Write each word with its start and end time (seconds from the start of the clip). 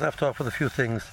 left 0.00 0.22
off 0.22 0.38
with 0.38 0.48
a 0.48 0.50
few 0.50 0.68
things. 0.68 1.04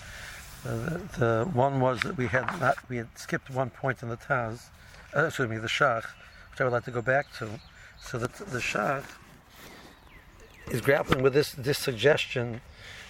Uh, 0.65 1.45
one 1.45 1.79
was 1.79 2.01
that 2.01 2.17
we 2.17 2.27
had 2.27 2.45
not 2.59 2.77
we 2.89 2.97
had 2.97 3.07
skipped 3.15 3.49
one 3.49 3.69
point 3.69 4.01
in 4.01 4.09
the 4.09 4.17
Taz, 4.17 4.67
uh, 5.15 5.25
excuse 5.25 5.49
me, 5.49 5.57
the 5.57 5.67
Shach, 5.67 6.03
which 6.51 6.59
I 6.59 6.63
would 6.63 6.73
like 6.73 6.85
to 6.85 6.91
go 6.91 7.01
back 7.01 7.31
to. 7.39 7.47
So 7.99 8.17
that 8.17 8.33
the 8.33 8.59
Shach 8.59 9.03
is 10.71 10.81
grappling 10.81 11.21
with 11.21 11.33
this 11.33 11.51
this 11.53 11.77
suggestion. 11.77 12.61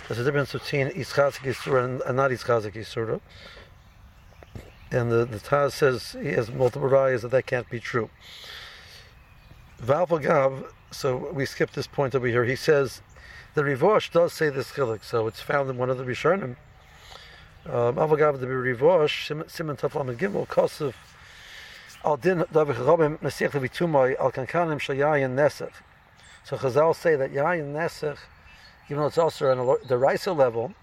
There's 0.08 0.20
a 0.20 0.24
difference 0.24 0.54
between 0.54 0.88
Ischazik 0.90 1.44
Yisura 1.44 1.84
and, 1.84 2.02
and 2.02 2.16
not 2.16 2.32
Ischazik 2.32 2.74
Yisura. 2.74 3.20
And 4.90 5.12
the, 5.12 5.26
the 5.26 5.38
Taz 5.38 5.74
says 5.74 6.16
he 6.20 6.30
has 6.30 6.50
multiple 6.50 6.90
rayas 6.90 7.22
that 7.22 7.32
that 7.32 7.46
can't 7.46 7.70
be 7.70 7.80
true. 7.80 8.10
Valvagav, 9.84 10.72
so 10.92 11.30
we 11.34 11.46
skipped 11.46 11.76
this 11.76 11.88
point 11.88 12.16
over 12.16 12.28
here. 12.28 12.46
He 12.46 12.56
says 12.56 13.02
the 13.58 13.64
Rivosh 13.64 14.12
does 14.12 14.34
say 14.34 14.50
this 14.50 14.74
chilik, 14.74 15.04
so 15.04 15.26
it's 15.26 15.42
found 15.42 15.68
in 15.68 15.78
one 15.78 15.90
of 15.90 15.98
the 15.98 16.04
Rishonim. 16.04 16.58
Avagav 17.66 18.40
the 18.40 18.46
Rivosh, 18.46 19.26
Simon 19.50 19.72
and 19.72 20.20
Gimel, 20.20 20.94
Al 22.06 22.18
Din 22.18 22.44
Nesich 22.44 23.50
Levitumai, 23.50 24.16
Al 24.20 24.32
Kankanim 24.32 24.80
Shayayin. 24.80 25.72
So 26.44 26.56
Chazal 26.56 26.96
say 26.96 27.16
that 27.16 27.34
Yayin 27.34 27.74
Nesech, 27.74 28.20
even 28.92 29.02
though 29.02 29.08
it's 29.08 29.18
also 29.18 29.50
on 29.50 29.78
the 29.88 29.98
Raisa 29.98 30.34
level, 30.34 30.76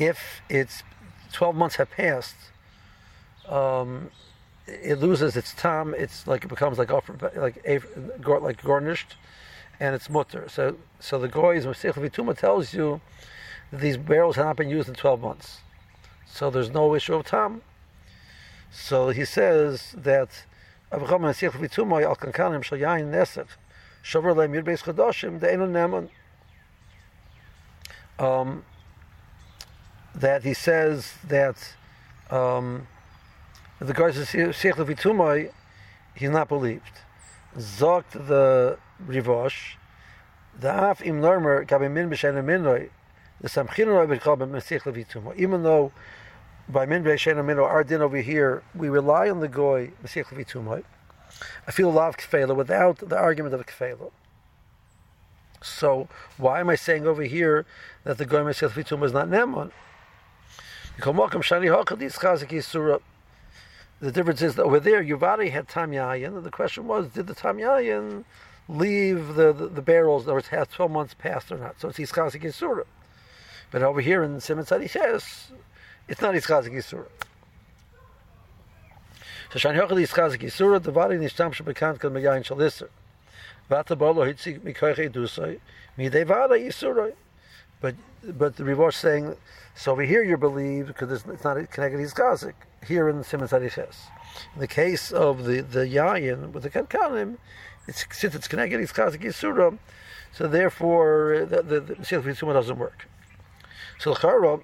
if 0.00 0.40
it's 0.48 0.82
12 1.32 1.54
months 1.54 1.76
have 1.76 1.92
passed, 1.92 2.34
um, 3.48 4.10
it 4.66 4.98
loses 4.98 5.36
its 5.36 5.54
time. 5.54 5.94
It's 5.96 6.26
like 6.26 6.42
it 6.44 6.48
becomes 6.48 6.76
like 6.76 6.90
like 7.36 7.64
like 8.26 8.62
garnished, 8.64 9.14
and 9.80 9.94
it's 9.94 10.08
mutter. 10.08 10.46
So 10.48 10.76
so 11.00 11.18
the 11.18 11.28
goy's 11.28 11.66
Masech 11.66 11.94
Vituma 11.94 12.36
tells 12.36 12.74
you 12.74 13.00
that 13.70 13.80
these 13.80 13.96
barrels 13.96 14.36
have 14.36 14.46
not 14.46 14.56
been 14.56 14.68
used 14.68 14.88
in 14.88 14.94
12 14.94 15.20
months, 15.20 15.58
so 16.26 16.50
there's 16.50 16.70
no 16.70 16.94
issue 16.94 17.14
of 17.14 17.24
time. 17.24 17.62
So 18.70 19.10
he 19.10 19.24
says 19.24 19.94
that 19.96 20.44
Avraham 20.92 21.20
Masech 21.20 21.50
Vituma 21.50 22.02
al 22.02 22.16
kankanim 22.16 22.62
shal 22.62 22.78
yain 22.78 23.10
nesef 23.10 23.46
shavar 24.02 24.34
leim 24.34 24.52
yud 24.52 24.64
beis 24.64 24.82
chadoshim 24.82 25.40
de'enu 25.40 25.70
neman. 25.70 26.08
Um, 28.18 28.64
that 30.14 30.42
he 30.42 30.54
says 30.54 31.12
that 31.28 31.74
um, 32.30 32.86
the 33.78 33.92
guy 33.92 34.10
says 34.10 34.30
Sheikh 34.30 34.76
Levitumai, 34.76 35.52
he's 36.14 36.30
not 36.30 36.48
believed. 36.48 37.00
Zogt 37.56 38.10
the 38.10 38.78
Rivosh, 39.06 39.76
the 40.58 40.68
Af 40.68 41.02
im 41.02 41.20
min 41.20 42.10
minoi, 42.10 42.90
the 43.40 43.48
Samchin. 43.48 45.36
Even 45.36 45.62
though 45.62 45.92
by 46.68 46.84
min 46.86 47.02
b'shen 47.02 47.36
minoi, 47.36 47.64
our 47.64 47.84
din 47.84 48.02
over 48.02 48.18
here, 48.18 48.62
we 48.74 48.88
rely 48.88 49.30
on 49.30 49.40
the 49.40 49.48
goy. 49.48 49.90
I 51.66 51.70
feel 51.70 51.98
of 51.98 52.16
kfela 52.16 52.54
without 52.54 52.98
the 52.98 53.16
argument 53.16 53.54
of 53.54 53.64
kfela. 53.66 54.10
So 55.62 56.08
why 56.36 56.60
am 56.60 56.68
I 56.68 56.74
saying 56.74 57.06
over 57.06 57.22
here 57.22 57.64
that 58.04 58.18
the 58.18 58.26
goy 58.26 58.40
Mesich 58.40 58.70
Levitumai 58.70 59.06
is 59.06 59.12
not 59.12 59.28
Nemon? 59.28 59.72
The 64.00 64.12
difference 64.12 64.42
is 64.42 64.56
that 64.56 64.64
over 64.64 64.78
there, 64.78 65.02
Yuvadi 65.02 65.50
had 65.50 65.68
Tam 65.68 65.90
Yayin, 65.90 66.36
and 66.36 66.44
the 66.44 66.50
question 66.50 66.86
was, 66.86 67.08
did 67.08 67.26
the 67.26 67.34
Tam 67.34 67.56
Yayin 67.56 68.24
leave 68.68 69.34
the, 69.34 69.52
the, 69.52 69.68
the 69.68 69.80
barrels, 69.80 70.26
words, 70.26 70.48
have 70.48 70.70
12 70.70 70.90
months 70.90 71.14
passed 71.14 71.50
or 71.50 71.56
not? 71.56 71.80
So 71.80 71.88
it's 71.88 71.98
Iskazik 71.98 72.42
Yisura. 72.42 72.84
But 73.70 73.82
over 73.82 74.00
here 74.00 74.22
in 74.22 74.40
Simon 74.40 74.64
Tzadi 74.64 74.90
says, 74.90 75.50
it's 76.08 76.20
not 76.20 76.34
Iskazik 76.34 76.72
Yisura. 76.72 77.06
So 79.52 79.58
Shani 79.58 79.80
Hochel 79.80 80.06
Iskazik 80.06 80.42
Yisura, 80.42 80.82
the 80.82 80.90
Vadi 80.92 81.16
Nishtam 81.16 81.54
Shabakant 81.54 81.98
Kan 81.98 82.10
Megayin 82.10 82.44
Shalisser. 82.44 82.88
Vata 83.70 83.96
Bolo 83.96 84.24
Hitzik 84.24 84.60
Mikoiche 84.60 85.10
Dusai, 85.10 85.58
Midei 85.98 86.26
Vada 86.26 86.54
Yisura. 86.54 87.12
But 87.80 87.94
but 88.22 88.56
the 88.56 88.64
Rivosh 88.64 88.94
saying 88.94 89.36
so 89.76 89.92
over 89.92 90.02
here 90.02 90.24
you 90.24 90.36
believe 90.38 90.86
because 90.86 91.12
it's, 91.12 91.26
it's 91.26 91.44
not 91.44 91.56
connected 91.70 91.98
to 91.98 92.14
Gazik. 92.14 92.54
Here 92.86 93.08
in 93.08 93.18
the 93.18 93.24
Simon 93.24 93.46
Sadishes. 93.46 93.96
In 94.54 94.60
the 94.60 94.66
case 94.66 95.12
of 95.12 95.44
the 95.44 95.60
the 95.60 95.80
Yayin 95.80 96.52
with 96.52 96.62
the 96.62 96.70
Kankanim, 96.70 97.36
it's 97.86 98.06
since 98.10 98.34
it's 98.34 98.48
connected 98.48 98.78
to 98.78 98.94
Gazik 98.94 99.22
Yisura, 99.22 99.78
so 100.32 100.48
therefore 100.48 101.46
the 101.48 101.62
the, 101.62 101.80
the 101.80 102.52
doesn't 102.52 102.78
work. 102.78 103.06
So 103.98 104.14
the 104.14 104.20
Chara, 104.20 104.60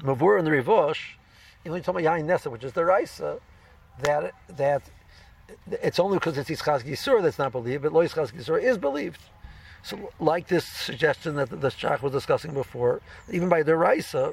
Mavur 0.00 0.38
and 0.38 0.46
the 0.46 0.52
Rivosh, 0.52 1.16
you 1.64 1.74
you 1.74 1.82
talk 1.82 1.98
about 2.00 2.02
Yayin 2.02 2.24
Nesa, 2.24 2.50
which 2.50 2.64
is 2.64 2.72
the 2.72 2.84
Raisa, 2.84 3.40
that 4.00 4.32
that 4.56 4.82
it's 5.82 5.98
only 5.98 6.16
because 6.16 6.38
it's 6.38 6.48
Yitzchak 6.48 6.84
Yisur 6.84 7.22
that's 7.22 7.38
not 7.38 7.52
believed, 7.52 7.82
but 7.82 7.92
Lo 7.92 8.02
Yitzchak 8.02 8.32
Yisur 8.32 8.62
is 8.62 8.78
believed. 8.78 9.20
So, 9.86 10.10
like 10.18 10.48
this 10.48 10.64
suggestion 10.64 11.36
that 11.36 11.48
the, 11.48 11.68
Shach 11.68 12.02
was 12.02 12.10
discussing 12.10 12.52
before, 12.52 13.00
even 13.30 13.48
by 13.48 13.62
the 13.62 13.76
Raisa. 13.76 14.32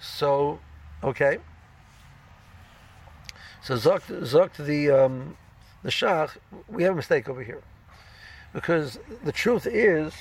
So, 0.00 0.58
okay. 1.04 1.38
So 3.62 3.74
Zokt, 3.74 4.06
Zokt 4.22 4.56
the 4.64 4.90
um, 4.90 5.36
the 5.82 5.90
Shach, 5.90 6.38
we 6.66 6.82
have 6.84 6.94
a 6.94 6.96
mistake 6.96 7.28
over 7.28 7.42
here, 7.42 7.62
because 8.54 8.98
the 9.22 9.32
truth 9.32 9.66
is, 9.66 10.14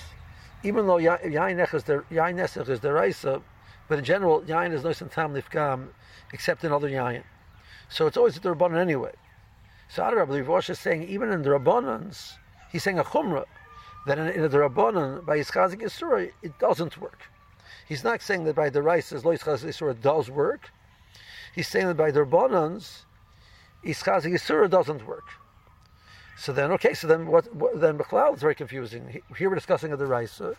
even 0.61 0.87
though 0.87 0.97
Yain 0.97 1.55
Nech 1.55 1.73
is 1.73 1.85
the 1.85 2.03
Yain 2.11 2.35
Nesech 2.35 2.67
is 2.67 2.81
the 2.81 2.91
Raisa, 2.91 3.41
but 3.87 3.97
in 3.97 4.03
general 4.03 4.41
Yain 4.41 4.73
is 4.73 4.83
no 4.83 4.91
Tam 4.91 5.33
Nifkam, 5.33 5.87
except 6.33 6.65
in 6.65 6.73
other 6.73 6.89
Yain. 6.89 7.23
So 7.87 8.07
it's 8.07 8.17
always 8.17 8.37
the 8.37 8.53
Rabbanon 8.53 8.77
anyway. 8.77 9.13
So 9.89 10.03
Adarab, 10.03 10.31
the 10.31 10.43
Rosh 10.43 10.69
is 10.69 10.79
saying, 10.79 11.03
even 11.03 11.31
in 11.31 11.41
the 11.41 11.49
Rabbanans, 11.49 12.33
he's 12.71 12.83
saying 12.83 12.99
a 12.99 13.03
chumrah, 13.03 13.45
that 14.05 14.17
in, 14.17 14.27
in 14.27 14.41
the 14.41 14.57
Rabbanan, 14.57 15.25
by 15.25 15.37
Yischazik 15.37 15.81
Yisura, 15.81 16.31
it 16.41 16.59
doesn't 16.59 16.99
work. 16.99 17.21
He's 17.87 18.03
not 18.03 18.21
saying 18.21 18.43
that 18.45 18.55
by 18.55 18.69
the 18.69 18.81
Rice, 18.81 19.11
Lo 19.11 19.33
Yischazik 19.33 19.65
Yisura 19.65 19.99
does 19.99 20.29
work. 20.29 20.69
He's 21.53 21.67
saying 21.67 21.87
that 21.87 21.97
by 21.97 22.11
the 22.11 22.21
Rabbanans, 22.21 23.03
Yischazik 23.83 24.33
Yisura 24.33 24.69
doesn't 24.69 25.05
work. 25.07 25.25
So 26.37 26.51
then, 26.51 26.71
okay, 26.73 26.93
so 26.93 27.07
then 27.07 27.27
what, 27.27 27.53
what 27.55 27.79
then 27.79 27.97
Bechlal 27.97 28.35
is 28.35 28.41
very 28.41 28.55
confusing. 28.55 29.21
Here 29.37 29.49
we're 29.49 29.55
discussing 29.55 29.95
the 29.95 30.05
Raisa, 30.05 30.55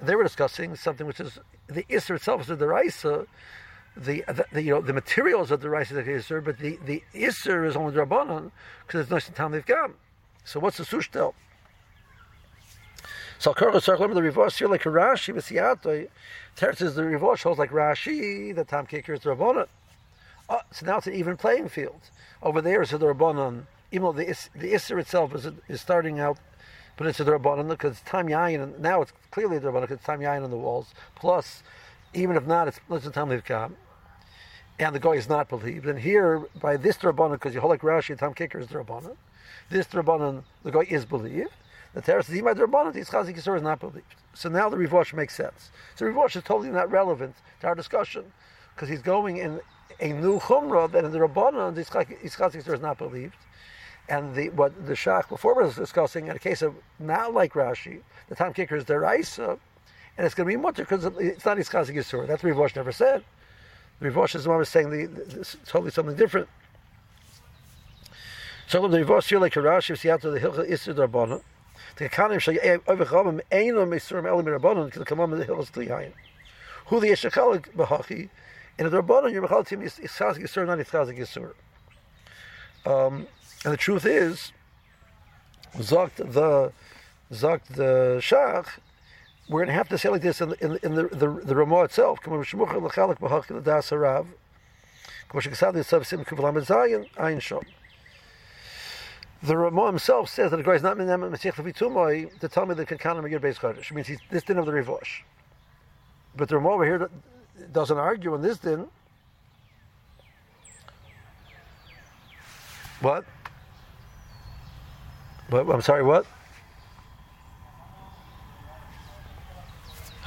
they 0.00 0.16
were 0.16 0.22
discussing 0.22 0.74
something 0.74 1.06
which 1.06 1.20
is 1.20 1.38
the 1.66 1.82
Isser 1.84 2.16
itself 2.16 2.48
is 2.48 2.58
the 2.58 2.66
Raisa, 2.66 3.26
the, 3.96 4.24
the, 4.52 4.62
you 4.62 4.74
know 4.74 4.80
the 4.80 4.92
materials 4.92 5.50
of 5.50 5.60
the 5.60 5.70
rice 5.70 5.90
is 5.90 5.96
the 5.96 6.02
Isser, 6.02 6.44
but 6.44 6.58
the, 6.58 6.78
the 6.84 7.02
Isser 7.14 7.66
is 7.66 7.76
only 7.76 7.92
the 7.92 8.04
Rabbanon 8.04 8.50
because 8.86 9.08
there's 9.08 9.28
no 9.28 9.34
Tam 9.34 9.62
Gam. 9.66 9.94
So 10.44 10.60
what's 10.60 10.78
the 10.78 10.84
Sushtel? 10.84 11.34
So 13.38 13.54
Circle, 13.54 14.08
the 14.14 14.22
reverse 14.22 14.58
here 14.58 14.68
like 14.68 14.82
Rashi 14.82 15.34
Mesiato. 15.34 16.08
Teretz 16.56 16.82
is 16.82 16.96
the 16.96 17.04
reverse 17.04 17.42
holds 17.42 17.58
like 17.58 17.70
Rashi, 17.70 18.54
the 18.54 18.64
Tam 18.64 18.86
Kicker 18.86 19.14
is 19.14 19.20
the 19.20 19.30
Rabbanon. 19.30 19.68
Oh, 20.50 20.56
ah, 20.56 20.62
so 20.72 20.86
now 20.86 20.98
it's 20.98 21.06
an 21.06 21.14
even 21.14 21.36
playing 21.36 21.68
field. 21.68 22.00
Over 22.42 22.60
there 22.60 22.82
is 22.82 22.90
the 22.90 22.98
Rabbanon, 22.98 23.64
even 23.92 24.04
though 24.06 24.12
the, 24.12 24.28
Is, 24.28 24.50
the 24.56 24.72
itself 24.72 25.34
is, 25.34 25.46
is 25.68 25.80
starting 25.80 26.18
out 26.18 26.38
but 26.98 27.06
it's 27.06 27.18
the 27.18 27.24
Rabbanon 27.24 27.68
because 27.68 27.92
it's 27.92 28.00
time 28.00 28.26
Yayin, 28.26 28.62
and 28.62 28.80
now 28.80 29.00
it's 29.00 29.12
clearly 29.30 29.58
the 29.58 29.68
Rabbanon 29.68 29.82
because 29.82 29.96
it's 29.98 30.04
Tam 30.04 30.18
Yayin 30.18 30.42
on 30.42 30.50
the 30.50 30.56
walls. 30.56 30.92
Plus, 31.14 31.62
even 32.14 32.36
if 32.36 32.46
not, 32.46 32.68
it's 32.68 32.80
listen 32.88 33.12
Tam 33.12 33.28
Livkam 33.28 33.72
and 34.78 34.94
the 34.94 35.00
guy 35.00 35.12
is 35.12 35.28
not 35.28 35.48
believed. 35.48 35.86
And 35.86 35.98
here, 35.98 36.44
by 36.60 36.76
this 36.76 36.98
Rabbanan, 36.98 37.32
because 37.32 37.54
you 37.54 37.60
hold 37.60 37.70
like 37.70 37.82
Rashi 37.82 38.10
and 38.10 38.18
Tom 38.18 38.34
Kicker 38.34 38.58
is 38.58 38.68
the 38.68 38.76
Rabbanan, 38.76 39.16
this 39.70 39.86
Rabbanan, 39.88 40.44
the 40.62 40.70
guy 40.70 40.86
is 40.88 41.04
believed. 41.04 41.50
The 41.94 42.02
Teres 42.02 42.28
is 42.28 42.34
the 42.34 42.42
Rabbanan, 42.42 42.92
the 42.92 43.00
Chazik 43.00 43.34
Yisur 43.34 43.56
is 43.56 43.62
not 43.62 43.80
believed. 43.80 44.14
So 44.34 44.48
now 44.48 44.68
the 44.68 44.76
Rivosh 44.76 45.14
makes 45.14 45.34
sense. 45.34 45.70
So 45.96 46.06
Rivosh 46.06 46.36
is 46.36 46.42
totally 46.44 46.70
not 46.70 46.90
relevant 46.90 47.34
to 47.60 47.66
our 47.66 47.74
discussion 47.74 48.24
because 48.74 48.88
he's 48.88 49.02
going 49.02 49.38
in 49.38 49.60
a 50.00 50.12
new 50.12 50.38
Chumrah 50.38 50.92
that 50.92 51.04
in 51.04 51.10
the 51.10 51.18
Rabbanan, 51.18 51.74
the 51.74 51.84
Chazik 51.84 52.22
Yisur 52.22 52.74
is 52.74 52.80
not 52.80 52.98
believed. 52.98 53.34
And 54.08 54.34
the, 54.34 54.48
what 54.50 54.86
the 54.86 54.94
Shach 54.94 55.28
before 55.28 55.54
was 55.54 55.74
discussing 55.74 56.28
in 56.28 56.36
a 56.36 56.38
case 56.38 56.62
of 56.62 56.74
not 56.98 57.34
like 57.34 57.54
Rashi, 57.54 58.00
the 58.28 58.36
Tom 58.36 58.54
Kicker 58.54 58.76
is 58.76 58.84
the 58.84 58.98
Raisa, 58.98 59.58
and 60.18 60.26
it's 60.26 60.34
going 60.34 60.48
to 60.48 60.52
be 60.52 60.60
mutter 60.60 60.82
because 60.82 61.04
it's 61.04 61.44
not 61.44 61.56
Iskazik 61.58 61.94
Yisur. 61.94 62.26
That's 62.26 62.42
what 62.42 62.52
Rivosh 62.52 62.74
never 62.74 62.90
said. 62.90 63.22
The 64.00 64.10
Rivosh 64.10 64.34
is 64.34 64.44
the 64.44 64.50
one 64.50 64.64
saying 64.64 64.90
the, 64.90 65.06
the, 65.06 65.56
totally 65.64 65.92
something 65.92 66.16
different. 66.16 66.48
So 68.66 68.86
the 68.88 68.98
Rivosh 68.98 69.28
here 69.28 69.38
like 69.38 69.54
Rashi 69.54 69.94
Siyato 69.94 70.32
the 70.32 70.40
Hilcha 70.40 70.68
Isser 70.68 70.92
Darbana. 70.92 71.40
The 71.96 72.08
Kanim 72.08 72.40
Shay 72.40 72.56
Overchamim 72.56 73.40
Eino 73.52 73.86
Mesurim 73.86 74.26
Elim 74.26 74.46
Rabbanon 74.46 74.90
can 74.90 75.04
come 75.04 75.20
on 75.20 75.30
the 75.30 75.44
Hilchas 75.44 75.70
Kliyayin. 75.70 76.12
Who 76.86 76.98
the 76.98 77.08
Yeshachalik 77.08 77.72
Bahachi 77.76 78.28
in 78.76 78.90
the 78.90 79.02
Rabbanon 79.02 79.32
you're 79.32 79.46
Mechal 79.46 79.64
Tim 79.64 79.82
Yitzchazik 79.82 80.38
Yisur 80.38 80.66
not 80.66 80.78
Yitzchazik 80.78 81.16
Yisur. 81.16 81.52
Um, 82.84 83.28
and 83.64 83.72
the 83.72 83.76
truth 83.76 84.04
is, 84.04 84.52
Zogt 85.76 86.16
the 86.16 86.72
Zakt 87.32 87.66
the 87.66 88.18
Shach, 88.20 88.66
we're 89.48 89.60
going 89.60 89.68
to 89.68 89.74
have 89.74 89.88
to 89.88 89.98
say 89.98 90.08
like 90.10 90.22
this 90.22 90.40
in, 90.40 90.54
in, 90.60 90.78
in 90.82 90.94
the, 90.94 91.04
the, 91.08 91.40
the 91.44 91.56
Ramah 91.56 91.84
itself. 91.84 92.20
The 99.40 99.56
Ramah 99.56 99.86
himself 99.86 100.28
says 100.28 100.50
that 100.50 100.56
the 100.56 100.62
guy 100.62 100.72
is 100.72 100.82
not 100.82 100.98
Menem 100.98 101.30
Masich 101.30 101.52
Levitumoi 101.54 102.38
to 102.40 102.48
tell 102.48 102.66
me 102.66 102.74
the 102.74 102.84
Kankanim 102.84 103.22
Megir 103.22 103.40
Beis 103.40 103.56
Chodesh. 103.56 103.90
means 103.92 104.08
he's 104.08 104.18
this 104.30 104.42
din 104.42 104.58
of 104.58 104.66
the 104.66 104.72
Rivosh. 104.72 105.22
But 106.36 106.48
the 106.48 106.56
Ramah 106.56 106.70
over 106.70 106.84
here 106.84 107.08
doesn't 107.72 107.96
argue 107.96 108.34
on 108.34 108.42
this 108.42 108.58
din. 108.58 108.88
What? 113.00 113.24
What? 115.50 115.70
I'm 115.70 115.82
sorry, 115.82 116.02
what? 116.02 116.26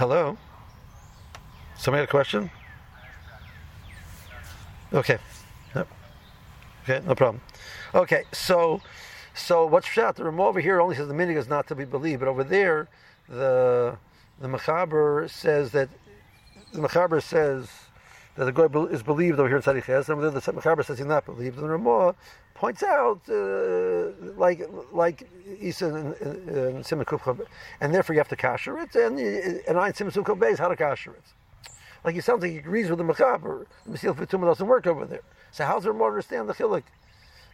Hello? 0.01 0.35
Somebody 1.77 1.99
had 1.99 2.09
a 2.09 2.11
question? 2.11 2.49
Okay. 4.91 5.19
Yep. 5.75 5.87
Okay, 6.81 7.05
no 7.05 7.13
problem. 7.13 7.39
Okay, 7.93 8.23
so 8.31 8.81
so 9.35 9.67
what's 9.67 9.87
shot? 9.87 10.15
The 10.15 10.23
Ramah 10.23 10.45
over 10.45 10.59
here 10.59 10.81
only 10.81 10.95
says 10.95 11.07
the 11.07 11.13
minig 11.13 11.37
is 11.37 11.47
not 11.47 11.67
to 11.67 11.75
be 11.75 11.85
believed, 11.85 12.21
but 12.21 12.29
over 12.29 12.43
there, 12.43 12.89
the 13.29 13.95
the 14.39 14.47
Mechaber 14.47 15.29
says 15.29 15.69
that 15.73 15.87
the 16.73 16.79
Mechaber 16.79 17.21
says 17.21 17.69
that 18.37 18.45
the 18.45 18.51
guy 18.51 18.65
is 18.91 19.03
believed 19.03 19.39
over 19.39 19.49
here 19.49 19.57
in 19.57 19.61
Tzaddik 19.61 19.83
Ches, 19.83 20.09
and 20.09 20.17
over 20.17 20.31
there 20.31 20.41
the 20.41 20.51
Mechaber 20.51 20.83
says 20.83 20.97
he's 20.97 21.05
not 21.05 21.27
believed. 21.27 21.57
And 21.57 21.65
the 21.65 21.69
Ramah 21.69 22.15
points 22.61 22.83
out, 22.83 23.21
uh, 23.27 24.11
like 24.37 24.61
like 24.91 25.27
Isa 25.59 25.87
and, 25.87 26.85
Simon 26.85 27.05
and 27.81 27.93
therefore 27.93 28.13
you 28.13 28.19
have 28.19 28.33
to 28.35 28.35
kasher 28.35 28.83
it, 28.83 28.93
and 28.95 29.19
and 29.67 29.77
I 29.79 29.91
Simon 29.91 30.13
Simon 30.13 30.39
Beis 30.39 30.59
how 30.59 30.67
to 30.67 30.75
kasher 30.75 31.13
it. 31.21 31.27
Like 32.03 32.13
he 32.13 32.21
sounds 32.21 32.43
like 32.43 32.51
he 32.51 32.59
agrees 32.59 32.87
with 32.91 32.99
the 32.99 33.03
Mechaber. 33.03 33.65
The 33.85 33.97
Mesil 33.97 34.15
Fituma 34.15 34.45
doesn't 34.45 34.67
work 34.67 34.85
over 34.85 35.05
there. 35.05 35.25
So 35.51 35.65
how's 35.65 35.83
there 35.83 35.93
more 35.93 36.09
understand 36.09 36.47
the 36.49 36.53
Chilik? 36.53 36.83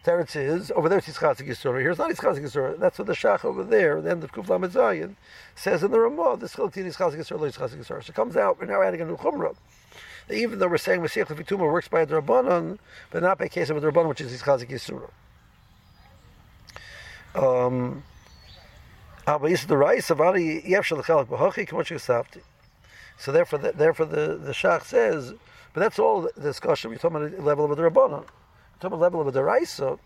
Teretz 0.03 0.35
is 0.35 0.71
over 0.75 0.89
there. 0.89 0.97
It's 0.97 1.07
Yitzchak 1.07 1.37
Yisura. 1.37 1.79
Here 1.79 1.91
it's 1.91 1.99
not 1.99 2.11
Yitzchak 2.11 2.37
Yisura. 2.41 2.77
That's 2.77 2.99
what 2.99 3.07
the 3.07 3.13
Shach 3.13 3.45
over 3.45 3.63
there, 3.63 4.01
the 4.01 4.11
end 4.11 4.23
of 4.25 4.33
Kuf 4.33 4.49
Lamed 4.49 5.15
says 5.55 5.83
in 5.83 5.91
the 5.91 5.99
Ramah. 5.99 6.37
This 6.37 6.55
Chilik 6.55 6.73
Yitzchak 6.73 7.15
Yisura, 7.15 7.49
Yitzchak 7.49 7.69
Yisura. 7.77 8.03
So 8.03 8.09
it 8.11 8.15
comes 8.15 8.35
out. 8.35 8.59
We're 8.59 8.67
now 8.67 8.81
adding 8.81 8.99
a 8.99 9.05
new 9.05 9.15
Chumrah 9.15 9.55
even 10.29 10.59
though 10.59 10.67
we're 10.67 10.77
saying 10.77 11.01
Mashiach 11.01 11.27
Lefituma 11.27 11.71
works 11.71 11.87
by 11.87 12.01
a 12.01 12.07
Drabanan, 12.07 12.79
but 13.11 13.23
not 13.23 13.37
by 13.37 13.47
case 13.47 13.69
of 13.69 13.77
a 13.77 13.81
Drabanan, 13.81 14.09
which 14.09 14.21
is 14.21 14.41
Yitzchazik 14.41 14.69
Yisura. 14.69 15.09
Um, 17.35 18.03
so 19.27 19.37
therefore, 23.31 23.59
the, 23.59 23.71
therefore 23.73 24.05
the, 24.05 24.37
the 24.37 24.51
Shach 24.51 24.83
says, 24.83 25.33
but 25.73 25.81
that's 25.81 25.99
all 25.99 26.21
the 26.21 26.31
discussion. 26.41 26.91
We're 26.91 26.97
talking 26.97 27.17
about 27.17 27.35
the 27.35 27.41
level 27.43 27.69
of 27.69 27.75
the 27.75 27.83
Rabbanon. 27.83 28.21
We're 28.21 28.79
talking 28.79 28.87
about 28.93 29.01
level 29.01 29.27
of 29.27 29.33
the 29.33 29.43
Raisa. 29.43 29.99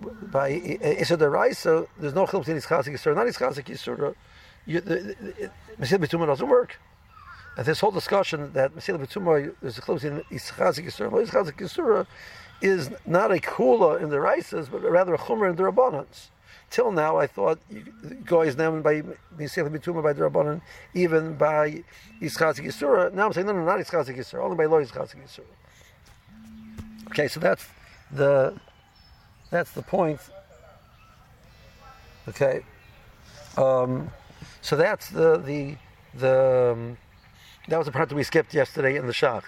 By 0.00 0.50
Issa 0.50 1.16
the 1.16 1.30
Raisa, 1.30 1.86
there's 1.98 2.14
no 2.14 2.26
chilp 2.26 2.46
in 2.46 2.56
Ischasik 2.58 2.92
Yisura. 2.92 3.14
Not 3.14 3.26
Ischasik 3.26 3.64
Yisura. 3.64 4.14
Mashiach 4.68 5.98
Bituma 5.98 6.26
doesn't 6.26 6.48
work. 6.48 6.78
And 7.58 7.66
this 7.66 7.80
whole 7.80 7.90
discussion 7.90 8.52
that 8.52 8.72
Masila 8.76 9.04
B'tumah 9.04 9.52
is 9.64 9.78
a 9.78 9.80
close 9.80 10.04
in 10.04 10.20
Ischazik 10.30 10.84
Yisura, 10.84 11.10
Ischazik 11.10 11.56
Yisura 11.56 12.06
is 12.62 12.88
not 13.04 13.32
a 13.32 13.38
kula 13.38 14.00
in 14.00 14.10
the 14.10 14.18
Raisas, 14.18 14.70
but 14.70 14.80
rather 14.82 15.12
a 15.12 15.18
chumra 15.18 15.50
in 15.50 15.56
the 15.56 15.64
Rabbanans. 15.64 16.28
Till 16.70 16.92
now, 16.92 17.16
I 17.16 17.26
thought 17.26 17.58
Goy 18.24 18.46
is 18.46 18.56
named 18.56 18.84
by 18.84 19.02
Masila 19.36 19.76
B'tumah 19.76 20.04
by 20.04 20.12
the 20.12 20.22
Rabbanan, 20.22 20.60
even 20.94 21.34
by 21.34 21.82
Ischazik 22.22 22.64
Yisura. 22.64 23.12
Now 23.12 23.26
I'm 23.26 23.32
saying, 23.32 23.48
no, 23.48 23.52
no, 23.52 23.64
not 23.64 23.80
Ischazik 23.80 24.16
Yisura, 24.16 24.44
only 24.44 24.56
by 24.56 24.66
Lo 24.66 24.80
Ischazik 24.80 25.16
Yisura. 25.16 25.42
Okay, 27.08 27.26
so 27.26 27.40
that's 27.40 27.66
the 28.12 28.54
that's 29.50 29.72
the 29.72 29.82
point. 29.82 30.20
Okay, 32.28 32.64
um, 33.56 34.12
so 34.62 34.76
that's 34.76 35.10
the 35.10 35.38
the 35.38 35.74
the 36.14 36.72
um, 36.76 36.98
that 37.68 37.76
was 37.76 37.86
the 37.86 37.92
part 37.92 38.08
that 38.08 38.14
we 38.14 38.22
skipped 38.22 38.54
yesterday 38.54 38.96
in 38.96 39.06
the 39.06 39.12
Shach. 39.12 39.44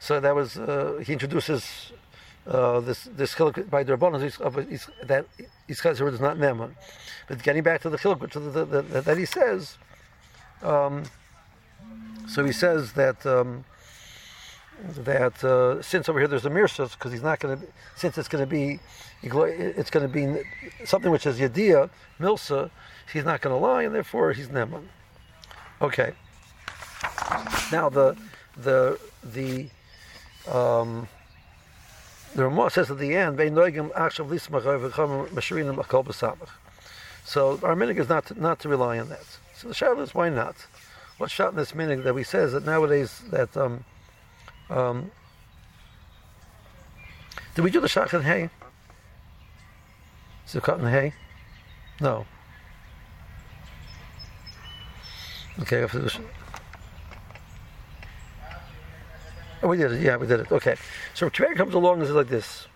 So 0.00 0.20
that 0.20 0.34
was 0.34 0.58
uh, 0.58 1.00
he 1.04 1.12
introduces 1.12 1.92
uh, 2.46 2.80
this 2.80 3.04
this 3.04 3.34
chiluk 3.34 3.70
by 3.70 3.84
the 3.84 3.96
Rabbanon 3.96 4.40
of 4.40 4.54
that 5.06 5.26
Yisrael 5.68 6.12
is 6.12 6.20
not 6.20 6.36
Neman. 6.36 6.74
But 7.28 7.42
getting 7.42 7.62
back 7.62 7.82
to 7.82 7.90
the 7.90 7.96
chiluk, 7.96 8.20
which 8.20 8.34
the, 8.34 8.40
the, 8.40 8.64
the, 8.64 9.00
that 9.02 9.16
he 9.16 9.24
says, 9.24 9.78
um, 10.62 11.04
so 12.28 12.44
he 12.44 12.52
says 12.52 12.94
that 12.94 13.24
um, 13.24 13.64
that 14.82 15.44
uh, 15.44 15.80
since 15.82 16.08
over 16.08 16.18
here 16.18 16.28
there's 16.28 16.46
a 16.46 16.50
mirsus 16.50 16.92
because 16.92 17.12
he's 17.12 17.22
not 17.22 17.38
going 17.38 17.58
to 17.58 17.66
since 17.94 18.18
it's 18.18 18.28
going 18.28 18.42
to 18.42 18.50
be 18.50 18.80
it's 19.22 19.90
going 19.90 20.06
to 20.06 20.12
be 20.12 20.42
something 20.84 21.12
which 21.12 21.26
is 21.26 21.38
yadia 21.38 21.88
milsa, 22.18 22.70
he's 23.12 23.24
not 23.24 23.40
going 23.40 23.54
to 23.54 23.64
lie 23.64 23.84
and 23.84 23.94
therefore 23.94 24.32
he's 24.32 24.48
Neman. 24.48 24.84
Okay. 25.80 26.12
Now 27.70 27.88
the 27.88 28.16
the 28.56 28.98
the 29.24 29.68
um, 30.50 31.08
the 32.34 32.44
Ramah 32.44 32.70
says 32.70 32.90
at 32.90 32.98
the 32.98 33.14
end, 33.14 33.38
So 33.38 33.44
our 37.62 37.74
minig 37.74 37.98
is 37.98 38.08
not 38.08 38.26
to, 38.26 38.40
not 38.40 38.58
to 38.60 38.68
rely 38.68 38.98
on 38.98 39.08
that. 39.10 39.24
So 39.54 39.68
the 39.68 39.74
shadow 39.74 40.00
is 40.00 40.14
why 40.14 40.28
not? 40.28 40.56
What's 41.18 41.32
shot 41.32 41.50
in 41.50 41.56
this 41.56 41.72
minig 41.72 42.04
that 42.04 42.14
we 42.14 42.24
says 42.24 42.52
that 42.52 42.64
nowadays 42.64 43.22
that 43.30 43.56
um, 43.56 43.84
um, 44.70 45.10
did 47.54 47.62
we 47.62 47.70
do 47.70 47.80
the 47.80 47.86
shach 47.86 48.14
in 48.14 48.22
hay? 48.22 48.50
Cut 50.60 50.80
in 50.80 50.86
hay? 50.86 51.14
No. 52.00 52.26
Okay, 55.60 55.84
Oh, 55.84 56.08
Oh, 59.62 59.68
we 59.68 59.76
did 59.76 59.92
it. 59.92 60.02
Yeah, 60.02 60.16
we 60.16 60.26
did 60.26 60.40
it. 60.40 60.50
Okay. 60.50 60.74
So 61.14 61.30
Kiveger 61.30 61.56
comes 61.56 61.74
along 61.74 61.98
and 62.00 62.08
says 62.08 62.16
like 62.16 62.28
this. 62.28 62.66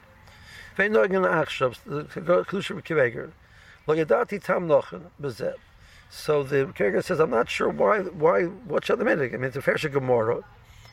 So 6.09 6.43
the 6.43 6.67
Kiveger 6.67 7.03
says, 7.03 7.19
I'm 7.19 7.31
not 7.31 7.49
sure 7.49 7.69
why, 7.69 8.01
why, 8.01 8.43
what's 8.45 8.89
the 8.89 8.97
minute? 8.99 9.33
I 9.35 9.37
mean, 9.37 9.45
it's 9.45 9.57
a 9.57 9.63
fair 9.63 9.77
Gemara. 9.77 10.43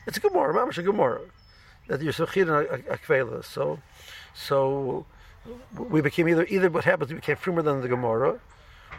It's 0.06 0.16
a 0.16 0.20
Gemara, 0.20 0.52
Mamash 0.54 0.78
a 0.78 0.82
Gemara. 0.82 1.20
That 1.86 2.02
you're 2.02 2.12
Suchid 2.12 2.48
and 2.48 2.84
Akvela. 2.86 3.44
So, 3.44 3.78
so 4.34 5.06
we 5.76 6.00
became 6.00 6.28
either, 6.28 6.46
either 6.46 6.70
what 6.70 6.84
happens, 6.84 7.10
we 7.10 7.16
became 7.16 7.36
firmer 7.36 7.62
than 7.62 7.82
the 7.82 7.88
Gemara, 7.88 8.40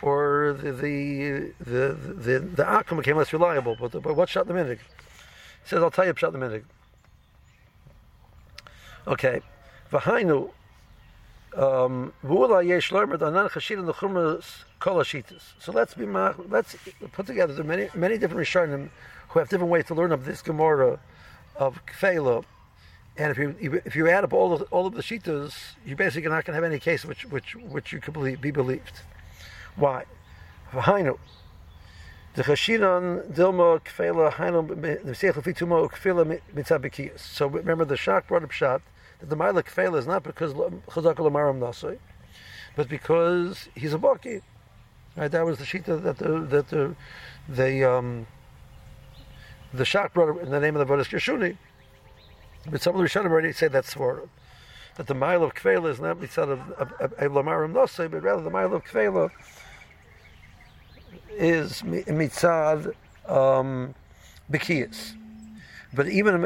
or 0.02 0.56
the, 0.62 0.72
the, 0.72 1.52
the, 1.60 1.94
the, 1.94 2.40
the, 2.40 2.66
the 2.88 2.96
became 2.96 3.18
less 3.18 3.34
reliable. 3.34 3.76
But, 3.80 3.92
but 4.02 4.16
what 4.16 4.30
shot 4.30 4.48
the 4.48 4.54
minute? 4.54 4.80
He 5.64 5.70
says, 5.70 5.84
I'll 5.84 5.92
tell 5.92 6.06
you 6.06 6.14
shot 6.16 6.32
the 6.32 6.38
minute. 6.38 6.64
Okay. 9.08 9.42
V'hainu, 9.92 10.50
um, 11.56 12.12
so 15.60 15.72
let's 15.72 15.94
be 15.94 16.06
let's 16.06 16.76
put 17.14 17.26
together 17.26 17.54
there 17.54 17.64
are 17.64 17.68
many 17.68 17.90
many 17.96 18.18
different 18.18 18.46
rishonim 18.46 18.90
who 19.30 19.40
have 19.40 19.50
different 19.50 19.72
ways 19.72 19.86
to 19.86 19.96
learn 19.96 20.12
of 20.12 20.26
this 20.26 20.42
Gemara 20.42 21.00
of 21.56 21.86
Kfela, 21.86 22.44
and 23.18 23.32
if 23.32 23.38
you 23.38 23.82
if 23.86 23.96
you 23.96 24.10
add 24.10 24.24
up 24.24 24.34
all 24.34 24.54
of 24.54 24.64
all 24.72 24.86
of 24.86 24.94
the 24.94 25.02
shitas, 25.02 25.54
you're 25.86 25.96
basically 25.96 26.30
not 26.30 26.44
going 26.44 26.58
to 26.58 26.62
have 26.62 26.64
any 26.64 26.80
case 26.80 27.06
which 27.06 27.26
which 27.26 27.56
which 27.56 27.94
you 27.94 28.02
could 28.02 28.42
be 28.42 28.52
believed. 28.52 29.02
Why? 29.76 30.06
The. 30.74 31.18
So 32.36 32.44
remember 37.48 37.86
the 37.86 37.96
Shach 37.96 38.28
brought 38.28 38.44
up 38.44 38.52
shot 38.52 38.82
that 39.20 39.30
the 39.30 39.36
Ma'alik 39.36 39.68
fail 39.68 39.96
is 39.96 40.08
not 40.08 40.24
because 40.24 40.54
Chazak 40.54 41.16
Lamaram 41.16 41.60
Nasai, 41.60 41.98
but 42.76 42.90
because 42.90 43.70
he's 43.76 43.94
a 43.94 43.98
Baki. 43.98 44.42
Right, 45.16 45.32
that 45.32 45.46
was 45.46 45.60
the 45.60 45.64
Shita 45.64 46.04
that 46.04 46.18
the 46.18 46.40
that 46.40 46.96
the 47.48 47.90
um, 47.90 48.28
the 49.74 49.84
Shach 49.84 50.14
brought 50.14 50.42
in 50.42 50.52
the 50.52 50.60
name 50.60 50.76
of 50.76 50.86
the 50.86 50.94
Vodas 50.94 51.08
Kishuni. 51.08 51.58
But 52.70 52.82
some 52.82 52.96
of 52.96 53.02
the 53.02 53.08
Rishonim 53.08 53.32
already 53.32 53.54
say 53.54 53.68
that's 53.68 53.94
for 53.94 54.28
that 54.96 55.08
the 55.08 55.14
mile 55.14 55.44
of 55.44 55.54
Kvela 55.54 55.90
is 55.90 56.00
not 56.00 56.20
mitzad 56.20 56.50
of 56.50 56.92
a 57.18 57.30
Lamaram 57.30 57.74
Nasai, 57.74 58.10
but 58.10 58.24
rather 58.24 58.42
the 58.42 58.50
mile 58.50 58.74
of 58.74 58.84
Kvela 58.84 59.32
is 61.32 61.82
mitzad 61.82 62.94
um. 63.30 63.96
But 64.48 66.10
even 66.10 66.42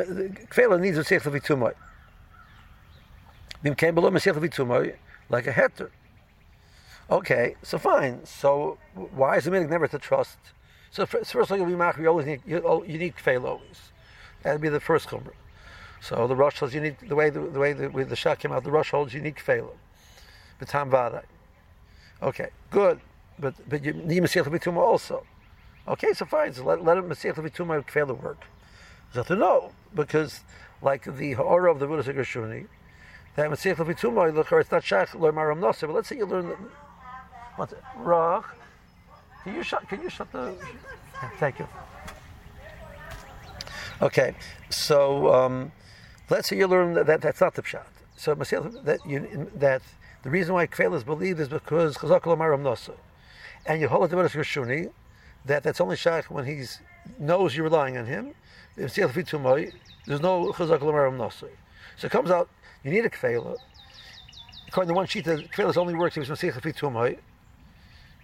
Kvela 0.51 0.79
needs 0.79 0.97
a 0.97 1.03
Sech 3.63 3.75
Levitumai 3.75 4.95
like 5.29 5.47
a 5.47 5.51
heter. 5.51 5.89
Okay, 7.11 7.55
so 7.63 7.77
fine. 7.77 8.25
So 8.25 8.77
why 8.93 9.37
is 9.37 9.45
the 9.45 9.51
meaning 9.51 9.69
never 9.69 9.87
to 9.87 9.97
trust? 9.97 10.37
So 10.91 11.05
first 11.05 11.33
of 11.33 11.51
all, 11.51 11.57
you'll 11.57 11.67
be. 11.67 12.01
You 12.01 12.07
always 12.07 12.25
need 12.25 12.41
you, 12.45 12.61
oh, 12.65 12.83
you 12.83 12.97
need 12.97 13.15
kfeil 13.15 13.45
always. 13.45 13.91
That'd 14.43 14.61
be 14.61 14.69
the 14.69 14.79
first 14.79 15.09
chumrah. 15.09 15.33
So 16.01 16.27
the 16.27 16.35
rush 16.35 16.59
holds 16.59 16.73
you 16.73 16.81
need 16.81 16.97
the 16.99 17.15
way 17.15 17.29
the, 17.29 17.41
the 17.41 17.59
way 17.59 17.73
the, 17.73 17.89
the 17.89 18.15
shah 18.15 18.35
came 18.35 18.51
out. 18.51 18.63
The 18.63 18.71
rush 18.71 18.91
holds 18.91 19.13
you 19.13 19.21
need 19.21 19.35
kfeil. 19.35 19.69
B'tam 20.61 20.89
vaday. 20.89 21.23
Okay, 22.21 22.49
good. 22.71 22.99
But 23.39 23.55
but 23.67 23.83
you 23.83 23.93
need 23.93 24.23
Mashiach 24.23 24.45
Bituma 24.45 24.77
also. 24.77 25.25
Okay, 25.87 26.13
so 26.13 26.25
fine. 26.25 26.53
So 26.53 26.63
let 26.63 26.83
let 26.83 26.97
him 26.97 27.09
Mashiach 27.09 27.35
Bituma 27.35 27.85
kfeil 27.85 28.21
work. 28.21 28.43
So 29.13 29.23
to 29.23 29.35
know 29.35 29.71
because 29.95 30.41
like 30.81 31.03
the 31.03 31.33
horror 31.33 31.67
of 31.67 31.79
the 31.79 31.87
Buddha 31.87 32.13
Gershuni, 32.13 32.67
it's 33.45 33.65
not 33.65 34.83
shach 34.83 35.19
learn 35.19 35.35
maram 35.35 35.59
nasa. 35.59 35.81
But 35.81 35.93
let's 35.93 36.09
say 36.09 36.17
you 36.17 36.25
learn 36.25 36.47
what 37.55 37.73
rach. 37.97 38.45
Can 39.43 39.55
you 39.55 39.63
shut? 39.63 39.87
Can 39.87 40.01
you 40.01 40.09
shut 40.09 40.31
the? 40.31 40.55
Yeah, 41.21 41.29
thank 41.37 41.59
you. 41.59 41.67
Okay, 44.01 44.33
so 44.69 45.33
um, 45.33 45.71
let's 46.29 46.47
say 46.49 46.57
you 46.57 46.67
learn 46.67 46.93
that, 46.93 47.05
that 47.07 47.21
that's 47.21 47.41
not 47.41 47.53
the 47.55 47.61
pshat. 47.61 47.85
So 48.15 48.35
that 48.35 48.99
you 49.05 49.49
that 49.55 49.81
the 50.23 50.29
reason 50.29 50.53
why 50.53 50.67
kfel 50.67 50.93
is 50.95 51.03
believed 51.03 51.39
is 51.39 51.47
because 51.47 51.97
chazak 51.97 52.23
maram 52.23 52.61
nasa, 52.63 52.93
and 53.65 53.81
you 53.81 53.87
hold 53.87 54.05
it 54.05 54.09
to 54.09 54.15
Gershuni 54.15 54.91
that 55.45 55.63
that's 55.63 55.79
only 55.79 55.95
shach 55.95 56.25
when 56.25 56.45
he 56.45 56.63
knows 57.17 57.55
you're 57.55 57.63
relying 57.63 57.97
on 57.97 58.05
him. 58.05 58.33
There's 58.75 58.97
no 58.97 59.07
chazak 59.07 60.79
maram 60.79 61.17
nasa. 61.17 61.49
So 61.97 62.05
it 62.05 62.11
comes 62.11 62.31
out 62.31 62.49
you 62.83 62.91
need 62.91 63.05
a 63.05 63.09
kfela. 63.09 63.57
According 64.67 64.89
to 64.89 64.93
one 64.95 65.07
sheet, 65.07 65.25
the 65.25 65.37
kfela 65.37 65.75
only 65.77 65.95
works 65.95 66.17
if 66.17 66.29
it's 66.29 66.43
masich 66.43 66.53
tumay 66.75 67.17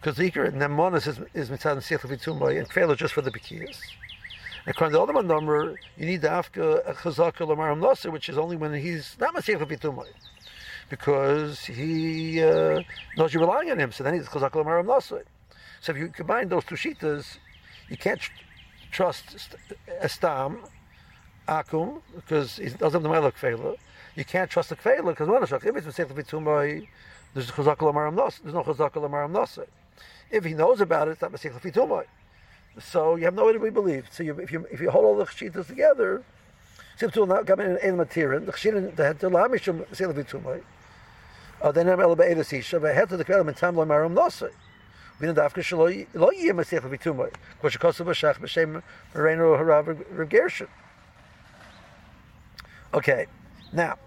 because 0.06 0.18
the 0.18 0.30
Iker 0.30 0.54
Nemonis 0.54 1.08
is, 1.08 1.20
is 1.34 1.50
mitzad 1.50 1.78
Nesiach 1.78 2.02
Levitumai, 2.02 2.60
and 2.60 2.70
Kfeil 2.70 2.92
is 2.92 2.98
just 3.00 3.16
for 3.16 3.22
the 3.22 3.32
Bekiyas. 3.32 3.80
And 4.64 4.68
according 4.68 4.92
to 4.92 4.98
the 4.98 5.02
other 5.02 5.14
one 5.14 5.26
number, 5.26 5.80
you 5.98 6.06
need 6.06 6.22
the 6.22 6.28
Afka 6.28 6.96
Chazaka 6.98 7.40
Lamaram 7.40 7.80
Nasir, 7.80 8.12
which 8.12 8.30
is 8.30 8.38
only 8.38 8.56
when 8.56 8.72
he's 8.76 9.18
not 9.20 9.34
Nesiach 9.34 9.66
Levitumai. 9.66 10.06
Because 10.92 11.66
he 11.66 12.40
uh, 12.44 12.82
knows 13.18 13.34
you're 13.34 13.42
relying 13.42 13.72
on 13.72 13.80
him, 13.80 13.92
so 13.92 14.04
then 14.04 14.14
he's 14.14 14.28
Chazaka 14.28 14.64
Lamaram 14.64 14.86
Nasir. 14.86 15.26
So 15.82 15.92
if 15.92 15.98
you 15.98 16.10
combine 16.10 16.50
those 16.50 16.66
two 16.66 16.76
shitas, 16.76 17.38
you 17.90 17.98
can't 17.98 18.20
tr- 18.20 18.32
trust 18.92 19.56
Estam, 20.04 20.70
Akum, 21.48 22.04
because 22.16 22.58
he 22.58 22.66
doesn't 22.66 22.94
have 22.94 23.02
the 23.02 23.10
Melech 23.10 23.36
Kfeila. 23.38 23.76
You 24.16 24.24
can't 24.26 24.50
trust 24.50 24.70
the 24.70 24.76
Kfeila, 24.76 25.18
because 25.18 25.52
if 25.52 25.76
it's 25.76 25.88
Nesiach 25.88 26.08
Levitumai, 26.08 26.88
there's 27.34 27.52
Chazaka 27.52 27.80
Lamaram 27.80 28.16
Nasir. 28.16 28.44
There's 28.44 28.54
no 28.56 28.64
Chazaka 28.64 28.94
Lamaram 28.94 29.32
Nasir. 29.32 29.68
If 30.32 30.46
he 30.46 30.54
knows 30.54 30.82
about 30.82 31.08
it, 31.08 31.12
it's 31.12 31.22
not 31.22 31.32
Masich 31.34 31.60
Fitumai. 31.60 32.06
So 32.80 33.16
you 33.16 33.26
have 33.26 33.34
no 33.34 33.46
way 33.46 33.54
to 33.54 33.60
be 33.60 33.70
believed. 33.70 34.12
So 34.14 34.24
you, 34.24 34.38
if 34.40 34.52
you 34.52 34.66
if 34.72 34.82
you 34.82 34.90
hold 34.90 35.06
all 35.06 35.16
the 35.16 35.26
cheetahs 35.26 35.68
together, 35.68 36.24
Sibtul 37.00 37.28
now 37.28 37.44
come 37.44 37.60
in 37.60 37.78
in 37.78 37.98
Matirin, 37.98 38.46
the 38.46 38.52
Chshin 38.52 38.96
the 38.96 39.04
head 39.04 39.20
to 39.20 39.30
Lamishum. 39.30 40.64
Uh, 41.62 41.72
then 41.72 41.88
I'm 41.88 42.00
Elba 42.02 42.30
Eda 42.30 42.42
Sisha, 42.42 42.82
but 42.82 42.94
head 42.94 43.10
to 43.10 43.18
the 43.18 43.24
Kvelam 43.24 43.48
and 43.48 43.56
Tam 43.56 43.76
Lamaram 43.76 44.14
Yeh 45.22 46.52
Masich 46.52 46.82
Fitumai. 46.82 47.34
Koshikosu 47.62 48.06
Bashach 48.06 48.40
B'Shem 48.40 48.82
Reino 49.14 49.56
Harav 49.56 50.06
Reb 50.12 50.30
Gershon. 50.30 50.68
Okay, 52.94 53.28
now, 53.72 53.98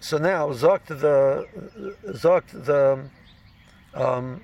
so 0.00 0.18
now 0.18 0.48
Zokt 0.48 0.86
the 0.86 1.46
Zokt 2.06 2.64
the 2.64 3.10
um. 3.94 4.40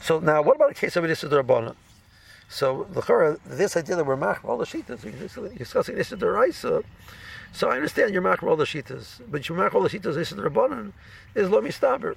So 0.00 0.20
now, 0.20 0.42
what 0.42 0.56
about 0.56 0.72
a 0.72 0.74
case 0.74 0.94
of 0.96 1.06
Issa 1.06 1.28
Rabbanan? 1.28 1.74
So 2.48 2.86
the 2.90 3.38
this 3.46 3.78
idea 3.78 3.96
that 3.96 4.04
we're 4.04 4.16
machmer 4.16 4.44
all 4.44 4.58
the 4.58 4.66
shitas, 4.66 5.02
you're 5.02 5.48
discussing 5.56 5.96
Issa 5.96 6.16
Raisa. 6.16 6.82
So 7.52 7.70
I 7.70 7.76
understand 7.76 8.12
you're 8.12 8.20
machmer 8.20 8.50
all 8.50 8.56
the 8.56 8.64
shitas, 8.64 9.22
but 9.30 9.48
you're 9.48 9.56
machmer 9.56 9.76
all 9.76 9.82
the 9.82 9.88
shitas 9.88 10.18
Issa 10.18 10.34
Rabbanan 10.34 10.92
is 11.34 11.48
lo 11.48 11.62
mistaber. 11.62 12.14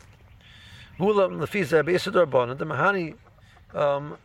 Mulam 0.99 1.39
lefiza 1.39 1.87
Issa 1.87 2.11
Rabbanan 2.11 2.57
the 2.57 2.65
mahani 2.65 3.15
um, 3.73 4.17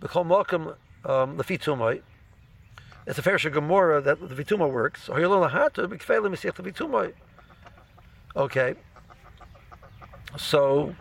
b'chol 0.00 0.24
malkam 0.24 0.76
um, 1.04 1.36
lefi 1.36 1.58
tumai. 1.58 2.00
It's 3.08 3.18
a 3.18 3.22
fair 3.22 3.38
Gemara 3.38 4.02
that 4.02 4.20
the 4.20 4.34
vituma 4.34 4.70
works. 4.70 5.08
Okay, 8.36 8.74
so 10.36 10.94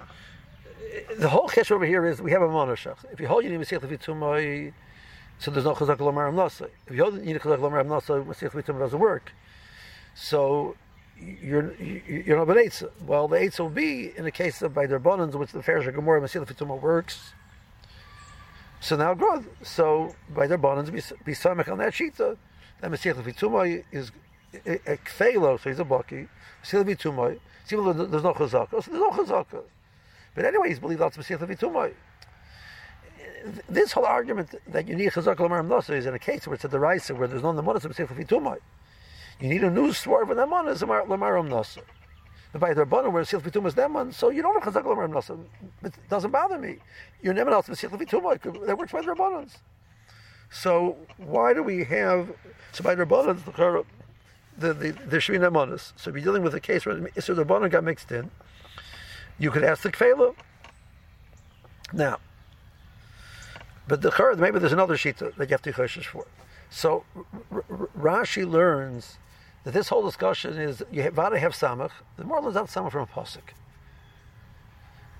the 1.17 1.27
whole 1.27 1.49
case 1.49 1.69
over 1.69 1.85
here 1.85 2.05
is 2.05 2.21
we 2.21 2.31
have 2.31 2.41
a 2.41 2.47
monoshach. 2.47 2.95
If 3.11 3.19
you 3.19 3.27
hold 3.27 3.43
your 3.43 3.59
Masech 3.59 3.81
Levitumai, 3.81 4.71
so 5.37 5.51
there's 5.51 5.65
no 5.65 5.75
Chazak 5.75 5.97
Lomar 5.97 6.31
Amnasa. 6.31 6.69
If 6.87 6.95
you 6.95 7.03
hold 7.03 7.21
your 7.25 7.39
Chazak 7.39 7.59
Lomar 7.59 7.83
Amnasa, 7.83 8.25
Masech 8.25 8.51
Levitumai 8.51 8.79
doesn't 8.79 8.99
work. 8.99 9.33
So 10.15 10.77
you're 11.19 11.75
you're 11.75 12.37
not 12.37 12.49
an 12.49 12.55
Eitzah. 12.55 12.89
Well, 13.05 13.27
the 13.27 13.35
Eitzah 13.35 13.59
will 13.59 13.69
be 13.69 14.13
in 14.15 14.23
the 14.23 14.31
case 14.31 14.61
of 14.61 14.73
by 14.73 14.87
their 14.87 15.01
bonans, 15.01 15.35
which 15.35 15.51
the 15.51 15.61
Farish 15.61 15.93
Gemara 15.93 16.21
Masech 16.21 16.45
Levitumai 16.45 16.81
works. 16.81 17.33
So 18.79 18.95
now 18.95 19.13
good. 19.13 19.45
So 19.63 20.15
by 20.33 20.47
their 20.47 20.57
bonans, 20.57 20.91
be 20.91 21.33
samech 21.33 21.71
on 21.71 21.77
that 21.79 21.93
shita. 21.93 22.37
That 22.81 22.91
Masech 22.91 23.15
Levitumai 23.15 23.83
is 23.91 24.11
a 24.65 24.97
kfelo, 24.97 25.59
so 25.59 25.69
he's 25.69 25.79
a 25.79 25.83
baki. 25.83 26.27
Masech 26.63 26.83
Levitumai. 26.83 27.39
See, 27.65 27.75
there's 27.75 28.23
no 28.23 28.33
chazaka. 28.33 28.81
So 28.83 28.91
there's 28.91 29.01
no 29.01 29.11
chazaka. 29.11 29.63
But 30.37 30.45
anyway, 30.45 30.69
he's 30.69 30.79
believed 30.79 31.01
that's 31.01 31.17
Mashiach 31.17 31.39
Vitumai. 31.39 31.93
This 33.67 33.91
whole 33.91 34.05
argument 34.05 34.53
that 34.67 34.87
you 34.87 34.95
need 34.95 35.11
Chazak 35.11 35.39
Lamar 35.39 35.63
Nasa 35.63 35.95
is 35.95 36.05
in 36.05 36.13
a 36.13 36.19
case 36.19 36.45
where 36.45 36.53
it's 36.53 36.63
a 36.63 36.69
derisa 36.69 37.17
where 37.17 37.27
there's 37.27 37.41
no 37.41 37.53
Namanas 37.53 37.83
of 37.85 37.91
Mashiach 37.91 38.15
Vitumai. 38.15 38.59
You 39.39 39.49
need 39.49 39.63
a 39.63 39.71
new 39.71 39.91
sword 39.93 40.27
for 40.27 40.35
Namanas 40.35 40.83
of 40.83 40.89
Lamaram 40.89 41.49
Nasa. 41.49 41.81
By 42.59 42.73
the 42.73 42.85
Rabbanon 42.85 43.11
where 43.11 43.23
Mashiach 43.23 43.41
Vitumai 43.41 43.67
is 43.67 43.75
Naman, 43.75 44.13
so 44.13 44.29
you 44.29 44.41
don't 44.41 44.63
have 44.63 44.73
Chazak 44.73 44.85
Lamar 44.85 45.07
Nasa. 45.07 45.39
It 45.83 45.93
doesn't 46.09 46.31
bother 46.31 46.57
me. 46.57 46.77
You're 47.21 47.33
Naman 47.33 47.51
else 47.51 47.67
Mashiach 47.67 47.91
Vitumai. 47.91 48.65
That 48.65 48.77
works 48.77 48.91
by 48.91 49.01
the 49.01 49.07
Rabbanons. 49.07 49.57
So 50.49 50.97
why 51.17 51.53
do 51.53 51.61
we 51.61 51.83
have 51.83 52.31
so 52.71 52.83
by 52.83 52.95
the 52.95 53.05
Rabbanons 53.05 53.43
the 54.57 54.73
the 54.73 54.91
there 55.05 55.21
should 55.21 55.33
be 55.33 55.39
Namanas. 55.39 55.93
So 55.97 56.09
if 56.09 56.15
you're 56.15 56.23
dealing 56.23 56.41
with 56.41 56.55
a 56.55 56.59
case 56.59 56.85
where 56.85 56.95
the 56.95 57.01
Rabbanon 57.09 57.69
got 57.69 57.83
mixed 57.83 58.11
in 58.11 58.31
you 59.39 59.51
could 59.51 59.63
ask 59.63 59.83
the 59.83 59.91
kfela. 59.91 60.35
Now, 61.93 62.17
but 63.87 64.01
the 64.01 64.11
third, 64.11 64.39
maybe 64.39 64.59
there's 64.59 64.73
another 64.73 64.95
shita 64.95 65.35
that 65.35 65.49
you 65.49 65.53
have 65.53 65.61
to 65.61 65.71
choshesh 65.71 66.05
for. 66.05 66.25
So 66.69 67.05
Rashi 67.97 68.49
learns 68.49 69.17
that 69.67 69.73
this 69.73 69.89
whole 69.89 70.01
discussion 70.01 70.57
is 70.57 70.81
you 70.93 71.01
have 71.01 71.13
to 71.13 71.37
have 71.37 71.51
samach. 71.51 71.91
The 72.15 72.23
more 72.23 72.41
learns 72.41 72.55
out 72.55 72.69
samach 72.69 72.93
from 72.93 73.01
a 73.01 73.05
pasuk. 73.05 73.49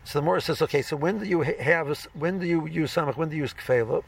So 0.06 0.20
the 0.20 0.24
more 0.24 0.40
says, 0.40 0.62
okay, 0.62 0.82
so 0.82 0.96
when 0.96 1.20
do 1.20 1.26
you 1.26 1.42
have 1.42 2.08
when 2.14 2.40
do 2.40 2.48
you 2.48 2.66
use 2.66 2.96
samach? 2.96 3.18
When 3.18 3.28
do 3.28 3.36
you 3.36 3.42
use 3.42 3.54
kfela? 3.54 4.04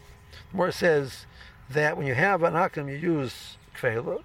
The 0.52 0.58
more 0.58 0.72
says 0.72 1.26
that 1.72 1.98
when 1.98 2.08
you 2.08 2.14
have 2.14 2.44
an 2.44 2.54
akum, 2.54 2.90
you 2.90 2.96
use 2.96 3.58
kfela. 3.76 4.24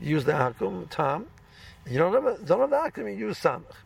You 0.00 0.08
use 0.16 0.24
the 0.24 0.32
akum 0.32 0.90
tam. 0.90 1.26
You 1.88 1.98
don't 1.98 2.12
have 2.14 2.44
don't 2.44 2.58
have 2.58 2.70
the 2.70 3.00
akum, 3.00 3.08
you 3.08 3.28
use 3.28 3.38
samach. 3.38 3.76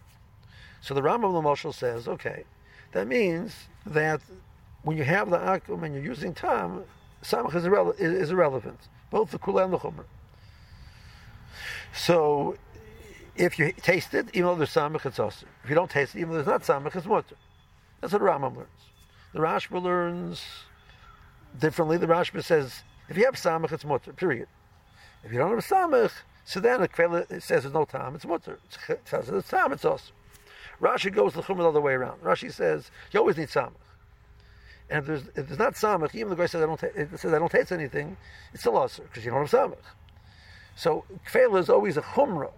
So 0.81 0.95
the 0.95 1.03
Rambam 1.03 1.35
Lamoshel 1.35 1.75
says, 1.75 2.09
okay, 2.09 2.45
that 2.93 3.07
means 3.07 3.69
that 3.85 4.23
when 4.85 4.97
you 4.97 5.05
have 5.05 5.29
the 5.29 5.37
akum 5.37 5.83
and 5.83 5.95
you're 5.95 6.03
using 6.03 6.33
tam, 6.33 6.85
samach 7.23 7.55
is, 7.55 7.67
is 8.01 8.31
irrelevant, 8.31 8.89
both 9.11 9.33
the 9.33 9.39
kula 9.39 9.65
and 9.65 9.75
the 9.75 9.79
chumrah. 9.79 10.07
So 11.93 12.57
if 13.37 13.59
you 13.59 13.73
taste 13.73 14.15
it, 14.15 14.29
even 14.33 14.47
though 14.47 14.55
there's 14.57 14.75
samach, 14.75 15.07
it's 15.07 15.19
also. 15.19 15.47
If 15.65 15.71
you 15.71 15.75
don't 15.75 15.91
taste 15.91 16.15
it, 16.15 16.21
even 16.21 16.31
though 16.31 16.43
there's 16.43 16.47
not 16.47 16.63
samach, 16.63 16.97
it's 16.97 17.07
mutter. 17.07 17.37
That's 18.01 18.13
what 18.13 18.21
the 18.21 18.29
Rambam 18.29 18.57
learns. 18.57 18.69
The 19.33 19.41
Rashba 19.41 19.83
learns 19.83 20.45
differently. 21.59 21.97
The 21.97 22.07
Rashba 22.07 22.43
says, 22.43 22.83
if 23.09 23.17
you 23.17 23.25
have 23.25 23.35
samach, 23.35 23.73
it's 23.73 23.85
mutter, 23.85 24.13
period. 24.13 24.49
If 25.25 25.33
you 25.33 25.39
don't 25.39 25.51
have 25.51 25.65
samach, 25.65 26.13
so 26.45 26.61
then 26.61 26.83
it 26.83 26.91
says 27.43 27.63
there's 27.63 27.75
no 27.75 27.85
time, 27.85 28.15
it's 28.15 28.25
mutter. 28.25 28.59
It 28.89 29.01
says 29.05 29.27
there's 29.27 29.49
time, 29.49 29.73
it's 29.73 29.85
also. 29.85 30.13
Rashi 30.81 31.13
goes 31.13 31.35
the 31.35 31.43
chumrah 31.43 31.59
the 31.59 31.69
other 31.69 31.81
way 31.81 31.93
around. 31.93 32.23
Rashi 32.23 32.53
says 32.53 32.91
you 33.13 33.21
always 33.21 33.37
need 33.37 33.49
samach, 33.49 33.73
and 34.89 35.01
if 35.01 35.07
there's, 35.07 35.23
if 35.35 35.49
there's 35.49 35.59
not 35.59 35.75
samach, 35.75 36.15
even 36.15 36.31
the 36.31 36.37
guy 36.37 36.47
says 36.47 36.63
I 36.63 36.67
don't, 36.67 36.81
says 37.19 37.33
I 37.33 37.39
don't 37.39 37.51
taste 37.51 37.73
anything, 37.73 38.17
it's 38.53 38.63
still 38.63 38.79
usher 38.79 39.03
because 39.03 39.25
you 39.25 39.31
don't 39.31 39.47
have 39.47 39.51
samach. 39.51 39.77
So 40.79 41.05
kfela 41.27 41.59
is 41.59 41.69
always 41.69 41.97
a 41.97 42.03
chumrah, 42.03 42.53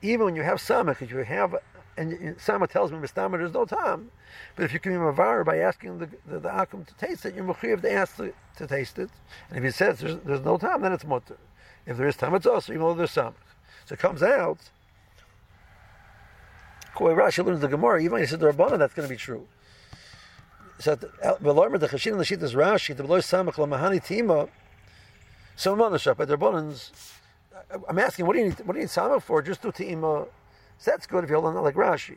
even 0.00 0.26
when 0.26 0.36
you 0.36 0.44
have 0.44 0.58
samach, 0.58 1.02
if 1.02 1.10
you 1.10 1.18
have 1.18 1.56
and 1.96 2.12
samach 2.36 2.70
tells 2.70 2.92
me 2.92 2.98
mistama 2.98 3.32
there's 3.32 3.52
no 3.52 3.64
time, 3.64 4.12
but 4.54 4.64
if 4.64 4.72
you 4.72 4.78
can 4.78 4.92
be 4.92 4.98
mavar 4.98 5.44
by 5.44 5.58
asking 5.58 5.98
the 5.98 6.08
the, 6.28 6.38
the 6.38 6.48
akum 6.48 6.86
to 6.86 6.94
taste 6.94 7.26
it, 7.26 7.34
you're 7.34 7.44
mechuyev 7.44 7.82
to 7.82 7.92
ask 7.92 8.14
to, 8.18 8.32
to 8.58 8.66
taste 8.68 9.00
it, 9.00 9.10
and 9.48 9.58
if 9.58 9.64
he 9.64 9.72
says 9.72 9.98
there's, 9.98 10.18
there's 10.24 10.44
no 10.44 10.56
time, 10.56 10.82
then 10.82 10.92
it's 10.92 11.04
mutter. 11.04 11.36
If 11.84 11.96
there 11.96 12.06
is 12.06 12.14
time, 12.16 12.32
it's 12.36 12.46
also 12.46 12.72
even 12.72 12.86
though 12.86 12.94
there's 12.94 13.12
samach. 13.12 13.34
So 13.86 13.94
it 13.94 13.98
comes 13.98 14.22
out 14.22 14.70
way 17.00 17.12
Rashi 17.12 17.44
learns 17.44 17.60
the 17.60 17.68
Gemara, 17.68 18.00
even 18.00 18.12
when 18.12 18.20
he 18.22 18.26
said 18.26 18.40
the 18.40 18.52
Rabbanan, 18.52 18.78
that's 18.78 18.94
going 18.94 19.08
to 19.08 19.12
be 19.12 19.18
true. 19.18 19.46
So, 20.78 20.94
the 20.94 21.08
the 21.08 21.88
Chashin 21.88 22.14
Lashit 22.14 22.42
is 22.42 22.54
Rashi, 22.54 22.96
the 22.96 23.02
Veloy 23.02 23.18
Samach 23.18 23.54
Lamahani 23.54 24.00
Tima, 24.00 24.48
so 25.56 25.76
Manashah, 25.76 26.16
but 26.16 26.28
the 26.28 26.36
Rabbanans, 26.36 26.90
I'm 27.88 27.98
asking, 27.98 28.26
what 28.26 28.34
do 28.34 28.40
you 28.40 28.46
need, 28.46 28.58
what 28.60 28.74
do 28.74 28.78
you 28.80 28.84
need 28.84 28.90
Samach 28.90 29.22
for? 29.22 29.42
Just 29.42 29.62
do 29.62 29.72
Tima. 29.72 30.26
So 30.78 30.90
that's 30.90 31.06
good 31.06 31.24
if 31.24 31.30
you 31.30 31.40
hold 31.40 31.56
on 31.56 31.62
like 31.62 31.74
Rashi. 31.74 32.16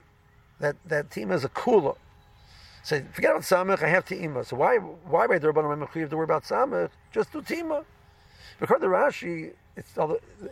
That, 0.59 0.75
that 0.85 1.09
Tima 1.09 1.33
is 1.33 1.43
a 1.43 1.49
kula. 1.49 1.95
Say, 2.83 3.03
forget 3.13 3.31
about 3.31 3.43
Samach, 3.43 3.83
I 3.83 3.87
have 3.89 4.05
Tima. 4.05 4.45
So 4.45 4.55
why, 4.55 4.77
why 4.77 5.27
by 5.27 5.39
the 5.39 5.47
Rabbanan, 5.51 5.81
I'm 5.81 6.09
to 6.09 6.15
worry 6.15 6.23
about 6.23 6.43
Samach? 6.43 6.89
Just 7.11 7.31
do 7.31 7.41
Tima. 7.41 7.85
Because 8.59 8.79
the 8.81 8.87
Rashi, 8.87 9.51
it's, 9.75 9.91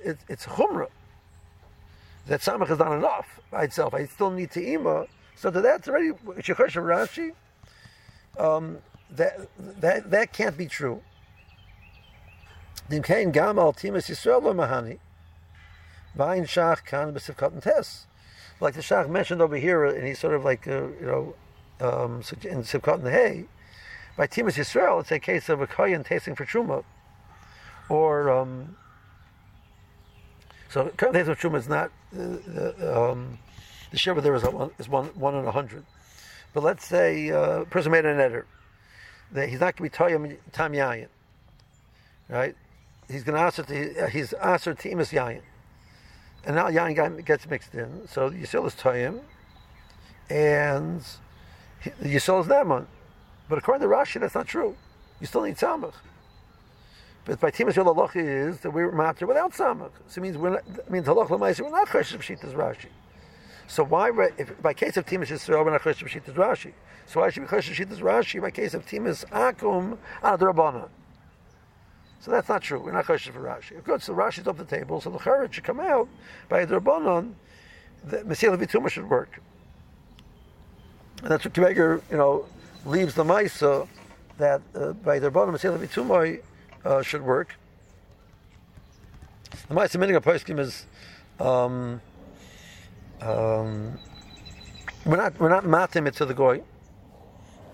it's, 0.04 0.24
it's 0.28 0.46
Chumrah 0.46 0.90
that 2.30 2.42
samach 2.42 2.70
is 2.70 2.80
not 2.80 2.94
enough 2.94 3.40
by 3.52 3.64
itself. 3.64 3.94
I 3.94 4.06
still 4.06 4.32
need 4.32 4.52
to 4.52 4.62
ima. 4.64 5.08
So 5.36 5.52
to 5.52 5.62
that's 5.62 5.88
already 5.88 6.12
shechosh 6.42 6.76
Rashi. 6.76 7.34
Um, 8.38 8.78
that 9.12 9.50
that 9.82 10.12
that 10.12 10.34
can't 10.34 10.58
be 10.58 10.68
true. 10.68 11.02
Dimkein 12.90 13.32
gamal 13.32 13.76
timas 13.76 14.10
Yisrael 14.10 14.42
lo 14.42 14.54
mahani. 14.54 14.98
Vayin 16.18 16.46
shach 16.46 16.84
kan 16.86 17.14
b'sivkat 17.14 17.54
and 17.54 17.62
tes. 17.62 18.08
Like 18.60 18.74
the 18.74 18.82
shach 18.82 19.08
mentioned 19.08 19.42
over 19.42 19.58
here, 19.58 19.86
and 19.86 20.08
he's 20.08 20.18
sort 20.18 20.34
of 20.34 20.44
like 20.44 20.68
uh, 20.68 20.88
you 21.00 21.06
know 21.06 21.36
um, 21.80 22.16
in 22.44 22.64
sivkat 22.64 22.96
and 22.96 23.08
hay. 23.08 23.46
By 24.18 24.28
timas 24.28 24.58
Yisrael, 24.58 25.02
it's 25.02 25.12
a 25.12 25.20
case 25.20 25.50
of 25.50 25.62
a 25.62 25.68
kohen 25.68 26.04
tasting 26.04 26.36
for 26.36 26.46
truma, 26.46 26.84
or 27.90 28.30
um, 28.32 28.76
so 30.70 30.90
days 30.90 31.28
of 31.28 31.40
truma 31.40 31.58
is 31.58 31.70
not 31.70 31.92
uh, 32.14 32.18
the 32.18 33.12
um, 33.12 33.38
the 33.92 33.98
shiva 33.98 34.20
there 34.20 34.34
is 34.34 34.44
one 34.44 34.72
is 34.80 34.90
one 34.90 35.06
one 35.16 35.36
in 35.36 35.46
a 35.46 35.52
hundred. 35.52 35.86
But 36.54 36.64
let's 36.64 36.86
say 36.86 37.30
uh, 37.30 37.62
a 37.62 37.66
person 37.66 37.92
made 37.92 38.06
an 38.06 38.20
editor 38.20 38.48
that 39.32 39.48
he's 39.50 39.60
not 39.60 39.76
going 39.76 39.92
to 39.92 40.20
be 40.28 40.38
tam 40.52 40.74
yayin, 40.74 41.08
right? 42.28 42.56
He's 43.10 43.24
going 43.24 43.36
to 43.36 43.42
answer 43.42 43.64
to 43.64 44.04
uh, 44.04 44.08
he's 44.08 44.34
answer 44.34 44.74
to 44.74 44.90
imas 44.90 45.12
yayin, 45.12 45.42
and 46.46 46.56
now 46.56 46.68
yayin 46.68 47.26
gets 47.26 47.48
mixed 47.50 47.74
in. 47.74 48.08
So 48.08 48.30
yisil 48.30 48.68
is 48.68 48.76
toyim, 48.76 49.22
and 50.30 51.02
yisil 51.84 52.42
is 52.42 52.48
naman. 52.48 52.86
But 53.48 53.58
according 53.58 53.88
to 53.88 53.94
Rashi, 53.94 54.20
that's 54.20 54.36
not 54.36 54.48
true. 54.48 54.76
You 55.20 55.26
still 55.26 55.42
need 55.42 55.56
samach. 55.56 55.94
But 57.30 57.40
by 57.40 57.52
Timas 57.52 57.76
Yol 57.76 58.16
is 58.16 58.60
that 58.62 58.72
we're 58.72 58.92
matter 58.92 59.28
without 59.28 59.54
Samach. 59.54 59.92
So 60.08 60.20
it 60.20 60.24
means 60.24 60.38
we're 60.38 60.50
not, 60.50 60.64
it 60.68 60.90
means 60.90 61.06
Halach 61.06 61.28
Lamaisa, 61.28 61.62
we're 61.62 61.70
not 61.70 61.88
Chesed 61.88 62.18
Pshitas 62.18 62.56
Rashi. 62.56 62.88
So 63.68 63.84
why, 63.84 64.10
if, 64.40 64.60
by 64.64 64.74
case 64.74 64.98
of 64.98 65.06
Timas 65.06 65.28
Yisrael, 65.28 65.64
we're 65.64 65.72
not 65.72 65.82
Chesed 65.82 66.08
Pshitas 66.08 66.34
Rashi. 66.34 66.74
So 67.06 67.20
why 67.20 67.30
should 67.30 67.44
we 67.44 67.48
Chesed 67.48 67.76
Pshitas 67.76 68.00
Rashi 68.00 68.42
by 68.42 68.50
case 68.50 68.74
of 68.74 68.84
Timas 68.88 69.26
Akum 69.26 70.00
Adrabana? 70.24 70.90
So 72.20 72.32
that's 72.32 72.50
not 72.50 72.62
true. 72.62 72.80
We're 72.80 72.92
not 72.92 73.06
Chesed 73.06 73.32
for 73.32 73.40
Rashi. 73.40 73.82
Good, 73.84 74.02
so 74.02 74.14
Rashi's 74.14 74.48
off 74.48 74.58
the 74.58 74.66
table, 74.66 75.00
so 75.00 75.10
the 75.10 75.20
Charet 75.20 75.54
should 75.54 75.64
come 75.64 75.80
out 75.80 76.08
by 76.50 76.66
Adrabanan, 76.66 77.34
the 78.04 78.18
Mesilah 78.18 78.58
Vituma 78.58 78.90
should 78.90 79.10
work. 79.10 79.42
And 81.22 81.32
that's 81.32 81.46
what 81.46 81.54
Kimeger, 81.54 82.02
you 82.12 82.18
know, 82.18 82.46
leaves 82.86 83.14
the 83.14 83.24
Maisa 83.24 83.88
that 84.38 84.62
uh, 84.76 84.94
by 84.94 85.20
Adrabanan, 85.20 85.56
Mesilah 85.56 85.80
Vituma 85.80 86.42
uh, 86.84 87.02
should 87.02 87.22
work. 87.22 87.56
The 89.68 89.76
Ma'aseh 89.76 90.00
meaning 90.00 90.16
of 90.16 90.24
poskim 90.24 90.60
is 90.60 90.86
um, 91.40 92.02
um, 93.22 93.98
we're 95.06 95.18
not 95.18 95.40
we're 95.40 95.50
not 95.50 95.64
matim 95.64 96.08
it 96.08 96.14
to 96.16 96.26
the 96.26 96.34
goy, 96.34 96.62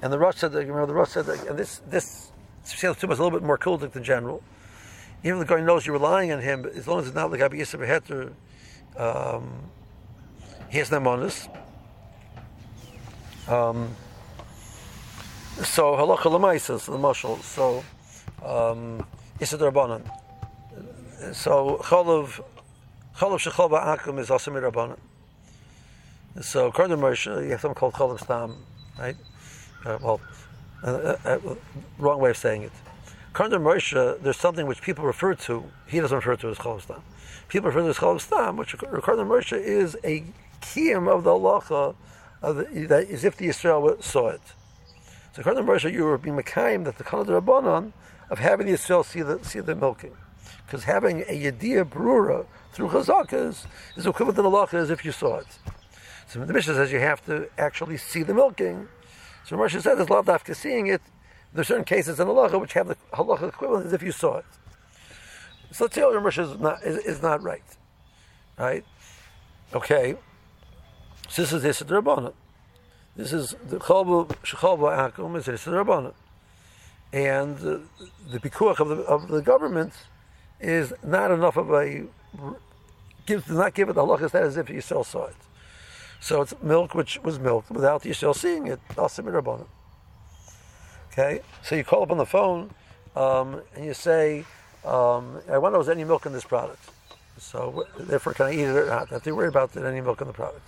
and 0.02 0.12
the 0.12 0.18
Rosh 0.18 0.38
said 0.38 0.52
that, 0.54 0.66
you 0.66 0.74
know 0.74 0.86
the 0.86 0.94
Rosh 0.94 1.10
said 1.10 1.26
that, 1.26 1.46
and 1.48 1.60
this 1.60 1.82
this 1.88 2.25
Sheilas 2.74 2.98
is 2.98 3.04
a 3.04 3.08
little 3.08 3.32
bit 3.32 3.44
more 3.44 3.58
kuldik 3.58 3.92
than 3.92 4.04
general. 4.04 4.44
Even 5.24 5.40
the 5.40 5.46
guy 5.46 5.62
knows 5.62 5.86
you're 5.86 5.94
relying 5.94 6.32
on 6.32 6.42
him, 6.42 6.66
as 6.76 6.88
long 6.88 7.00
as 7.00 7.08
it's 7.08 7.16
not 7.16 7.32
like 7.32 7.42
Abi 7.42 7.60
Yisrael 7.60 7.80
Beheter, 7.80 8.34
um, 8.98 9.70
he 10.70 10.78
has 10.80 10.92
no 10.92 11.00
honest. 11.08 11.50
Um, 13.48 13.96
so 15.64 15.94
halacha 15.96 16.18
lemaisas 16.18 16.86
the 16.86 16.98
mashal. 16.98 17.40
So 17.42 17.84
um, 18.44 19.06
Issa 19.40 19.58
Rabbanan. 19.58 20.02
So 21.34 21.80
Cholav 21.84 22.42
Cholav 23.18 23.40
Shechol 23.40 23.70
Ba'akum 23.70 24.20
is 24.20 24.30
also 24.30 24.52
Rabbanan. 24.52 24.98
So 26.42 26.68
according 26.68 26.98
to 26.98 27.02
Moshe, 27.02 27.44
you 27.44 27.52
have 27.52 27.62
something 27.62 27.76
called 27.76 27.94
Cholav 27.94 28.20
Stam, 28.20 28.58
right? 29.00 29.16
Uh, 29.86 29.98
well, 30.02 30.20
uh, 30.86 31.18
uh, 31.26 31.30
uh, 31.30 31.56
wrong 31.98 32.20
way 32.20 32.30
of 32.30 32.38
saying 32.38 32.62
it. 32.62 32.72
To 33.36 33.44
Moshe, 33.60 34.22
there's 34.22 34.38
something 34.38 34.66
which 34.66 34.82
people 34.82 35.04
refer 35.04 35.34
to. 35.34 35.64
He 35.88 36.00
doesn't 36.00 36.16
refer 36.16 36.36
to 36.38 36.50
as 36.50 36.58
Chalavstam. 36.58 37.02
People 37.50 37.70
refer 37.70 37.82
to 37.82 37.90
as 37.90 37.98
Chalavstam, 37.98 38.56
which 38.56 38.72
to 38.72 38.78
Moshe 38.78 39.58
is 39.58 39.98
a 40.04 40.24
kiyum 40.62 41.10
of 41.10 41.24
the 41.24 41.32
halacha 41.32 41.96
that 42.42 43.10
is 43.10 43.24
if 43.24 43.36
the 43.36 43.48
Israel 43.48 43.98
saw 44.00 44.30
it. 44.30 44.42
So 45.34 45.42
to 45.42 45.50
Moshe, 45.50 45.92
you 45.92 46.06
were 46.06 46.18
being 46.18 46.38
Mekayim 46.38 46.86
that 46.86 46.98
the 46.98 47.04
Khan 47.04 47.26
Rabbanon 47.26 47.92
of 48.30 48.40
having 48.40 48.68
the 48.68 48.74
Yisrael 48.74 49.04
see 49.04 49.22
the, 49.22 49.44
see 49.44 49.60
the 49.60 49.76
milking. 49.76 50.16
Because 50.66 50.86
having 50.86 51.22
a 51.22 51.52
Yediyah 51.52 51.86
Brura 51.86 52.46
through 52.72 52.90
Chazakas 52.90 53.66
is 53.96 54.06
equivalent 54.06 54.38
to 54.38 54.42
the 54.42 54.50
Lacha 54.50 54.76
as 54.76 54.90
if 54.90 55.04
you 55.04 55.12
saw 55.12 55.38
it. 55.38 55.48
So 56.28 56.44
the 56.44 56.54
Mishnah 56.54 56.76
says 56.76 56.92
you 56.92 57.00
have 57.00 57.24
to 57.26 57.50
actually 57.58 57.98
see 57.98 58.24
the 58.24 58.34
milking. 58.34 58.88
So 59.46 59.56
Rashi 59.58 59.82
says 59.82 59.98
there's 59.98 60.10
love 60.10 60.28
after 60.30 60.54
seeing 60.54 60.88
it. 60.88 61.02
There 61.54 61.62
are 61.62 61.66
certain 61.66 61.86
cases 61.86 62.20
in 62.20 62.28
the 62.28 62.34
Halacha 62.34 62.60
which 62.60 62.74
have 62.74 62.88
the 62.88 62.98
Halacha 63.14 63.50
equivalent 63.50 63.86
as 63.86 63.94
if 63.94 64.04
you 64.04 64.12
saw 64.12 64.38
it. 64.38 64.46
So 65.72 65.86
let's 65.86 65.96
say 65.96 66.02
Rashi 66.02 66.54
is 66.54 66.60
not, 66.60 66.84
is, 66.84 66.98
is 67.06 67.22
not 67.22 67.42
right. 67.44 67.64
Right? 68.58 68.86
Okay. 69.74 70.16
So 71.30 71.42
this 71.42 71.54
is 71.54 71.64
this 71.64 71.82
Rabbanah. 71.82 72.34
This 73.16 73.34
is 73.34 73.56
the 73.68 73.78
Chalba 73.78 74.28
Shechalba 74.44 75.12
Akum 75.12 75.38
is 75.38 75.46
this 75.46 75.66
Rabbanah 75.66 76.14
and 77.16 77.58
uh, 77.60 77.78
the 78.30 78.40
pikuach 78.40 78.80
of 78.80 78.90
the 78.90 79.04
of 79.04 79.30
the 79.30 79.42
government 79.42 79.94
is 80.60 80.94
not 81.02 81.32
enough 81.32 81.56
of 81.56 81.72
a 81.72 82.06
gives 83.26 83.46
does 83.46 83.56
not 83.56 83.74
give 83.74 83.88
it 83.88 83.94
the 83.94 84.02
halachas 84.02 84.32
that 84.32 84.44
as 84.44 84.58
if 84.58 84.68
Yisrael 84.68 85.06
saw 85.06 85.26
it. 85.28 85.36
So 86.26 86.42
it's 86.42 86.56
milk 86.64 86.96
which 86.96 87.22
was 87.22 87.38
milk 87.38 87.66
without 87.70 88.02
Yisrael 88.02 88.36
seeing 88.36 88.66
it. 88.66 88.80
Okay, 91.12 91.42
so 91.62 91.76
you 91.76 91.84
call 91.84 92.02
up 92.02 92.10
on 92.10 92.18
the 92.18 92.26
phone 92.26 92.72
um, 93.16 93.62
and 93.76 93.86
you 93.86 93.94
say, 93.94 94.44
um, 94.84 95.40
"I 95.48 95.60
wonder 95.60 95.80
if 95.80 95.86
there's 95.86 95.96
any 95.96 96.04
milk 96.04 96.26
in 96.26 96.34
this 96.34 96.44
product." 96.44 96.84
So 97.38 97.86
therefore, 98.00 98.34
can 98.34 98.48
I 98.48 98.54
eat 98.54 98.62
it 98.62 98.76
or 98.76 98.88
not? 98.88 99.12
I 99.12 99.14
have 99.14 99.24
to 99.24 99.34
worry 99.34 99.50
about 99.50 99.78
any 99.78 100.02
milk 100.02 100.20
in 100.20 100.26
the 100.26 100.34
product. 100.34 100.66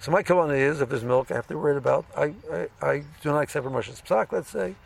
So 0.00 0.10
my 0.12 0.22
kavanah 0.22 0.58
is, 0.58 0.80
if 0.80 0.88
there's 0.88 1.04
milk, 1.04 1.30
I 1.30 1.34
have 1.34 1.48
to 1.48 1.58
worry 1.58 1.76
about. 1.76 2.06
I 2.16 2.32
I, 2.50 2.68
I 2.80 3.04
do 3.22 3.32
not 3.32 3.42
accept 3.42 3.66
Moshe's 3.66 4.00
psak. 4.00 4.32
Let's 4.32 4.48
say 4.48 4.76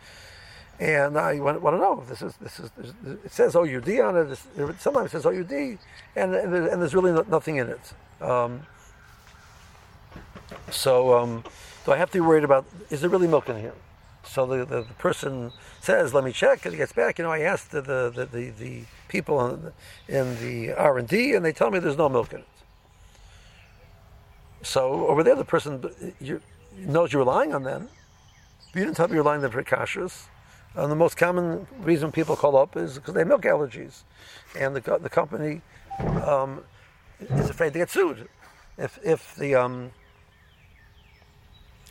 and 0.77 1.17
I 1.17 1.39
want, 1.39 1.61
want 1.61 1.75
to 1.75 1.79
know 1.79 2.01
if 2.01 2.09
this 2.09 2.21
is 2.21 2.35
this 2.41 2.59
is 2.59 2.69
it 3.23 3.31
says 3.31 3.55
OUD 3.55 3.89
on 4.01 4.17
it. 4.17 4.37
Sometimes 4.77 5.05
it 5.05 5.11
says 5.11 5.25
OUD, 5.25 5.53
and 6.17 6.35
and, 6.35 6.53
and 6.53 6.81
there's 6.81 6.95
really 6.95 7.13
nothing 7.29 7.55
in 7.57 7.69
it. 7.69 7.93
Um, 8.19 8.63
so 10.71 11.17
um, 11.17 11.43
so 11.85 11.91
I 11.91 11.97
have 11.97 12.09
to 12.11 12.17
be 12.17 12.21
worried 12.21 12.43
about 12.43 12.65
is 12.89 13.01
there 13.01 13.09
really 13.09 13.27
milk 13.27 13.49
in 13.49 13.59
here? 13.59 13.73
So 14.23 14.45
the, 14.45 14.65
the, 14.65 14.83
the, 14.83 14.93
person 14.93 15.51
says, 15.81 16.13
"Let 16.13 16.23
me 16.23 16.31
check." 16.31 16.65
And 16.65 16.73
he 16.73 16.77
gets 16.77 16.93
back. 16.93 17.17
You 17.17 17.25
know, 17.25 17.31
I 17.31 17.39
asked 17.39 17.71
the 17.71 17.81
the, 17.81 18.27
the, 18.31 18.49
the 18.51 18.83
people 19.07 19.45
in, 19.47 19.73
in 20.07 20.39
the 20.39 20.73
R 20.73 20.97
and 20.97 21.07
D, 21.07 21.33
and 21.33 21.43
they 21.43 21.51
tell 21.51 21.71
me 21.71 21.79
there's 21.79 21.97
no 21.97 22.09
milk 22.09 22.33
in 22.33 22.39
it. 22.39 22.47
So 24.63 25.07
over 25.07 25.23
there, 25.23 25.35
the 25.35 25.43
person 25.43 26.13
you, 26.19 26.39
knows 26.77 27.11
you're 27.11 27.23
relying 27.23 27.53
on 27.53 27.63
them. 27.63 27.89
But 28.71 28.79
You 28.79 28.85
didn't 28.85 28.97
tell 28.97 29.07
me 29.07 29.15
you're 29.15 29.23
relying 29.23 29.43
on 29.43 29.51
them 29.51 29.65
for. 29.65 30.27
And 30.75 30.89
the 30.91 30.95
most 30.95 31.17
common 31.17 31.67
reason 31.79 32.11
people 32.11 32.35
call 32.35 32.55
up 32.55 32.77
is 32.77 32.95
because 32.95 33.13
they 33.13 33.21
have 33.21 33.27
milk 33.27 33.41
allergies, 33.41 34.03
and 34.57 34.75
the 34.75 34.99
the 34.99 35.09
company 35.09 35.61
um, 36.23 36.63
is 37.19 37.49
afraid 37.49 37.73
to 37.73 37.79
get 37.79 37.89
sued. 37.89 38.29
If 38.77 38.97
if 39.03 39.35
the 39.35 39.55
um, 39.55 39.91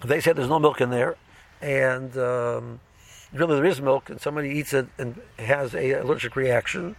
they 0.08 0.20
said 0.20 0.36
there's 0.36 0.48
no 0.48 0.58
milk 0.58 0.80
in 0.80 0.90
there, 0.90 1.16
and 1.60 2.16
um, 2.16 2.80
really 3.32 3.56
there 3.56 3.66
is 3.66 3.80
milk, 3.80 4.10
and 4.10 4.20
somebody 4.20 4.50
eats 4.50 4.72
it 4.72 4.88
and 4.98 5.20
has 5.38 5.74
a 5.74 5.92
allergic 5.92 6.36
reaction, 6.36 6.96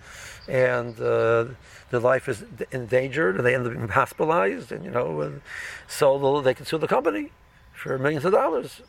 and 0.48 1.00
uh, 1.00 1.46
their 1.90 2.00
life 2.00 2.30
is 2.30 2.46
endangered, 2.72 3.38
and 3.38 3.46
they 3.46 3.56
end 3.56 3.66
up 3.66 3.74
being 3.74 3.88
hospitalized, 3.88 4.72
and 4.72 4.86
you 4.86 4.92
know, 4.92 5.22
and 5.22 5.42
so 5.88 6.42
they 6.42 6.54
can 6.54 6.66
sue 6.66 6.78
the 6.78 6.88
company 6.88 7.32
for 7.74 7.98
millions 7.98 8.26
of 8.26 8.32
dollars. 8.32 8.82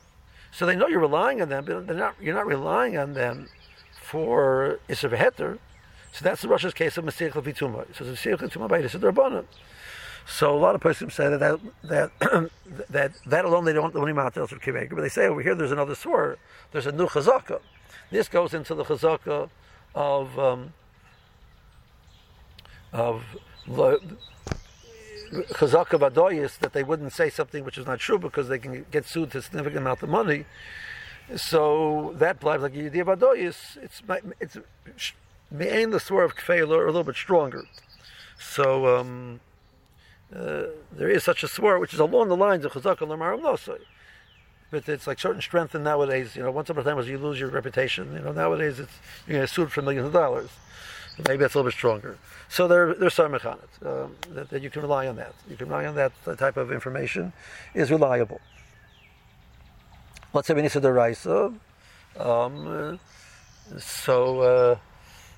So 0.52 0.66
they 0.66 0.76
know 0.76 0.86
you're 0.86 1.00
relying 1.00 1.40
on 1.40 1.48
them, 1.48 1.64
but 1.64 1.86
they're 1.86 1.96
not, 1.96 2.14
you're 2.20 2.34
not 2.34 2.46
relying 2.46 2.98
on 2.98 3.14
them 3.14 3.48
for 4.00 4.78
Isser 4.88 5.16
Heter. 5.16 5.58
So 6.12 6.22
that's 6.22 6.42
the 6.42 6.48
Russia's 6.48 6.74
case 6.74 6.98
of 6.98 7.06
Mesiach 7.06 7.34
Levituma. 7.34 7.86
So 7.94 8.04
the 8.04 8.12
Mesiach 8.12 8.32
Levituma 8.32 8.68
by 8.68 8.82
Isser 8.82 9.00
Rabbanon. 9.00 9.46
So 10.26 10.54
a 10.54 10.58
lot 10.58 10.74
of 10.74 10.80
persons 10.80 11.14
say 11.14 11.28
that 11.28 11.40
that 11.40 11.60
that, 11.84 12.50
that, 12.90 13.12
that 13.26 13.44
alone 13.44 13.64
they 13.64 13.72
don't 13.72 13.82
want 13.82 13.94
the 13.94 14.00
only 14.00 14.12
mount 14.12 14.36
of 14.36 14.50
Kiveger, 14.50 14.90
but 14.90 15.02
they 15.02 15.08
say 15.08 15.26
over 15.26 15.42
here 15.42 15.54
there's 15.54 15.72
another 15.72 15.94
sword. 15.94 16.38
There's 16.70 16.86
a 16.86 16.92
new 16.92 17.06
chazaka. 17.06 17.60
This 18.10 18.28
goes 18.28 18.54
into 18.54 18.74
the 18.74 18.84
chazaka 18.84 19.50
of 19.94 20.38
um, 20.38 20.72
of 22.92 23.24
the 23.66 24.00
chazaka 25.32 25.98
vadoyis 25.98 26.58
that 26.58 26.72
they 26.72 26.82
wouldn't 26.82 27.12
say 27.12 27.30
something 27.30 27.64
which 27.64 27.78
is 27.78 27.86
not 27.86 27.98
true 27.98 28.18
because 28.18 28.48
they 28.48 28.58
can 28.58 28.86
get 28.90 29.06
sued 29.06 29.30
to 29.32 29.38
a 29.38 29.42
significant 29.42 29.78
amount 29.78 30.02
of 30.02 30.08
money. 30.08 30.44
So 31.36 32.14
that 32.18 32.36
applies 32.36 32.60
like 32.60 32.74
Yediyah 32.74 33.16
vadoyis. 33.16 33.76
It's 33.82 34.02
it's 34.40 35.12
me'ain 35.50 35.90
the 35.90 36.00
sword 36.00 36.24
of 36.24 36.36
kfeilah 36.36 36.76
or 36.76 36.84
a 36.84 36.92
little 36.92 37.04
bit 37.04 37.16
stronger. 37.16 37.64
So. 38.38 38.98
Um, 38.98 39.40
uh, 40.34 40.64
there 40.92 41.08
is 41.08 41.22
such 41.24 41.42
a 41.42 41.48
sword 41.48 41.80
which 41.80 41.94
is 41.94 42.00
along 42.00 42.28
the 42.28 42.36
lines 42.36 42.64
of 42.64 42.72
chazaka 42.72 43.06
l'maram 43.06 43.40
nosai. 43.40 43.78
But 44.70 44.88
it's 44.88 45.06
like 45.06 45.18
certain 45.18 45.42
strength 45.42 45.74
nowadays. 45.74 46.34
You 46.34 46.42
know, 46.42 46.50
once 46.50 46.70
upon 46.70 46.82
a 46.82 46.84
time 46.84 46.96
was 46.96 47.08
you 47.08 47.18
lose 47.18 47.38
your 47.38 47.50
reputation. 47.50 48.12
You 48.14 48.20
know, 48.20 48.32
nowadays 48.32 48.78
it's 48.78 48.92
you're 49.26 49.36
going 49.36 49.46
to 49.46 49.52
sue 49.52 49.66
for 49.66 49.82
millions 49.82 50.06
of 50.06 50.12
dollars. 50.14 50.48
Maybe 51.28 51.38
that's 51.38 51.54
a 51.54 51.58
little 51.58 51.70
bit 51.70 51.76
stronger. 51.76 52.16
So 52.48 52.66
there, 52.66 52.94
there's 52.94 53.12
some 53.12 53.34
um, 53.34 54.16
that, 54.30 54.48
that 54.48 54.62
you 54.62 54.70
can 54.70 54.80
rely 54.80 55.06
on 55.06 55.16
that. 55.16 55.34
You 55.48 55.56
can 55.56 55.68
rely 55.68 55.84
on 55.84 55.94
that 55.96 56.12
type 56.38 56.56
of 56.56 56.72
information 56.72 57.34
is 57.74 57.90
reliable. 57.90 58.40
Let's 60.32 60.48
say 60.48 60.54
we 60.54 60.62
need 60.62 60.70
to 60.70 60.80
the 60.80 61.52
um, 62.18 62.98
so 63.78 64.40
uh, 64.40 64.76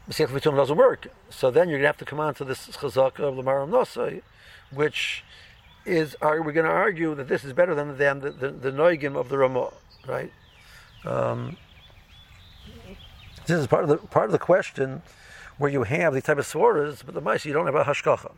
doesn't 0.08 0.76
work. 0.76 1.08
So 1.30 1.50
then 1.50 1.68
you're 1.68 1.78
going 1.78 1.82
to 1.82 1.88
have 1.88 1.96
to 1.98 2.04
come 2.04 2.20
on 2.20 2.34
to 2.34 2.44
this 2.44 2.68
chazaka 2.68 3.20
of 3.20 3.34
Lamaram 3.34 3.70
Nosai, 3.70 4.22
which 4.74 5.24
is 5.86 6.16
are 6.22 6.40
we 6.42 6.52
going 6.52 6.66
to 6.66 6.72
argue 6.72 7.14
that 7.14 7.28
this 7.28 7.44
is 7.44 7.52
better 7.52 7.74
than, 7.74 7.98
than 7.98 8.20
the, 8.20 8.30
the, 8.30 8.50
the 8.50 8.70
noigim 8.70 9.16
of 9.16 9.28
the 9.28 9.38
Ramah, 9.38 9.72
right? 10.06 10.32
Um, 11.04 11.56
this 13.46 13.58
is 13.58 13.66
part 13.66 13.84
of 13.84 13.90
the 13.90 13.98
part 13.98 14.26
of 14.26 14.32
the 14.32 14.38
question 14.38 15.02
where 15.58 15.70
you 15.70 15.82
have 15.82 16.14
these 16.14 16.22
type 16.22 16.38
of 16.38 16.46
swaras, 16.46 17.02
but 17.04 17.14
the 17.14 17.20
mice 17.20 17.44
you 17.44 17.52
don't 17.52 17.66
have 17.66 17.74
a 17.74 17.84
hashkacha. 17.84 18.32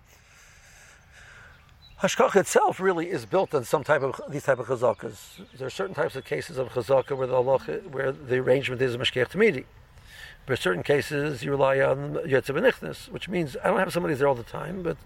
Hashkacha 2.02 2.36
itself 2.36 2.78
really 2.78 3.08
is 3.08 3.24
built 3.24 3.54
on 3.54 3.64
some 3.64 3.82
type 3.82 4.02
of 4.02 4.20
these 4.28 4.42
type 4.42 4.58
of 4.58 4.66
chazakas. 4.66 5.40
There 5.56 5.66
are 5.66 5.70
certain 5.70 5.94
types 5.94 6.16
of 6.16 6.24
cases 6.24 6.58
of 6.58 6.68
chazaka 6.70 7.16
where 7.16 7.26
the 7.26 7.40
where 7.90 8.12
the 8.12 8.36
arrangement 8.36 8.82
is 8.82 8.94
a 8.94 8.98
mashkech 8.98 9.30
tamidi. 9.30 9.64
But 10.44 10.58
certain 10.58 10.82
cases 10.82 11.42
you 11.42 11.50
rely 11.50 11.80
on 11.80 12.14
yetzav 12.14 13.08
which 13.10 13.28
means 13.28 13.56
I 13.64 13.68
don't 13.68 13.78
have 13.78 13.92
somebody 13.92 14.14
there 14.14 14.28
all 14.28 14.34
the 14.34 14.42
time, 14.42 14.82
but 14.82 14.96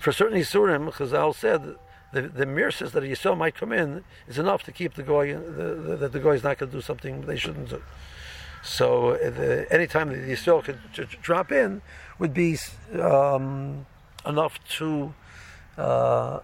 for 0.00 0.12
certain 0.12 0.38
Yisurim, 0.38 0.92
Chazal 0.92 1.34
said 1.34 1.76
the 2.12 2.22
the 2.22 2.46
mirses 2.46 2.92
that 2.92 3.02
a 3.02 3.06
Yisrael 3.06 3.36
might 3.36 3.54
come 3.54 3.72
in 3.72 4.04
is 4.26 4.38
enough 4.38 4.62
to 4.64 4.72
keep 4.72 4.94
the 4.94 5.02
goy 5.02 5.34
the, 5.34 5.96
that 5.96 6.12
the 6.12 6.20
goy 6.20 6.34
is 6.34 6.42
not 6.42 6.58
going 6.58 6.70
to 6.70 6.76
do 6.76 6.80
something 6.80 7.22
they 7.22 7.36
shouldn't 7.36 7.70
do. 7.70 7.82
So 8.62 9.12
the, 9.16 9.66
any 9.70 9.86
time 9.86 10.08
the 10.08 10.16
Yisrael 10.16 10.64
could 10.64 10.78
drop 11.22 11.52
in 11.52 11.82
would 12.18 12.34
be 12.34 12.58
um, 13.00 13.86
enough 14.26 14.58
to 14.78 15.14
uh, 15.76 16.40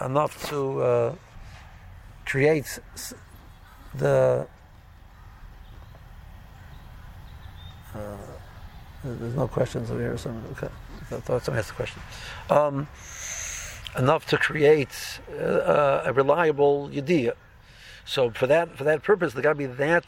enough 0.00 0.48
to 0.48 0.82
uh, 0.82 1.14
create 2.24 2.78
the. 3.94 4.46
Uh, 7.94 8.16
there's 9.04 9.34
no 9.34 9.46
questions 9.46 9.90
over 9.90 10.00
here. 10.00 10.18
So 10.18 10.34
okay. 10.52 10.68
I 11.10 11.20
thought 11.20 11.44
someone 11.44 11.58
asked 11.58 11.68
the 11.68 11.74
question. 11.74 12.02
Um, 12.50 12.88
enough 13.96 14.26
to 14.26 14.38
create 14.38 15.20
uh, 15.38 16.02
a 16.04 16.12
reliable 16.12 16.88
yediyah. 16.88 17.34
So 18.04 18.30
for 18.30 18.46
that 18.46 18.76
for 18.76 18.84
that 18.84 19.02
purpose, 19.02 19.32
there 19.32 19.42
got 19.42 19.50
to 19.50 19.54
be 19.54 19.66
that 19.66 20.04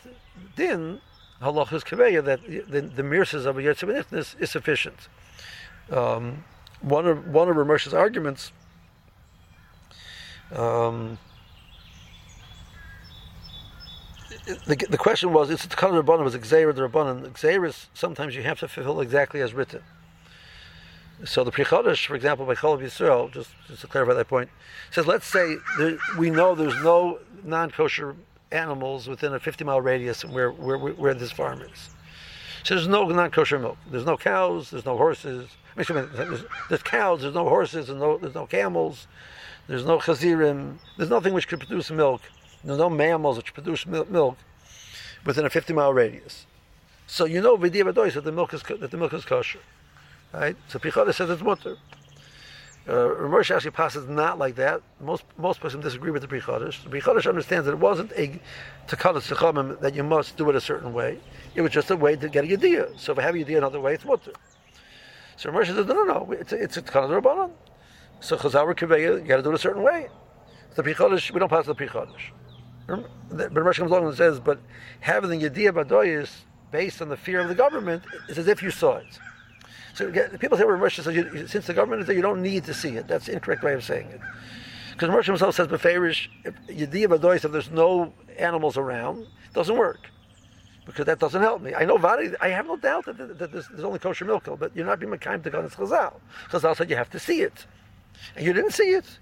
din 0.57 1.01
halachas 1.41 1.85
kaveya 1.85 2.25
that 2.25 2.43
the, 2.47 2.81
the 2.81 3.03
mirses 3.03 3.47
of 3.47 3.59
a 3.59 3.63
yetzim 3.63 4.13
is 4.13 4.51
sufficient. 4.51 5.09
Um, 5.91 6.45
one 6.81 7.07
of 7.07 7.27
one 7.29 7.49
of 7.49 7.57
Ramesh's 7.57 7.95
arguments. 7.95 8.53
Um, 10.53 11.19
the, 14.67 14.77
the 14.89 14.99
question 14.99 15.33
was, 15.33 15.51
it's 15.51 15.67
the 15.67 15.75
color 15.75 15.99
of 15.99 16.07
the 16.07 16.09
bottom, 16.09 16.25
was 16.25 16.35
Xavier 16.35 16.73
the 16.73 16.89
Rabbanan. 16.89 17.37
Xavier 17.37 17.73
sometimes 17.95 18.37
you 18.37 18.43
have 18.43 18.61
to 18.61 18.69
fulfill 18.69 19.01
exactly 19.01 19.41
as 19.41 19.53
written. 19.53 19.83
So 21.25 21.45
the 21.45 21.51
Pri 21.51 21.65
Chodesh, 21.65 22.07
for 22.07 22.15
example, 22.15 22.45
by 22.45 22.55
Chol 22.55 22.79
Yisrael, 22.79 23.33
just, 23.33 23.51
just 23.67 23.81
to 23.81 23.87
clarify 23.87 24.13
that 24.15 24.29
point, 24.29 24.51
says, 24.91 25.07
let's 25.07 25.27
say 25.27 25.57
there, 25.79 25.97
we 26.19 26.29
know 26.31 26.55
there's 26.55 26.83
no 26.83 27.19
non-kosher 27.43 28.15
animals 28.53 29.09
within 29.09 29.33
a 29.33 29.41
50-mile 29.41 29.81
radius 29.81 30.25
where, 30.25 30.53
where, 30.53 30.77
where 30.79 31.15
this 31.15 31.33
farm 31.33 31.63
is. 31.63 31.91
So 32.65 32.75
there's 32.75 32.89
no 32.89 33.09
non-kosher 33.09 33.59
milk. 33.59 33.79
There's 33.91 34.05
no 34.05 34.17
cows, 34.17 34.71
there's 34.71 34.85
no 34.85 34.97
horses. 34.97 35.49
There's, 35.75 36.45
there's 36.69 36.83
cows, 36.83 37.23
there's 37.23 37.35
no 37.35 37.49
horses, 37.49 37.87
there's 37.87 37.99
no, 37.99 38.19
there's 38.19 38.35
no 38.35 38.47
camels, 38.47 39.07
there's 39.69 39.85
no 39.85 39.99
chazirim, 39.99 40.77
there's 40.97 41.11
nothing 41.11 41.33
which 41.33 41.49
could 41.49 41.61
produce 41.61 41.91
milk. 41.91 42.23
There's 42.63 42.79
no 42.79 42.91
mammals 42.91 43.37
which 43.37 43.55
produce 43.55 43.87
milk 43.87 44.37
within 45.25 45.47
a 45.47 45.51
50-mile 45.51 45.95
radius. 45.95 46.47
So 47.07 47.25
you 47.25 47.41
know, 47.41 47.57
v'diya 47.57 48.13
that 48.15 48.25
the 48.25 48.33
milk 48.33 48.53
is 48.53 48.63
that 48.63 48.91
the 48.91 48.97
milk 48.97 49.15
is 49.15 49.25
kosher. 49.25 49.61
Right? 50.33 50.57
So 50.69 50.79
Pri 50.79 50.91
Chodesh 50.91 51.15
says 51.15 51.31
it's 51.31 51.43
mutter. 51.43 51.77
Uh, 52.89 53.41
actually 53.41 53.71
passes 53.73 54.09
not 54.09 54.39
like 54.39 54.55
that. 54.55 54.81
Most 55.01 55.25
most 55.39 55.61
persons 55.61 55.83
disagree 55.83 56.13
with 56.13 56.23
the 56.23 56.29
Pri 56.29 56.41
Chodesh. 56.41 56.83
The 56.85 56.89
Pri 56.89 57.01
Chodesh 57.01 57.27
understands 57.29 57.67
that 57.67 57.73
it 57.73 57.79
wasn't 57.79 58.13
a 58.13 58.41
takala 58.87 59.21
sechamim 59.21 59.81
that 59.81 59.95
you 59.95 60.05
must 60.05 60.37
do 60.37 60.49
it 60.51 60.57
a 60.57 60.61
certain 60.61 60.93
way. 60.93 61.19
It 61.57 61.63
was 61.63 61.73
just 61.73 61.91
a 61.91 61.97
way 61.97 62.15
to 62.15 62.29
get 62.29 62.45
a 62.45 62.47
yediyah. 62.47 62.99
So 62.99 63.13
if 63.13 63.19
I 63.19 63.23
have 63.23 63.35
a 63.35 63.39
yediyah 63.39 63.59
another 63.59 63.81
way, 63.81 63.95
it's 63.95 64.05
mutter. 64.05 64.33
So 65.37 65.51
Ramesh 65.51 65.67
says, 65.67 65.87
no, 65.87 65.95
no, 65.95 66.05
no, 66.05 66.33
it's 66.33 66.53
a, 66.53 66.63
it's 66.63 66.77
a 66.77 66.83
takala 66.83 67.21
rabbanon. 67.21 67.51
So 68.21 68.37
chazar 68.37 68.73
kiveya, 68.75 69.21
you 69.21 69.27
got 69.27 69.39
to 69.39 69.43
do 69.43 69.51
it 69.51 69.57
a 69.57 69.59
certain 69.59 69.83
way. 69.83 70.09
The 70.77 70.83
Pri 70.85 70.95
Chodesh, 70.95 71.33
we 71.33 71.41
don't 71.41 71.49
pass 71.49 71.67
the 71.67 71.75
Pri 71.75 71.89
Chodesh. 71.89 72.31
But 72.87 73.53
Ramesh 73.53 73.79
comes 73.79 73.91
along 73.91 74.07
and 74.07 74.17
says, 74.17 74.39
but 74.39 74.61
having 75.01 75.31
the 75.31 75.51
yediyah 75.51 75.73
badoyis 75.73 76.31
based 76.71 77.03
on 77.03 77.09
the 77.09 77.17
fear 77.17 77.41
of 77.41 77.49
the 77.49 77.55
government 77.55 78.05
is 78.29 78.39
as 78.39 78.47
if 78.47 78.63
you 78.63 78.71
saw 78.71 78.99
it. 78.99 79.19
So 79.97 80.13
people 80.13 80.59
say 80.59 80.65
well, 80.65 80.77
Moshe 80.77 81.03
says 81.03 81.15
you, 81.15 81.47
since 81.47 81.67
the 81.67 81.73
government 81.73 82.03
is 82.03 82.07
there, 82.07 82.15
you 82.15 82.21
don't 82.21 82.43
need 82.43 82.65
to 82.65 82.75
see 82.75 82.99
it. 82.99 83.09
That's 83.09 83.25
the 83.25 83.33
incorrect 83.33 83.63
way 83.63 83.73
of 83.73 83.83
saying 83.83 84.09
it. 84.11 84.21
Because 84.93 85.09
Moshe 85.09 85.25
himself 85.25 85.55
says 85.55 85.69
beferish 85.69 86.29
Yediyah 86.69 87.45
if 87.45 87.51
there's 87.51 87.71
no 87.71 88.13
animals 88.39 88.77
around, 88.77 89.23
it 89.23 89.55
doesn't 89.55 89.79
work. 89.79 90.11
Because 90.85 91.07
that 91.07 91.19
doesn't 91.19 91.41
help 91.41 91.63
me. 91.63 91.75
I 91.75 91.87
know 91.87 91.97
Vadi, 91.97 92.33
I 92.43 92.49
have 92.49 92.67
no 92.67 92.77
doubt 92.77 93.07
that, 93.07 93.17
that, 93.17 93.39
that 93.39 93.53
there's, 93.53 93.69
there's, 93.69 93.85
only 93.85 93.99
kosher 93.99 94.27
milk, 94.27 94.47
but 94.59 94.77
you're 94.77 94.85
not 94.85 95.01
being 95.01 95.17
kind 95.17 95.43
to 95.43 95.51
Ganesh 95.51 95.73
Chazal. 95.73 96.21
Chazal 96.51 96.77
said 96.77 96.91
you 96.91 96.97
have 96.97 97.11
to 97.11 97.19
see 97.19 97.41
it. 97.41 97.65
And 98.37 98.45
you 98.45 98.53
didn't 98.53 98.73
see 98.73 98.91
it. 98.91 99.19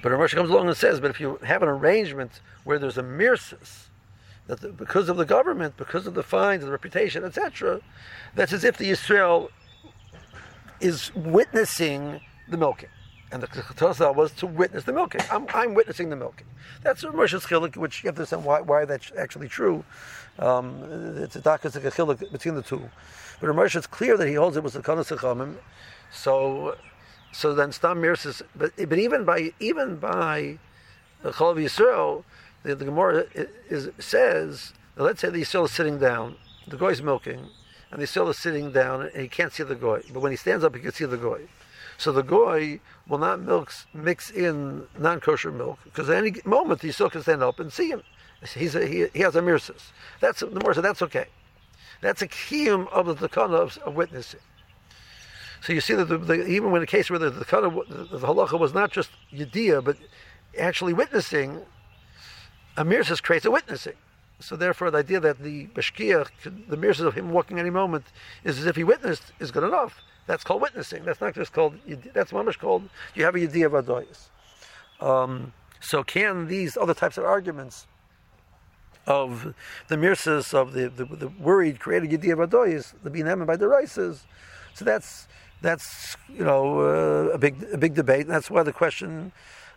But 0.00 0.12
Ramesh 0.12 0.32
comes 0.32 0.50
along 0.50 0.68
and 0.68 0.76
says, 0.76 1.00
but 1.00 1.10
if 1.10 1.18
you 1.18 1.40
have 1.42 1.64
an 1.64 1.68
arrangement 1.68 2.40
where 2.62 2.78
there's 2.78 2.98
a 2.98 3.02
mirsis, 3.02 3.88
that 4.46 4.60
the, 4.60 4.68
because 4.68 5.08
of 5.08 5.16
the 5.16 5.24
government, 5.24 5.76
because 5.76 6.06
of 6.06 6.14
the 6.14 6.22
fines, 6.22 6.64
the 6.64 6.70
reputation, 6.70 7.24
etc., 7.24 7.80
that's 8.34 8.52
as 8.52 8.64
if 8.64 8.76
the 8.76 8.90
Israel 8.90 9.50
is 10.80 11.14
witnessing 11.14 12.20
the 12.48 12.56
milking. 12.56 12.90
And 13.32 13.42
the 13.42 13.46
Ketosah 13.48 14.14
was 14.14 14.32
to 14.32 14.46
witness 14.46 14.84
the 14.84 14.92
milking. 14.92 15.22
I'm, 15.30 15.46
I'm 15.54 15.74
witnessing 15.74 16.10
the 16.10 16.16
milking. 16.16 16.46
That's 16.82 17.02
a 17.02 17.08
Moshe's 17.08 17.44
chilik, 17.46 17.76
which 17.76 18.04
you 18.04 18.08
have 18.08 18.16
to 18.16 18.20
understand 18.20 18.44
why, 18.44 18.60
why 18.60 18.84
that's 18.84 19.10
actually 19.18 19.48
true. 19.48 19.84
Um, 20.38 20.82
it's 21.18 21.34
a 21.34 21.40
dakas 21.40 21.72
chilik 21.72 22.30
between 22.30 22.54
the 22.54 22.62
two. 22.62 22.88
But 23.40 23.48
Ramesh, 23.48 23.74
it's 23.74 23.86
clear 23.86 24.16
that 24.16 24.28
he 24.28 24.34
holds 24.34 24.56
it 24.56 24.62
was 24.62 24.74
the 24.74 24.80
Kanas 24.80 25.54
So, 26.12 26.76
so 27.32 27.54
then 27.54 27.72
Stam 27.72 28.00
Mirsis, 28.00 28.42
but, 28.54 28.72
but 28.88 28.98
even 28.98 29.24
by 29.24 29.52
even 29.58 29.96
by 29.96 30.58
the 31.22 31.30
Chol 31.30 31.52
of 31.52 31.56
Yisrael, 31.56 32.22
the, 32.64 32.74
the 32.74 32.84
Gemara 32.86 33.26
is, 33.68 33.90
says, 33.98 34.72
let's 34.96 35.20
say 35.20 35.28
the 35.30 35.42
Yisrael 35.42 35.66
is 35.66 35.70
sitting 35.70 35.98
down, 35.98 36.36
the 36.66 36.76
goy 36.76 36.90
is 36.90 37.02
milking, 37.02 37.46
and 37.90 38.02
the 38.02 38.06
Yisrael 38.06 38.30
is 38.30 38.38
sitting 38.38 38.72
down, 38.72 39.02
and 39.02 39.22
he 39.22 39.28
can't 39.28 39.52
see 39.52 39.62
the 39.62 39.74
goy. 39.76 40.02
But 40.12 40.20
when 40.20 40.32
he 40.32 40.36
stands 40.36 40.64
up, 40.64 40.74
he 40.74 40.80
can 40.80 40.92
see 40.92 41.04
the 41.04 41.16
goy. 41.16 41.42
So 41.98 42.10
the 42.10 42.22
goy 42.22 42.80
will 43.06 43.18
not 43.18 43.40
mix, 43.40 43.86
mix 43.94 44.30
in 44.30 44.86
non-kosher 44.98 45.52
milk, 45.52 45.78
because 45.84 46.10
at 46.10 46.16
any 46.16 46.34
moment 46.44 46.80
the 46.80 46.88
Yisrael 46.88 47.12
can 47.12 47.22
stand 47.22 47.42
up 47.42 47.60
and 47.60 47.72
see 47.72 47.90
him. 47.90 48.02
He's 48.54 48.74
a, 48.74 48.86
he, 48.86 49.06
he 49.14 49.20
has 49.20 49.36
a 49.36 49.40
mirsus. 49.40 49.92
That's 50.20 50.40
the 50.40 50.46
Gemara 50.46 50.74
said 50.74 50.84
that's 50.84 51.02
okay. 51.02 51.26
That's 52.00 52.20
a 52.20 52.28
kiyum 52.28 52.88
of 52.92 53.06
the 53.06 53.28
takana 53.28 53.54
of, 53.54 53.78
of, 53.78 53.94
witnessing. 53.94 54.40
So 55.62 55.72
you 55.72 55.80
see 55.80 55.94
that 55.94 56.06
the, 56.06 56.18
the, 56.18 56.46
even 56.46 56.70
when 56.70 56.82
a 56.82 56.86
case 56.86 57.08
where 57.08 57.18
the 57.18 57.30
the, 57.30 57.44
the 57.44 58.26
halacha 58.26 58.58
was 58.58 58.74
not 58.74 58.90
just 58.90 59.10
yediyah, 59.32 59.82
but 59.82 59.96
actually 60.58 60.92
witnessing, 60.92 61.62
a 62.76 62.84
mirsus 62.84 63.22
creates 63.22 63.44
a 63.44 63.50
witnessing. 63.50 63.94
So 64.40 64.56
therefore, 64.56 64.90
the 64.90 64.98
idea 64.98 65.20
that 65.20 65.38
the 65.38 65.68
bashkiach, 65.68 66.28
the 66.68 66.76
mirsus 66.76 67.06
of 67.06 67.14
him 67.14 67.30
walking 67.30 67.58
any 67.58 67.70
moment, 67.70 68.04
is 68.42 68.58
as 68.58 68.66
if 68.66 68.76
he 68.76 68.84
witnessed, 68.84 69.32
is 69.38 69.50
good 69.50 69.64
enough. 69.64 70.02
That's 70.26 70.42
called 70.42 70.62
witnessing. 70.62 71.04
That's 71.04 71.20
not 71.20 71.34
just 71.34 71.52
called. 71.52 71.78
That's 72.12 72.32
mamish 72.32 72.58
called. 72.58 72.88
You 73.14 73.24
have 73.24 73.34
a 73.34 73.38
yediyah 73.38 73.70
vadoyis. 73.70 74.28
Um, 75.04 75.52
so 75.80 76.02
can 76.02 76.48
these 76.48 76.76
other 76.76 76.94
types 76.94 77.18
of 77.18 77.24
arguments 77.24 77.86
of 79.06 79.54
the 79.88 79.96
mirsas 79.96 80.54
of 80.54 80.72
the, 80.72 80.88
the, 80.88 81.04
the 81.04 81.28
worried 81.28 81.78
created 81.78 82.10
yediyah 82.10 82.46
vadoyis, 82.46 82.94
the 83.02 83.10
binyamin 83.10 83.46
by 83.46 83.56
the 83.56 83.68
rices? 83.68 84.26
So 84.72 84.84
that's 84.84 85.28
that's 85.60 86.16
you 86.28 86.44
know 86.44 86.80
uh, 86.80 87.34
a 87.34 87.38
big 87.38 87.62
a 87.72 87.78
big 87.78 87.94
debate. 87.94 88.22
And 88.22 88.30
that's 88.30 88.50
why 88.50 88.62
the 88.62 88.72
question 88.72 89.32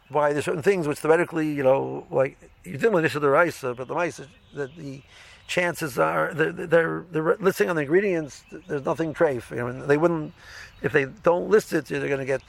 why 0.09 0.33
there's 0.33 0.45
certain 0.45 0.63
things 0.63 0.87
which 0.87 0.99
theoretically 0.99 1.51
you 1.51 1.63
know 1.63 2.05
like 2.09 2.37
you 2.63 2.73
didn't 2.73 2.93
listen 2.93 3.21
the 3.21 3.29
rice, 3.29 3.61
but 3.61 3.87
the 3.87 3.95
mice 3.95 4.21
that 4.53 4.75
the 4.75 5.01
chances 5.47 5.97
are 5.97 6.33
they're, 6.33 6.51
they're, 6.51 7.05
they're 7.11 7.37
listing 7.37 7.69
on 7.69 7.75
the 7.75 7.81
ingredients. 7.83 8.43
There's 8.67 8.85
nothing 8.85 9.13
treif. 9.13 9.49
You 9.51 9.57
know, 9.57 9.85
they 9.85 9.97
wouldn't 9.97 10.33
if 10.81 10.91
they 10.91 11.05
don't 11.05 11.49
list 11.49 11.73
it. 11.73 11.85
They're 11.85 12.07
going 12.07 12.19
to 12.19 12.25
get 12.25 12.41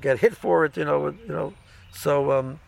get 0.00 0.18
hit 0.18 0.36
for 0.36 0.64
it. 0.64 0.76
You 0.76 0.84
know, 0.84 1.08
you 1.08 1.28
know. 1.28 1.54
So 1.92 2.32
um, 2.32 2.60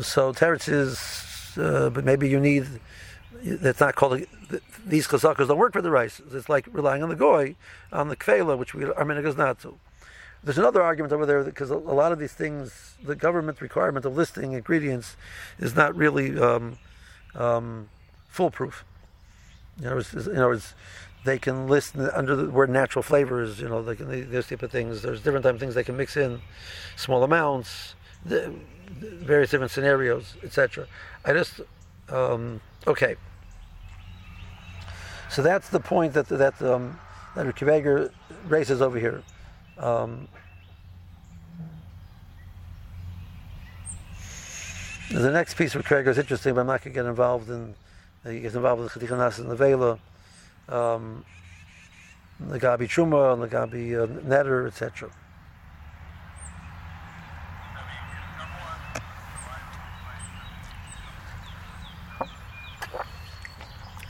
so 0.00 0.32
teretz 0.32 0.68
is, 0.68 1.58
uh, 1.58 1.90
but 1.90 2.04
maybe 2.04 2.28
you 2.28 2.40
need. 2.40 2.66
That's 3.42 3.80
not 3.80 3.94
called. 3.94 4.22
These 4.86 5.06
chazakas 5.06 5.48
don't 5.48 5.58
work 5.58 5.72
for 5.72 5.82
the 5.82 5.90
rice. 5.90 6.20
It's 6.32 6.48
like 6.48 6.66
relying 6.72 7.02
on 7.02 7.08
the 7.08 7.16
goy, 7.16 7.56
on 7.92 8.08
the 8.08 8.16
kfela, 8.16 8.56
which 8.56 8.74
we 8.74 8.84
are 8.84 9.26
is 9.26 9.36
not. 9.36 9.60
So 9.62 9.78
there's 10.44 10.58
another 10.58 10.82
argument 10.82 11.12
over 11.12 11.26
there 11.26 11.42
because 11.42 11.70
a 11.70 11.76
lot 11.76 12.12
of 12.12 12.18
these 12.18 12.32
things, 12.32 12.96
the 13.02 13.16
government 13.16 13.60
requirement 13.60 14.04
of 14.04 14.16
listing 14.16 14.52
ingredients, 14.52 15.16
is 15.58 15.74
not 15.74 15.94
really. 15.96 16.38
Um, 16.38 16.78
um, 17.34 17.88
foolproof. 18.28 18.84
In 19.78 19.86
other, 19.86 19.96
words, 19.96 20.14
in 20.14 20.36
other 20.36 20.48
words, 20.48 20.74
they 21.24 21.38
can 21.38 21.68
list 21.68 21.96
under 21.96 22.36
the 22.36 22.50
word 22.50 22.70
natural 22.70 23.02
flavors. 23.02 23.60
You 23.60 23.68
know, 23.68 23.82
they 23.82 23.96
can, 23.96 24.30
those 24.30 24.48
type 24.48 24.62
of 24.62 24.70
things. 24.70 25.02
There's 25.02 25.20
different 25.20 25.44
type 25.44 25.54
of 25.54 25.60
things 25.60 25.74
they 25.74 25.84
can 25.84 25.96
mix 25.96 26.16
in, 26.16 26.40
small 26.96 27.22
amounts, 27.22 27.94
the, 28.24 28.54
various 28.88 29.50
different 29.50 29.70
scenarios, 29.70 30.34
etc. 30.42 30.86
I 31.24 31.32
just 31.32 31.60
um, 32.08 32.60
okay. 32.86 33.16
So 35.30 35.42
that's 35.42 35.68
the 35.68 35.80
point 35.80 36.14
that 36.14 36.28
that 36.28 36.60
um, 36.62 36.98
that 37.34 37.46
Kivager 37.54 38.10
raises 38.46 38.80
over 38.80 38.98
here. 38.98 39.22
Um, 39.78 40.28
The 45.10 45.30
next 45.30 45.54
piece 45.54 45.74
of 45.74 45.86
Krager 45.86 46.08
is 46.08 46.18
interesting, 46.18 46.52
but 46.54 46.60
I'm 46.60 46.66
not 46.66 46.84
going 46.84 46.92
to 46.92 47.00
get 47.00 47.06
involved 47.06 47.48
in. 47.48 47.74
Uh, 48.26 48.28
he 48.28 48.40
gets 48.40 48.54
involved 48.54 48.82
with 48.82 48.92
Chadichanas 48.92 49.38
and 49.38 49.50
the 49.50 49.56
Vela, 49.56 49.98
um, 50.68 51.24
the 52.38 52.60
Gabi 52.60 52.80
Truma, 52.80 53.40
the 53.40 53.48
Gabi 53.48 53.94
uh, 53.94 54.06
Netter, 54.06 54.66
etc. 54.66 55.08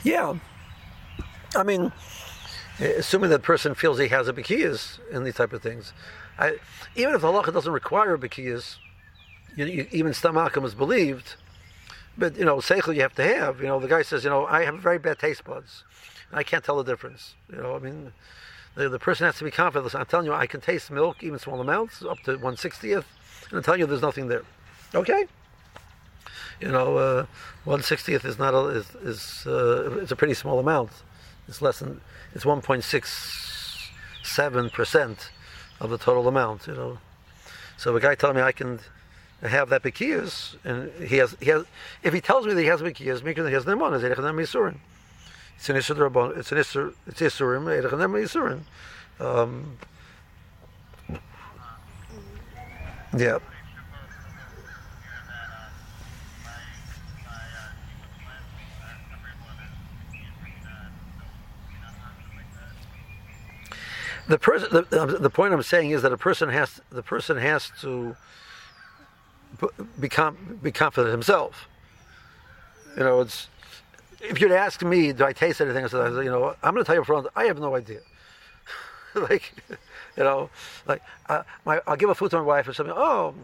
Yeah, 0.03 0.35
I 1.55 1.63
mean, 1.63 1.93
assuming 2.81 3.31
that 3.31 3.43
person 3.43 3.75
feels 3.75 3.99
he 3.99 4.09
has 4.09 4.29
a 4.29 4.33
bikiyas 4.33 4.99
and 5.13 5.27
these 5.27 5.35
type 5.35 5.53
of 5.53 5.63
things, 5.63 5.93
I, 6.39 6.59
even 6.95 7.15
if 7.15 7.21
the 7.23 7.29
halacha 7.29 7.53
doesn't 7.53 7.73
require 7.73 8.17
bikiyas, 8.17 8.77
you, 9.57 9.65
you, 9.67 9.87
even 9.91 10.13
stomachim 10.13 10.65
is 10.65 10.75
believed, 10.75 11.35
but 12.17 12.37
you 12.37 12.45
know, 12.45 12.57
seichel 12.59 12.95
you 12.95 13.03
have 13.03 13.15
to 13.17 13.25
have. 13.25 13.61
You 13.61 13.67
know, 13.67 13.81
the 13.81 13.89
guy 13.89 14.03
says, 14.03 14.23
you 14.25 14.31
know, 14.31 14.47
I 14.47 14.65
have 14.65 14.79
very 14.79 14.99
bad 14.99 15.19
taste 15.19 15.45
buds, 15.45 15.85
I 16.33 16.43
can't 16.43 16.63
tell 16.63 16.77
the 16.77 16.85
difference. 16.85 17.35
You 17.51 17.59
know, 17.59 17.75
I 17.75 17.79
mean, 17.79 18.13
the, 18.75 18.89
the 18.89 18.99
person 18.99 19.27
has 19.27 19.37
to 19.39 19.45
be 19.45 19.51
confident. 19.51 19.95
I'm 19.95 20.07
telling 20.07 20.27
you, 20.27 20.33
I 20.33 20.47
can 20.47 20.61
taste 20.61 20.91
milk, 20.91 21.23
even 21.23 21.39
small 21.39 21.61
amounts, 21.61 22.03
up 22.03 22.21
to 22.21 22.37
one 22.37 22.57
sixtieth, 22.57 23.07
and 23.49 23.59
I'm 23.59 23.63
telling 23.63 23.81
you, 23.81 23.87
there's 23.87 24.03
nothing 24.03 24.29
there. 24.29 24.45
Okay. 24.95 25.27
You 26.61 26.69
know, 26.69 26.97
uh, 26.97 27.27
one 27.65 27.83
sixtieth 27.83 28.25
is 28.25 28.39
not 28.39 28.55
a, 28.55 28.67
is, 28.69 28.95
is 29.03 29.47
uh, 29.47 29.99
it's 30.01 30.13
a 30.13 30.17
pretty 30.17 30.35
small 30.35 30.59
amount. 30.59 30.91
It's 31.49 31.63
less 31.63 31.79
than 31.79 32.01
it's 32.35 32.45
one 32.45 32.61
point 32.61 32.85
six 32.85 33.91
seven 34.23 34.71
percent 34.71 35.31
of 35.81 35.91
the 35.91 35.99
total 35.99 36.29
amount. 36.29 36.67
You 36.67 36.75
know, 36.75 36.99
so 37.77 37.97
a 37.97 38.01
guy 38.01 38.15
telling 38.15 38.37
me 38.37 38.43
I 38.43 38.53
can 38.53 38.81
have 39.43 39.69
that 39.71 39.83
bekiyas, 39.83 40.57
and 40.65 40.91
he 41.03 41.17
has, 41.17 41.37
he 41.41 41.51
has, 41.51 41.65
if 42.03 42.13
he 42.13 42.21
tells 42.21 42.47
me 42.47 42.55
that 42.55 42.61
he 42.61 42.67
has 42.67 42.81
bekiyas, 42.81 43.23
that 43.23 43.49
he 43.49 43.55
has 43.55 43.65
neman, 43.65 43.95
is 43.97 44.05
erech 44.05 44.19
yisurin. 44.19 44.77
It's 45.57 45.69
an 45.69 45.77
isur 45.77 46.37
it's 46.37 46.53
an 46.53 46.59
isur, 46.59 46.95
it's 47.07 47.21
isurim, 47.21 47.67
erech 47.67 47.93
yisurin. 47.93 48.61
Um, 49.21 49.79
yeah. 53.17 53.39
The 64.29 64.39
person, 64.39 64.69
the, 64.71 65.19
the 65.21 65.31
point 65.31 65.55
I'm 65.55 65.63
saying 65.63 65.91
is 65.91 66.03
that 66.03 66.13
a 66.13 66.19
person 66.19 66.51
has, 66.51 66.81
the 66.91 67.03
person 67.03 67.39
has 67.39 67.73
to 67.81 68.15
be, 69.99 70.09
be 70.63 70.73
confident 70.73 71.13
himself. 71.13 71.67
You 72.97 73.05
know, 73.05 73.21
it's 73.21 73.49
if 74.21 74.41
you'd 74.41 74.53
ask 74.53 74.83
me, 74.83 75.13
do 75.13 75.25
I 75.25 75.33
taste 75.33 75.61
anything? 75.61 75.85
I 75.85 75.89
said, 75.89 76.13
you 76.17 76.31
know, 76.31 76.55
I'm 76.63 76.75
going 76.75 76.85
to 76.85 76.87
tell 76.87 76.97
you 76.97 77.05
front, 77.05 77.27
I 77.37 77.45
have 77.45 77.59
no 77.59 77.77
idea. 77.77 78.01
like, 79.15 79.53
you 80.17 80.25
know, 80.25 80.51
like 80.87 81.03
uh, 81.29 81.43
my, 81.65 81.81
I'll 81.87 81.97
give 81.97 82.11
a 82.11 82.15
food 82.15 82.31
to 82.33 82.37
my 82.37 82.43
wife 82.43 82.69
or 82.69 82.73
something. 82.73 82.95
Oh, 82.97 83.35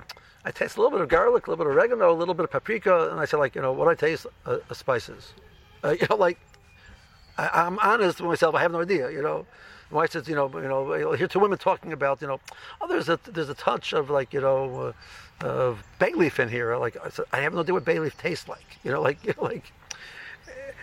I 0.44 0.50
taste 0.50 0.76
a 0.76 0.80
little 0.80 0.90
bit 0.90 1.00
of 1.00 1.08
garlic, 1.08 1.46
a 1.46 1.50
little 1.50 1.64
bit 1.64 1.70
of 1.70 1.76
oregano, 1.76 2.12
a 2.12 2.16
little 2.16 2.34
bit 2.34 2.44
of 2.44 2.50
paprika, 2.50 3.10
and 3.10 3.20
I 3.20 3.24
say, 3.24 3.36
like, 3.36 3.54
you 3.54 3.62
know, 3.62 3.72
what 3.72 3.88
I 3.88 3.94
taste 3.94 4.26
uh, 4.44 4.58
uh, 4.68 4.74
spices. 4.74 5.32
Uh, 5.82 5.90
you 6.00 6.06
know, 6.10 6.16
like 6.16 6.38
I, 7.38 7.66
am 7.66 7.78
honest 7.80 8.20
with 8.20 8.28
myself. 8.28 8.54
I 8.54 8.62
have 8.62 8.72
no 8.72 8.82
idea. 8.82 9.10
You 9.10 9.22
know, 9.22 9.46
wife 9.94 10.12
says, 10.12 10.28
you 10.28 10.34
know, 10.34 10.50
you 10.54 10.68
know, 10.68 11.12
hear 11.12 11.28
two 11.28 11.38
women 11.38 11.58
talking 11.58 11.92
about, 11.92 12.20
you 12.20 12.26
know, 12.26 12.40
oh, 12.80 12.88
there's 12.88 13.08
a 13.08 13.18
there's 13.24 13.48
a 13.48 13.54
touch 13.54 13.92
of 13.92 14.10
like, 14.10 14.32
you 14.32 14.40
know. 14.40 14.80
Uh, 14.88 14.92
of 15.40 15.82
bay 15.98 16.12
leaf 16.14 16.38
in 16.38 16.48
here. 16.48 16.76
Like 16.76 16.96
I 16.96 17.36
I 17.36 17.40
have 17.40 17.54
no 17.54 17.60
idea 17.60 17.74
what 17.74 17.84
bay 17.84 17.98
leaf 17.98 18.16
tastes 18.16 18.48
like. 18.48 18.78
You 18.82 18.92
know, 18.92 19.02
like 19.08 19.24
you 19.24 19.34
know, 19.36 19.44
like. 19.44 19.72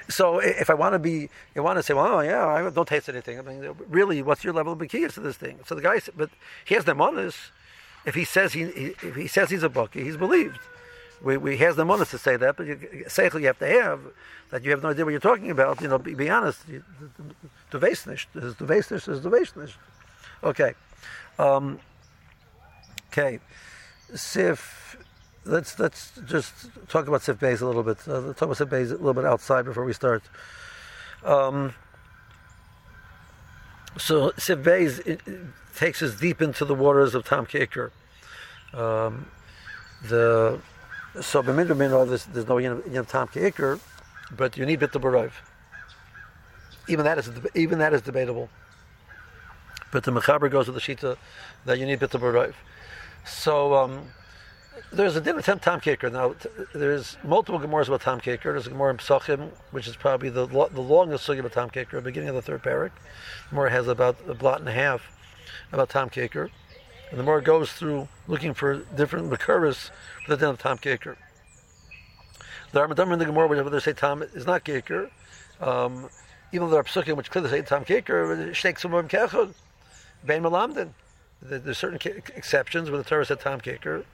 So 0.09 0.39
if 0.39 0.69
I 0.69 0.73
want 0.73 0.93
to 0.93 0.99
be, 0.99 1.29
you 1.55 1.63
want 1.63 1.77
to 1.77 1.83
say, 1.83 1.93
well, 1.93 2.15
oh, 2.15 2.19
yeah, 2.19 2.45
I 2.45 2.69
don't 2.69 2.87
taste 2.87 3.07
anything. 3.07 3.39
I 3.39 3.43
mean, 3.43 3.73
really, 3.87 4.21
what's 4.21 4.43
your 4.43 4.51
level 4.51 4.73
of 4.73 4.79
bikiyas 4.79 5.13
to 5.13 5.21
this 5.21 5.37
thing? 5.37 5.59
So 5.65 5.73
the 5.73 5.81
guy, 5.81 6.01
but 6.17 6.29
he 6.65 6.75
has 6.75 6.83
the 6.83 6.93
monas. 6.93 7.51
If 8.05 8.15
he 8.15 8.25
says 8.25 8.51
he, 8.51 8.63
if 8.63 9.15
he 9.15 9.27
says 9.27 9.51
he's 9.51 9.63
a 9.63 9.69
bucky, 9.69 10.03
he's 10.03 10.17
believed. 10.17 10.59
We, 11.23 11.37
we 11.37 11.57
has 11.57 11.75
the 11.75 11.83
monas 11.83 12.09
to 12.11 12.17
say 12.17 12.35
that, 12.35 12.57
but 12.57 12.65
you, 12.65 12.79
you 12.91 13.47
have 13.47 13.59
to 13.59 13.67
have 13.67 13.99
that 14.49 14.63
you 14.63 14.71
have 14.71 14.83
no 14.83 14.89
idea 14.89 15.05
what 15.05 15.11
you're 15.11 15.19
talking 15.19 15.51
about. 15.51 15.81
You 15.81 15.87
know, 15.87 15.97
be, 15.97 16.13
be 16.13 16.29
honest. 16.29 16.59
The 16.67 17.79
vesnish 17.79 18.27
is 18.35 18.55
the 18.55 18.65
vesnish 18.65 19.07
is 19.07 19.21
the 19.21 19.29
vesnish. 19.29 19.73
Okay. 20.43 20.73
Um, 21.39 21.79
okay. 23.11 23.39
Sif, 24.13 24.97
let's 25.45 25.79
let's 25.79 26.11
just 26.25 26.53
talk 26.89 27.07
about 27.07 27.21
Sif 27.21 27.39
Bays 27.39 27.61
a 27.61 27.67
little 27.67 27.83
bit. 27.83 27.97
Uh, 28.07 28.33
talk 28.33 28.43
about 28.43 28.57
Sif 28.57 28.69
Bays 28.69 28.91
a 28.91 28.97
little 28.97 29.13
bit 29.13 29.25
outside 29.25 29.65
before 29.65 29.85
we 29.85 29.93
start. 29.93 30.23
Um, 31.23 31.73
so 33.97 34.31
Sif 34.37 34.65
it 34.65 35.21
takes 35.75 36.01
us 36.01 36.19
deep 36.19 36.41
into 36.41 36.65
the 36.65 36.75
waters 36.75 37.15
of 37.15 37.25
Tom 37.25 37.45
Kicker. 37.45 37.91
Um, 38.73 39.27
the 40.03 40.59
so 41.19 41.43
b'min 41.43 41.91
all 41.91 42.05
this 42.05 42.23
there's 42.25 42.47
no 42.47 42.57
of 42.57 43.07
Tom 43.07 43.27
Kicker, 43.27 43.79
but 44.35 44.57
you 44.57 44.65
need 44.65 44.79
bit 44.79 44.91
barov. 44.91 45.31
Even 46.87 47.05
that 47.05 47.17
is 47.17 47.29
even 47.55 47.79
that 47.79 47.93
is 47.93 48.01
debatable. 48.01 48.49
But 49.91 50.03
the 50.05 50.11
mechaber 50.11 50.49
goes 50.49 50.67
with 50.67 50.75
the 50.75 50.81
shita 50.81 51.17
that 51.65 51.79
you 51.79 51.85
need 51.85 51.99
bit 51.99 52.11
barov. 52.11 52.53
So 53.25 53.73
um, 53.75 54.07
there's 54.93 55.15
a 55.15 55.21
different 55.21 55.61
Tam 55.61 55.79
Kicker. 55.79 56.09
Now, 56.09 56.35
there's 56.73 57.17
multiple 57.23 57.59
Gemores 57.59 57.87
about 57.87 58.01
Tam 58.01 58.19
Kicker. 58.19 58.53
There's 58.53 58.67
a 58.67 58.69
Gemara 58.69 58.91
in 58.91 58.97
Psachim, 58.97 59.49
which 59.71 59.87
is 59.87 59.95
probably 59.95 60.29
the 60.29 60.45
the 60.45 60.81
longest 60.81 61.27
sugi 61.27 61.39
about 61.39 61.53
Tam 61.53 61.69
Kicker, 61.69 61.99
beginning 62.01 62.29
of 62.29 62.35
the 62.35 62.41
third 62.41 62.63
parak. 62.63 62.91
Gemara 63.49 63.69
has 63.69 63.87
about 63.87 64.17
a 64.27 64.33
blot 64.33 64.59
and 64.59 64.69
a 64.69 64.73
half 64.73 65.01
about 65.73 65.89
Tam 65.89 66.09
Kicker. 66.09 66.49
And 67.11 67.19
the 67.19 67.23
more 67.23 67.41
goes 67.41 67.71
through 67.73 68.07
looking 68.27 68.53
for 68.53 68.77
different 68.95 69.29
Makaras 69.29 69.89
for 70.23 70.31
the 70.31 70.37
din 70.37 70.49
of 70.49 70.59
Tam 70.59 70.77
Kicker. 70.77 71.17
The 72.71 72.79
Armadam 72.79 73.11
in 73.11 73.19
the 73.19 73.25
Gemara, 73.25 73.47
whenever 73.47 73.69
they 73.69 73.79
say 73.79 73.91
Tam 73.91 74.21
is 74.21 74.45
not 74.45 74.63
Kicker, 74.63 75.11
um, 75.59 76.09
even 76.53 76.67
though 76.67 76.71
there 76.71 76.79
are 76.79 76.83
Psukim 76.85 77.17
which 77.17 77.29
clearly 77.29 77.49
say 77.49 77.61
Tam 77.61 77.83
Kicker, 77.83 78.53
Sheikh 78.53 78.77
Sumam 78.77 79.09
Kechod, 79.09 79.53
Ben 80.23 80.41
Malamdin. 80.41 80.91
There's 81.41 81.77
certain 81.77 81.99
exceptions 82.35 82.89
where 82.89 82.97
the 82.97 83.03
Torah 83.03 83.25
said 83.25 83.41
Tom 83.41 83.59
Kicker, 83.59 84.05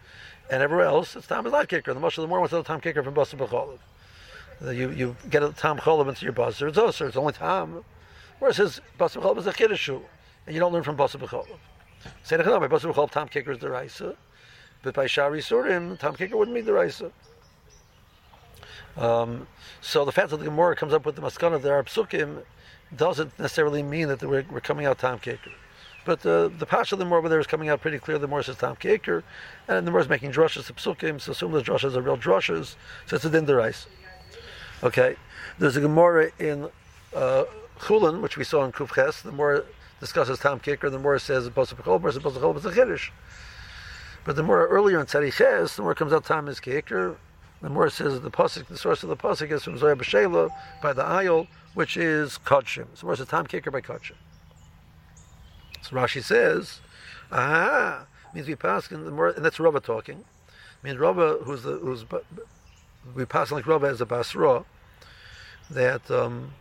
and 0.50 0.64
everywhere 0.64 0.88
else 0.88 1.16
it's 1.16 1.28
Tom 1.28 1.46
is 1.46 1.52
not 1.52 1.68
Kicker. 1.68 1.94
The 1.94 2.00
most 2.00 2.18
of 2.18 2.24
the 2.24 2.28
more 2.28 2.40
wants 2.40 2.54
to 2.54 2.64
Tom 2.64 2.82
Kicker 2.82 3.04
from 3.04 3.14
Basar 3.14 3.38
B'cholav. 3.38 3.78
You 4.76 4.90
you 4.90 5.16
get 5.30 5.44
a 5.44 5.52
Tom 5.52 5.78
Cholav 5.78 6.10
into 6.10 6.26
your 6.26 6.34
Basar, 6.34 6.70
it's 6.70 6.78
also 6.80 7.08
it's 7.08 7.18
only 7.18 7.34
Tom. 7.34 7.84
Where 8.40 8.50
it 8.50 8.56
says 8.56 8.82
Basar 8.98 9.22
B'chol 9.22 9.38
is 9.38 9.46
a 9.46 9.54
Chiddushu, 9.54 10.02
and 10.48 10.56
you 10.56 10.60
don't 10.60 10.74
learn 10.74 10.84
from 10.84 10.98
Basar 10.98 11.20
B'chol. 11.20 11.46
Say 12.24 12.38
the 12.38 12.44
by 12.44 12.68
Basar 12.68 12.94
B'chol, 12.94 13.10
Tom 13.12 13.28
Kicker 13.28 13.52
is 13.52 13.60
the 13.60 13.70
Raisa, 13.70 14.16
but 14.84 14.94
by 14.94 15.08
Shari 15.08 15.42
Surim, 15.42 15.98
Tom 15.98 16.16
Kicker 16.16 16.38
wouldn't 16.38 16.56
be 16.56 16.62
the 16.62 16.74
Raisa. 16.74 17.12
Um, 18.98 19.48
so 19.82 20.06
the 20.06 20.12
fact 20.12 20.32
that 20.32 20.38
the 20.38 20.46
Gemara 20.46 20.76
comes 20.76 20.94
up 20.94 21.06
with 21.06 21.16
the 21.16 21.22
maskana 21.22 21.62
there 21.62 21.76
are 21.76 21.84
psukim 21.84 22.44
doesn't 22.96 23.38
necessarily 23.38 23.84
mean 23.84 24.08
that 24.08 24.24
we're, 24.24 24.46
we're 24.50 24.60
coming 24.60 24.86
out 24.86 24.98
Tom 24.98 25.20
Kicker. 25.20 25.52
But 26.06 26.22
the 26.22 26.52
the 26.58 26.66
pasha 26.66 26.96
of 26.96 27.00
the 27.00 27.06
Gemara 27.06 27.28
there 27.28 27.40
is 27.40 27.48
coming 27.48 27.70
out 27.70 27.82
pretty 27.82 28.00
clear. 28.00 28.18
The 28.18 28.28
Gemara 28.28 28.44
says 28.46 28.58
Tom 28.58 28.78
Kicker, 28.78 29.24
and 29.68 29.86
the 29.86 29.92
Gemara 29.92 30.04
is 30.04 30.10
making 30.10 30.32
drushes 30.32 30.68
to 30.68 30.74
psukim, 30.74 31.20
so 31.20 31.34
assume 31.34 31.52
the 31.52 31.62
drushes 31.62 31.96
are 31.96 32.02
real 32.02 32.18
drushes, 32.18 32.76
so 33.06 33.18
it's 33.18 33.26
a 33.26 33.30
din 33.30 33.46
rice. 33.46 33.88
Okay, 34.84 35.18
there's 35.60 35.76
a 35.76 35.82
Gemara 35.82 36.32
in 36.40 36.70
uh, 37.14 37.44
Chulin, 37.80 38.22
which 38.22 38.38
we 38.38 38.44
saw 38.46 38.64
in 38.64 38.72
Kufches. 38.72 39.22
The 39.22 39.32
Gemara 39.32 39.64
discusses 40.00 40.40
Tom 40.40 40.60
Kicker. 40.60 40.90
The 40.90 40.98
Gemara 40.98 41.20
says 41.20 41.50
Posapachol, 41.50 42.02
versus 42.02 42.22
Posapachol, 42.22 42.56
it's 42.56 42.66
a 42.66 42.72
Kiddush. 42.72 43.12
But 44.26 44.36
the 44.36 44.44
more 44.44 44.68
earlier 44.68 45.00
in 45.00 45.06
Tzadiches, 45.06 45.76
the 45.76 45.84
more 45.84 45.96
comes 45.96 46.14
out 46.14 46.26
Tom 46.26 46.48
is 46.48 46.60
Kicker. 46.60 47.18
The 47.62 47.70
more 47.70 47.90
says 47.90 48.22
the 48.22 48.30
pasuk, 48.30 48.68
the 48.68 48.78
source 48.78 49.02
of 49.02 49.10
the 49.10 49.18
pasuk 49.18 49.52
is 49.52 49.64
from 49.64 49.78
Zohar 49.78 49.96
B'Shela 49.96 50.52
by 50.82 50.94
the 50.94 51.02
Ayol, 51.02 51.48
which 51.74 51.98
is 51.98 52.38
Kodshim. 52.46 52.86
So 52.94 53.08
where's 53.08 53.20
the 53.20 53.26
Tom 53.26 53.48
Kicker 53.48 53.72
by 53.72 53.82
Kodshim? 53.82 54.16
So 55.82 55.96
Rashi 55.96 56.24
says, 56.24 56.82
ah, 57.32 58.06
means 58.36 58.48
we 58.48 58.56
pass 58.56 58.92
in 58.92 59.06
the 59.06 59.12
more, 59.12 59.30
and 59.30 59.44
that's 59.44 59.60
Rava 59.60 59.80
talking. 59.80 60.24
I 60.50 60.88
mean 60.88 61.00
Rava, 61.00 61.40
who's 61.44 61.64
the 61.64 61.78
who's 61.78 62.06
we 63.16 63.26
pass 63.26 63.52
like 63.52 63.66
Rava 63.66 63.88
as 63.88 64.02
a 64.02 64.06
Basra, 64.06 64.64
that. 65.72 66.12
Um, 66.12 66.54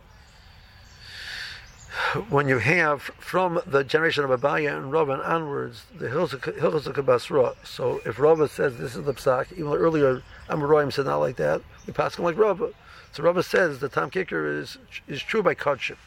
when 2.29 2.47
you 2.47 2.57
have 2.59 3.01
from 3.01 3.61
the 3.65 3.83
generation 3.83 4.23
of 4.23 4.29
Abaye 4.29 4.75
and 4.75 4.91
Rava 4.91 5.21
onwards 5.23 5.85
the 5.97 6.07
Hilchos 6.07 7.05
Basra. 7.05 7.55
So 7.63 8.01
if 8.05 8.19
Rava 8.19 8.47
says 8.47 8.77
this 8.77 8.95
is 8.95 9.05
the 9.05 9.13
psak, 9.13 9.51
even 9.53 9.73
earlier 9.73 10.21
Amoraim 10.49 10.91
said 10.91 11.05
not 11.05 11.17
like 11.17 11.37
that, 11.37 11.61
we 11.85 11.93
pass 11.93 12.17
him 12.17 12.25
like 12.25 12.37
Rava. 12.37 12.71
So 13.11 13.23
Rava 13.23 13.43
says 13.43 13.79
the 13.79 13.89
Tom 13.89 14.09
Kicker 14.09 14.59
is 14.59 14.77
is 15.07 15.21
true 15.21 15.41
by 15.41 15.55
Kodship. 15.55 15.97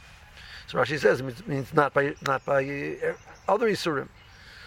So 0.69 0.79
Rashi 0.79 0.99
says 1.01 1.21
it 1.21 1.49
means, 1.49 1.75
not 1.75 1.93
by 1.93 2.15
not 2.27 2.45
by 2.45 2.65
uh, 2.65 3.15
other 3.49 3.69
Isurim. 3.69 4.09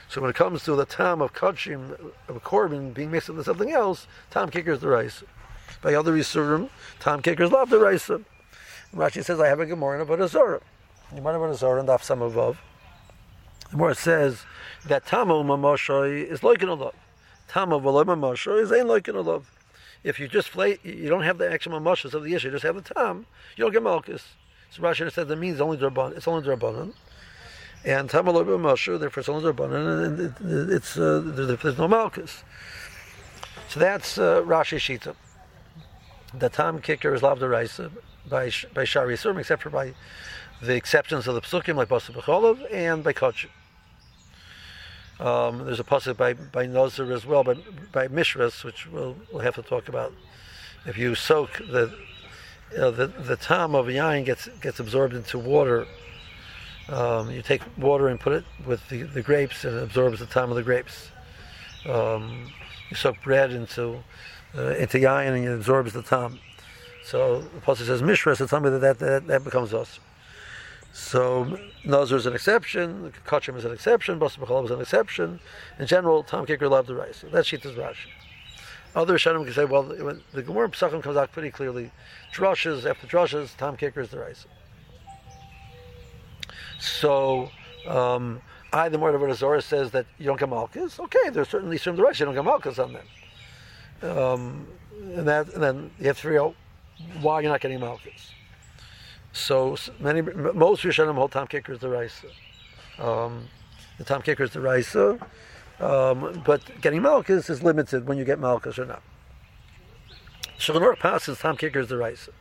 So 0.10 0.22
when 0.22 0.30
it 0.30 0.36
comes 0.36 0.64
to 0.64 0.76
the 0.76 0.86
time 0.86 1.22
of 1.22 1.34
Kodshim, 1.34 1.92
of 2.28 2.44
Korban 2.44 2.94
being 2.94 3.12
mixed 3.12 3.30
with 3.30 3.46
something 3.46 3.72
else, 3.72 4.08
Tom 4.30 4.50
Kicker 4.50 4.74
is 4.74 4.82
the 4.82 4.90
rice. 4.90 5.24
By 5.82 5.94
other 5.94 6.14
Isurim, 6.14 6.70
Tom 7.00 7.22
Kicker 7.22 7.44
is 7.44 7.52
love 7.52 7.70
the 7.70 7.80
rice. 7.80 8.10
Rashi 8.94 9.24
says 9.24 9.40
I 9.40 9.48
have 9.48 9.60
a 9.60 9.66
Gemara 9.66 10.02
about 10.02 10.20
a 10.20 10.28
Zorah. 10.28 10.62
Have 11.16 11.56
Zohar 11.56 11.78
and. 11.78 12.58
The 13.72 13.94
says 13.94 14.46
that 14.86 15.06
Tamu 15.06 15.44
Mamoshoy 15.44 16.26
is 16.26 16.42
like 16.42 16.64
an 16.64 16.70
love. 16.70 16.96
Tamu 17.48 17.80
V'lo 17.80 18.04
Mamoshoy 18.04 18.62
is 18.62 18.72
ain't 18.72 18.88
an 19.08 19.24
love. 19.24 19.52
If 20.04 20.20
you 20.20 20.28
just 20.28 20.52
play, 20.52 20.80
you 20.84 21.10
don't 21.10 21.22
have 21.22 21.38
the 21.38 21.50
actual 21.52 21.80
mamoshas 21.80 22.14
of 22.14 22.24
the 22.24 22.34
issue, 22.34 22.48
you 22.48 22.54
just 22.54 22.64
have 22.64 22.76
the 22.76 22.82
tam, 22.82 23.26
you 23.56 23.64
don't 23.64 23.72
get 23.72 23.84
malchus. 23.84 24.24
So 24.72 24.82
Rashi 24.82 25.10
said 25.12 25.28
that 25.28 25.36
means 25.38 25.62
only 25.62 25.78
drabanan. 25.78 26.18
It's 26.18 26.28
only 26.28 26.46
drabanan. 26.46 26.94
And 27.86 28.10
tam 28.10 28.26
V'lo 28.26 28.44
Mamoshoy, 28.44 29.00
therefore 29.00 29.22
it's 29.22 29.30
only 29.30 29.52
drabanan, 29.52 30.06
and 30.06 30.20
it, 30.20 30.74
it's 30.74 30.98
uh, 30.98 31.22
there's 31.24 31.78
no 31.78 31.88
malchus. 31.88 32.44
So 33.70 33.80
that's 33.80 34.18
uh, 34.18 34.42
Rashi 34.42 34.78
Shita. 34.78 35.16
The 36.34 36.50
tam 36.50 36.80
kicker 36.80 37.14
is 37.14 37.22
lav 37.22 37.40
by 37.40 38.50
by 38.74 38.84
Shari 38.84 39.16
Surim, 39.16 39.40
except 39.40 39.62
for 39.62 39.70
by 39.70 39.94
the 40.64 40.76
exceptions 40.76 41.28
of 41.28 41.36
the 41.36 41.42
psukim 41.42 41.76
like 41.76 41.90
Basa 41.90 42.14
B'cholov 42.14 42.66
and 42.72 43.04
by 43.04 43.14
Kodshim. 43.14 43.50
Um, 45.20 45.66
there's 45.66 45.80
a 45.80 45.84
pasuk 45.84 46.18
by 46.18 46.34
by 46.34 46.66
Nozer 46.66 47.14
as 47.14 47.26
well, 47.26 47.44
but 47.44 47.58
by 47.92 48.08
Mishras, 48.08 48.64
which 48.64 48.88
we'll, 48.88 49.16
we'll 49.32 49.44
have 49.44 49.56
to 49.56 49.62
talk 49.62 49.88
about. 49.88 50.14
If 50.86 50.98
you 50.98 51.16
soak 51.16 51.58
the 51.58 51.94
uh, 52.78 52.92
the 52.92 53.08
the 53.08 53.36
tam 53.36 53.76
of 53.76 53.88
yain 53.88 54.26
gets 54.26 54.48
gets 54.62 54.80
absorbed 54.80 55.14
into 55.14 55.38
water. 55.38 55.86
Um, 56.90 57.32
you 57.32 57.42
take 57.42 57.62
water 57.78 58.10
and 58.10 58.20
put 58.20 58.34
it 58.34 58.44
with 58.66 58.90
the, 58.90 59.04
the 59.04 59.22
grapes, 59.22 59.64
and 59.64 59.78
it 59.78 59.84
absorbs 59.84 60.20
the 60.20 60.26
tam 60.26 60.50
of 60.50 60.58
the 60.58 60.64
grapes. 60.64 61.12
Um, 61.86 62.52
you 62.90 62.98
soak 62.98 63.16
bread 63.24 63.52
into 63.52 64.04
uh, 64.58 64.76
into 64.76 64.98
yain, 64.98 65.28
and 65.28 65.46
it 65.46 65.54
absorbs 65.54 65.94
the 65.94 66.02
tam. 66.02 66.40
So 67.06 67.42
the 67.42 67.62
pasuk 67.62 67.86
says 67.86 68.02
mishras, 68.02 68.42
and 68.42 68.50
something 68.50 68.80
that 68.80 69.00
that, 69.00 69.28
that 69.28 69.44
becomes 69.44 69.74
us. 69.74 70.00
So 70.94 71.58
Nazir 71.84 72.18
is 72.18 72.28
an 72.28 72.36
exception, 72.36 73.12
Kachim 73.26 73.58
is 73.58 73.66
an 73.66 73.72
exception, 73.72 74.20
B'chalav 74.20 74.66
is 74.66 74.72
an 74.72 74.80
exception. 74.80 75.40
In 75.80 75.88
general, 75.88 76.22
Tom 76.22 76.46
Kicker 76.46 76.70
loved 76.70 76.88
the 76.88 76.94
rice. 76.94 77.26
That's 77.32 77.50
Shita's 77.50 77.76
Rashi. 77.76 78.12
Other 78.96 79.16
Rishonim 79.16 79.44
can 79.44 79.54
say, 79.54 79.66
well, 79.66 79.82
the 79.82 80.44
Gemara 80.44 80.70
Pesachim 80.70 81.02
comes 81.02 81.18
out 81.18 81.32
pretty 81.32 81.50
clearly. 81.50 81.92
Drushes 82.32 82.88
after 82.88 83.08
drushes, 83.08 83.58
Tom 83.58 83.76
Kicker 83.76 84.02
is 84.02 84.10
the 84.10 84.20
rice. 84.20 84.46
So, 86.80 87.50
um, 87.88 88.40
I, 88.72 88.88
the 88.90 89.00
Mordor 89.00 89.34
Zora 89.34 89.64
says 89.64 89.90
that 89.92 90.06
you 90.20 90.28
don't 90.28 90.40
get 90.40 90.50
Malchus. 90.50 91.00
Okay, 91.00 91.30
there's 91.32 91.50
certainly 91.50 91.80
some 91.80 91.96
the 91.96 92.04
rice, 92.04 92.20
you 92.20 92.28
don't 92.28 92.36
get 92.36 92.46
Malchus 92.46 92.78
on 92.78 92.94
them. 92.94 94.12
Um, 94.16 94.68
and, 95.16 95.28
that, 95.28 95.52
and 95.54 95.64
then 95.64 95.92
you 96.00 96.06
have 96.06 96.18
to 96.18 96.22
figure 96.22 96.44
out 96.44 96.56
why 97.22 97.42
you're 97.42 97.52
not 97.52 97.62
getting 97.62 97.80
Malchus. 97.80 98.30
So 99.34 99.76
many, 100.00 100.22
most 100.22 100.84
Rishonim 100.84 101.16
hold 101.16 101.32
Tom 101.32 101.48
Kicker 101.48 101.74
is 101.74 101.80
the 101.80 101.90
Raisa. 101.90 102.28
Um, 103.00 103.48
the 103.98 104.04
Tom 104.04 104.22
Kicker 104.22 104.44
is 104.44 104.52
the 104.52 104.62
Raisa, 104.62 105.20
um, 105.80 106.44
but 106.46 106.62
getting 106.82 107.02
Malchus 107.02 107.50
is 107.50 107.64
limited 107.64 108.08
when 108.08 108.20
you 108.20 108.26
get 108.26 108.40
Malchus 108.40 108.78
or 108.78 108.86
not. 108.86 109.02
Shulchan 110.60 111.00
passes 111.00 111.40
Tom 111.40 111.58
Kicker 111.58 111.80
is 111.80 111.90
the 111.90 111.98
Raisa. 111.98 112.32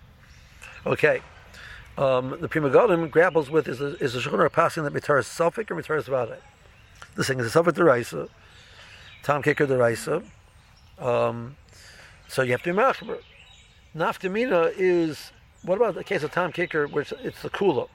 Okay. 0.85 1.23
Um, 1.97 2.37
the 2.41 2.49
Pri 2.49 2.61
Megadim 2.61 3.11
grapples 3.11 3.51
with 3.51 3.69
is 3.69 3.81
a, 3.81 3.97
is 3.97 4.15
a 4.15 4.21
Shulchan 4.21 4.53
passing 4.53 4.85
that 4.85 4.93
Mitaris 4.93 5.25
Suffolk 5.25 5.71
or 5.71 5.75
Mitaris 5.75 6.05
Vade. 6.05 6.39
The 7.15 7.25
thing 7.25 7.41
is 7.41 7.47
a 7.47 7.51
Suffolk 7.51 7.75
the 7.75 7.85
Raisa, 7.85 8.29
Tom 9.23 9.43
Kicker 9.43 9.65
the 9.65 9.79
Raisa. 9.79 10.23
Um, 10.99 11.57
so 12.29 12.43
you 12.43 12.53
have 12.53 12.63
to 12.63 12.73
be 12.73 12.79
Machmer. 12.79 13.19
Naftamina 13.97 14.75
is 14.77 15.33
what 15.63 15.77
about 15.77 15.95
the 15.95 16.05
case 16.05 16.23
of 16.23 16.33
Tom 16.33 16.53
Kicker, 16.53 16.87
which 16.87 17.13
it's 17.23 17.43
the 17.43 17.51
kula? 17.51 17.89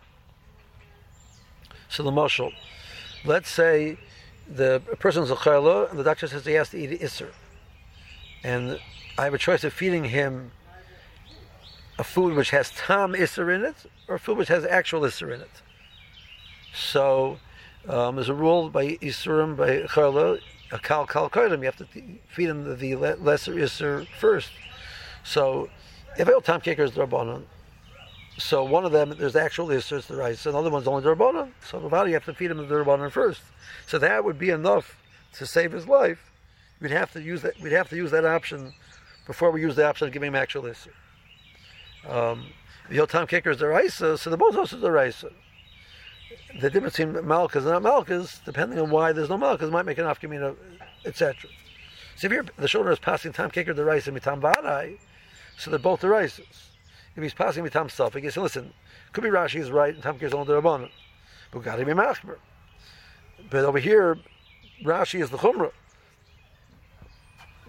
So 1.89 2.03
the 2.03 2.11
mushal. 2.11 2.51
Let's 3.25 3.49
say 3.49 3.97
the 4.47 4.81
person's 4.99 5.31
a 5.31 5.35
chayla, 5.35 5.89
and 5.89 5.99
the 5.99 6.03
doctor 6.03 6.27
says 6.27 6.45
he 6.45 6.53
has 6.53 6.69
to 6.69 6.77
eat 6.77 7.01
iser, 7.01 7.31
and 8.43 8.79
I 9.17 9.25
have 9.25 9.33
a 9.33 9.37
choice 9.37 9.63
of 9.63 9.73
feeding 9.73 10.05
him 10.05 10.51
a 11.99 12.03
food 12.03 12.35
which 12.35 12.51
has 12.51 12.69
tam 12.71 13.15
iser 13.15 13.51
in 13.51 13.65
it, 13.65 13.75
or 14.07 14.15
a 14.15 14.19
food 14.19 14.37
which 14.37 14.47
has 14.47 14.65
actual 14.65 15.03
iser 15.03 15.33
in 15.33 15.41
it. 15.41 15.61
So 16.73 17.39
um, 17.89 18.15
there's 18.15 18.29
a 18.29 18.33
rule 18.33 18.69
by 18.69 18.97
isurim 18.97 19.57
by 19.57 19.81
chayla, 19.87 20.39
a 20.71 20.79
kal 20.79 21.05
kal 21.07 21.29
kodim. 21.29 21.59
You 21.59 21.65
have 21.65 21.77
to 21.77 21.87
feed 22.27 22.49
him 22.49 22.63
the, 22.63 22.75
the 22.75 22.95
lesser 23.15 23.59
iser 23.59 24.05
first. 24.19 24.51
So 25.23 25.69
if 26.17 26.27
I 26.27 26.39
Tom 26.39 26.61
Kicker 26.61 26.83
is 26.83 26.91
rabbanon, 26.91 27.43
so 28.37 28.63
one 28.63 28.85
of 28.85 28.91
them, 28.91 29.15
there's 29.17 29.35
actual 29.35 29.67
Isser, 29.67 30.05
the 30.05 30.15
rice. 30.15 30.45
Another 30.45 30.69
one's 30.69 30.87
only 30.87 31.03
Rabbanon. 31.03 31.51
So 31.67 31.79
the 31.79 32.03
you 32.05 32.13
have 32.13 32.25
to 32.25 32.33
feed 32.35 32.51
him 32.51 32.57
the 32.57 32.75
Rabbanon 32.75 33.11
first. 33.11 33.41
So 33.87 33.97
that 33.97 34.23
would 34.23 34.37
be 34.37 34.51
enough 34.51 34.97
to 35.33 35.45
save 35.45 35.71
his 35.71 35.87
life. 35.87 36.31
We'd 36.79 36.91
have 36.91 37.11
to 37.13 37.21
use 37.21 37.41
that. 37.41 37.59
We'd 37.59 37.71
have 37.71 37.89
to 37.89 37.95
use 37.95 38.11
that 38.11 38.25
option 38.25 38.73
before 39.25 39.49
we 39.49 39.61
use 39.61 39.75
the 39.75 39.87
option 39.87 40.07
of 40.07 40.13
giving 40.13 40.27
him 40.27 40.35
actual 40.35 40.63
Isser. 40.63 40.89
Um, 42.07 42.45
the 42.89 43.05
time 43.07 43.25
Kicker 43.25 43.49
is 43.49 43.57
the 43.57 43.67
rice, 43.67 43.95
so 43.95 44.15
the 44.15 44.37
both 44.37 44.55
also 44.55 44.77
the 44.77 44.91
rice. 44.91 45.25
The 46.61 46.69
difference 46.69 46.97
between 46.97 47.15
Malkas 47.15 47.65
and 47.65 47.83
not 47.83 47.83
Malkas, 47.83 48.43
depending 48.45 48.79
on 48.79 48.91
why 48.91 49.13
there's 49.13 49.29
no 49.29 49.37
Malkas, 49.37 49.71
might 49.71 49.85
make 49.85 49.97
an 49.97 50.05
afkamina, 50.05 50.55
etc. 51.05 51.49
So 52.15 52.31
if 52.31 52.55
the 52.55 52.67
shoulder 52.67 52.91
is 52.91 52.99
passing 52.99 53.33
Tam 53.33 53.49
Kicker 53.49 53.73
the 53.73 53.83
rice 53.83 54.07
and 54.07 54.15
Mitam 54.15 54.41
Vadai, 54.41 54.99
so 55.57 55.71
they're 55.71 55.79
both 55.79 56.01
the 56.01 56.09
rices 56.09 56.66
if 57.17 57.23
he's 57.23 57.33
passing 57.33 57.63
me 57.63 57.69
Tam 57.71 57.89
Suffolk, 57.89 58.21
he 58.21 58.29
says, 58.29 58.37
listen, 58.37 58.73
could 59.11 59.23
be 59.23 59.29
Rashi 59.29 59.59
is 59.59 59.71
right, 59.71 59.93
and 59.93 60.03
Tam 60.03 60.17
is 60.21 60.33
only 60.33 60.45
the 60.45 60.61
Rabbanon. 60.61 60.91
But 61.49 61.63
got 61.63 61.77
to 61.77 61.85
be 61.85 61.91
Machmer. 61.91 62.37
But 63.49 63.65
over 63.65 63.79
here, 63.79 64.19
Rashi 64.83 65.19
is 65.19 65.31
the 65.31 65.37
Chumrah. 65.37 65.71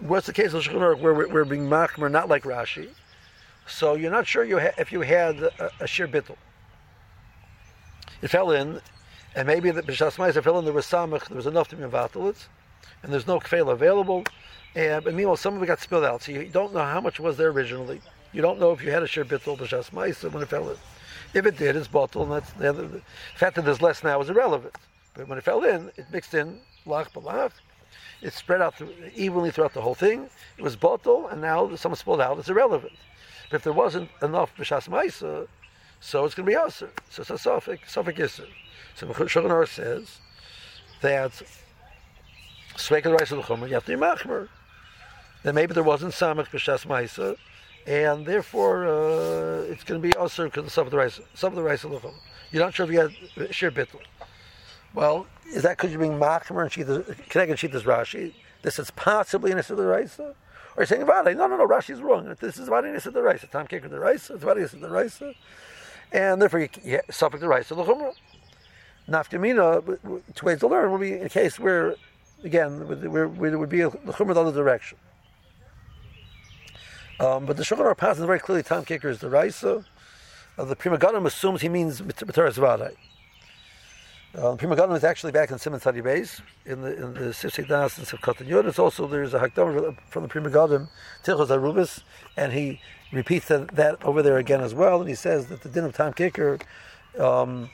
What's 0.00 0.26
the 0.26 0.34
case 0.34 0.52
of 0.52 0.62
Shulchan 0.62 1.00
where 1.00 1.14
we're, 1.14 1.28
we're, 1.28 1.44
being 1.46 1.66
Machmer, 1.66 2.10
not 2.10 2.28
like 2.28 2.44
Rashi? 2.44 2.90
So 3.66 3.94
you're 3.94 4.10
not 4.10 4.26
sure 4.26 4.44
you 4.44 4.58
ha- 4.58 4.74
if 4.76 4.92
you 4.92 5.00
had 5.00 5.42
a, 5.42 5.70
a 5.80 5.86
sheer 5.86 6.06
bittel. 6.06 6.36
It 8.20 8.28
fell 8.28 8.50
in, 8.50 8.82
and 9.34 9.46
maybe 9.46 9.70
the 9.70 9.82
B'shas 9.82 10.16
Ma'aser 10.16 10.42
fell 10.42 10.58
in, 10.58 10.66
there 10.66 10.74
was 10.74 10.86
Samach, 10.86 11.28
there 11.28 11.36
was 11.36 11.46
enough 11.46 11.68
to 11.68 11.76
be 11.76 11.84
Mavatal 11.84 12.34
and 13.02 13.12
there's 13.12 13.26
no 13.26 13.40
Kfeil 13.40 13.72
available. 13.72 14.24
And, 14.74 15.02
but 15.02 15.14
meanwhile, 15.14 15.36
some 15.36 15.56
of 15.56 15.62
it 15.62 15.66
got 15.66 15.80
spilled 15.80 16.04
out, 16.04 16.22
so 16.22 16.32
you 16.32 16.44
don't 16.48 16.74
know 16.74 16.80
how 16.80 17.00
much 17.00 17.18
was 17.18 17.38
there 17.38 17.48
originally. 17.48 18.02
You 18.32 18.42
don't 18.42 18.60
know 18.60 18.72
if 18.72 18.82
you 18.82 18.90
had 18.90 19.02
a 19.02 19.06
shir 19.06 19.24
bittul 19.24 19.58
b'shas 19.58 19.90
ma'isa 19.90 20.30
when 20.30 20.42
it 20.42 20.48
fell 20.48 20.68
in. 20.68 20.76
If 21.34 21.46
it 21.46 21.56
did, 21.56 21.76
it's 21.76 21.88
bottle, 21.88 22.22
and 22.22 22.32
that's 22.32 22.52
the, 22.52 22.70
other, 22.70 22.86
the 22.86 23.02
fact 23.36 23.56
that 23.56 23.64
there's 23.64 23.82
less 23.82 24.02
now 24.02 24.20
is 24.20 24.30
irrelevant. 24.30 24.74
But 25.14 25.28
when 25.28 25.38
it 25.38 25.44
fell 25.44 25.64
in, 25.64 25.90
it 25.96 26.06
mixed 26.12 26.34
in 26.34 26.60
lach 26.86 27.12
balach. 27.12 27.52
It 28.20 28.32
spread 28.32 28.60
out 28.60 28.76
through, 28.76 28.92
evenly 29.14 29.50
throughout 29.50 29.74
the 29.74 29.80
whole 29.80 29.94
thing. 29.94 30.28
It 30.56 30.62
was 30.62 30.76
bottle, 30.76 31.28
and 31.28 31.40
now 31.40 31.74
someone 31.76 31.96
spilled 31.96 32.20
out. 32.20 32.38
It's 32.38 32.48
irrelevant. 32.48 32.94
But 33.50 33.56
if 33.56 33.64
there 33.64 33.72
wasn't 33.72 34.10
enough 34.22 34.54
b'shas 34.56 34.88
ma'isa, 34.88 35.48
so 36.00 36.24
it's 36.24 36.34
going 36.34 36.46
to 36.46 36.52
be 36.52 36.56
aser. 36.56 36.90
So 37.10 37.22
it's 37.22 37.30
a 37.30 37.38
suffix, 37.38 37.92
suffix 37.92 38.20
iser. 38.20 38.46
So 38.94 39.06
Shulchan 39.06 39.50
Aruch 39.50 39.68
says 39.68 40.20
that 41.02 41.32
sveka 42.74 43.18
rice 43.18 43.30
of 43.32 43.38
the 43.38 43.42
chomer, 43.42 43.68
you 43.68 43.74
have 43.74 43.84
to 43.86 43.96
be 43.96 44.00
machmer. 44.00 44.48
Then 45.42 45.54
maybe 45.54 45.74
there 45.74 45.82
wasn't 45.82 46.14
samach 46.14 46.48
b'shas 46.48 46.86
ma'isa, 46.86 47.36
and 47.88 48.26
therefore 48.26 48.86
uh, 48.86 49.62
it's 49.62 49.82
going 49.82 50.00
to 50.00 50.06
be 50.06 50.14
also 50.14 50.44
because 50.44 50.66
of 50.66 50.72
some 50.72 50.86
of 50.86 50.90
the 50.90 50.98
rice, 50.98 51.20
some 51.34 51.52
of 51.52 51.56
the 51.56 51.62
rice 51.62 51.84
of 51.84 51.90
the. 51.90 52.00
You're 52.52 52.62
not 52.62 52.74
sure 52.74 52.84
if 52.86 52.92
you 52.92 53.00
had 53.00 53.54
shir 53.54 53.70
bittul. 53.70 54.00
Well, 54.94 55.26
is 55.46 55.62
that 55.62 55.78
because 55.78 55.90
you're 55.90 56.00
being 56.00 56.18
machmer 56.18 56.62
and 56.62 56.70
sheet 56.70 56.86
connecting 57.28 57.56
sheet 57.56 57.74
is 57.74 57.84
Rashi? 57.84 58.34
This 58.62 58.78
is 58.78 58.90
possibly 58.90 59.52
an 59.52 59.58
of 59.58 59.66
the 59.66 59.86
rice. 59.86 60.20
Or 60.20 60.34
you're 60.76 60.86
saying 60.86 61.06
Vade? 61.06 61.36
No, 61.36 61.46
no, 61.46 61.56
no. 61.56 61.66
Rashi's 61.66 62.00
wrong. 62.00 62.34
This 62.40 62.58
is 62.58 62.68
Vade 62.68 62.92
Nisa 62.92 63.10
the 63.10 63.22
rice. 63.22 63.44
Time 63.50 63.66
kicker 63.66 63.88
the 63.88 63.98
rice. 63.98 64.30
It's 64.30 64.44
Vade 64.44 64.58
Nisa 64.58 64.76
the 64.76 64.88
rice 64.88 65.22
and 66.12 66.40
therefore 66.40 66.60
you, 66.60 66.68
you 66.84 67.00
suffer 67.10 67.38
the 67.38 67.50
of 67.50 67.68
the 67.68 67.74
chumrah. 67.74 68.14
Nafkamina, 69.08 70.22
two 70.34 70.46
ways 70.46 70.60
to 70.60 70.66
learn, 70.66 70.92
would 70.92 71.00
be 71.00 71.14
in 71.14 71.26
a 71.26 71.28
case 71.28 71.58
where, 71.58 71.94
again, 72.44 73.10
where, 73.10 73.28
where 73.28 73.50
there 73.50 73.58
would 73.58 73.68
be 73.68 73.80
a, 73.80 73.90
chumrah 73.90 74.34
the 74.34 74.40
other 74.40 74.52
direction. 74.52 74.98
Um, 77.20 77.46
but 77.46 77.56
the 77.56 77.64
Shulchan 77.64 77.80
Aruch 77.80 77.96
passes 77.96 78.24
very 78.24 78.38
clearly 78.38 78.62
time 78.62 78.84
kicker 78.84 79.08
is 79.08 79.18
the 79.18 79.28
Raisa. 79.28 79.84
Uh, 80.56 80.64
the 80.64 80.76
Pri 80.76 80.96
Megadim 80.96 81.26
assumes 81.26 81.60
he 81.60 81.68
means 81.68 82.00
B'teres 82.00 82.54
Vadai. 82.54 82.94
Uh, 84.36 84.54
Pri 84.54 84.68
Megadim 84.68 84.96
is 84.96 85.04
actually 85.04 85.32
back 85.32 85.50
in 85.50 85.58
Simon 85.58 85.80
Tzadi 85.80 86.02
Beis, 86.02 86.40
in 86.64 86.82
the 86.82 86.94
in 86.94 87.14
the 87.14 87.20
Sifsei 87.30 87.66
Das 87.66 87.98
and 87.98 88.06
Yud. 88.06 88.66
It's 88.66 88.78
also, 88.78 89.06
there's 89.06 89.34
a 89.34 89.40
Hakdam 89.40 89.96
from 90.08 90.22
the 90.22 90.28
Pri 90.28 90.42
Megadim, 90.42 90.88
Tilchos 91.24 91.48
Arubis, 91.48 92.02
and 92.36 92.52
he 92.52 92.80
repeats 93.12 93.48
that, 93.48 93.68
that, 93.74 94.04
over 94.04 94.22
there 94.22 94.38
again 94.38 94.60
as 94.60 94.74
well, 94.74 95.00
and 95.00 95.08
he 95.08 95.14
says 95.14 95.46
that 95.46 95.62
the 95.62 95.68
din 95.68 95.84
of 95.84 95.94
time 95.94 96.12
kicker 96.12 96.58
um, 97.18 97.70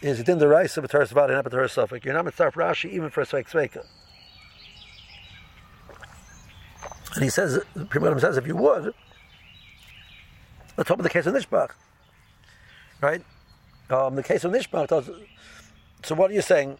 is 0.00 0.22
din 0.24 0.38
the 0.38 0.48
rice 0.48 0.76
of 0.76 0.84
a 0.84 0.88
teres 0.88 1.10
vada, 1.12 1.34
not 1.34 1.46
a 1.46 1.50
teres 1.50 1.72
suffix. 1.72 2.04
You're 2.04 2.14
not 2.14 2.24
mitzvah 2.24 2.52
Rashi 2.52 2.90
even 2.90 3.10
for 3.10 3.20
a 3.20 3.26
sveik 3.26 3.48
sveika. 3.50 3.84
And 7.18 7.24
he 7.24 7.30
says, 7.30 7.58
the 7.74 7.84
Pri 7.84 8.20
says, 8.20 8.36
if 8.36 8.46
you 8.46 8.54
would, 8.54 8.94
let's 10.76 10.88
about 10.88 11.02
the 11.02 11.10
case 11.10 11.26
of 11.26 11.34
Nishbach, 11.34 11.70
right? 13.00 13.24
Um, 13.90 14.14
the 14.14 14.22
case 14.22 14.44
of 14.44 14.52
Nishbach 14.52 14.86
does. 14.86 15.10
So 16.04 16.14
what 16.14 16.30
are 16.30 16.34
you 16.34 16.42
saying? 16.42 16.78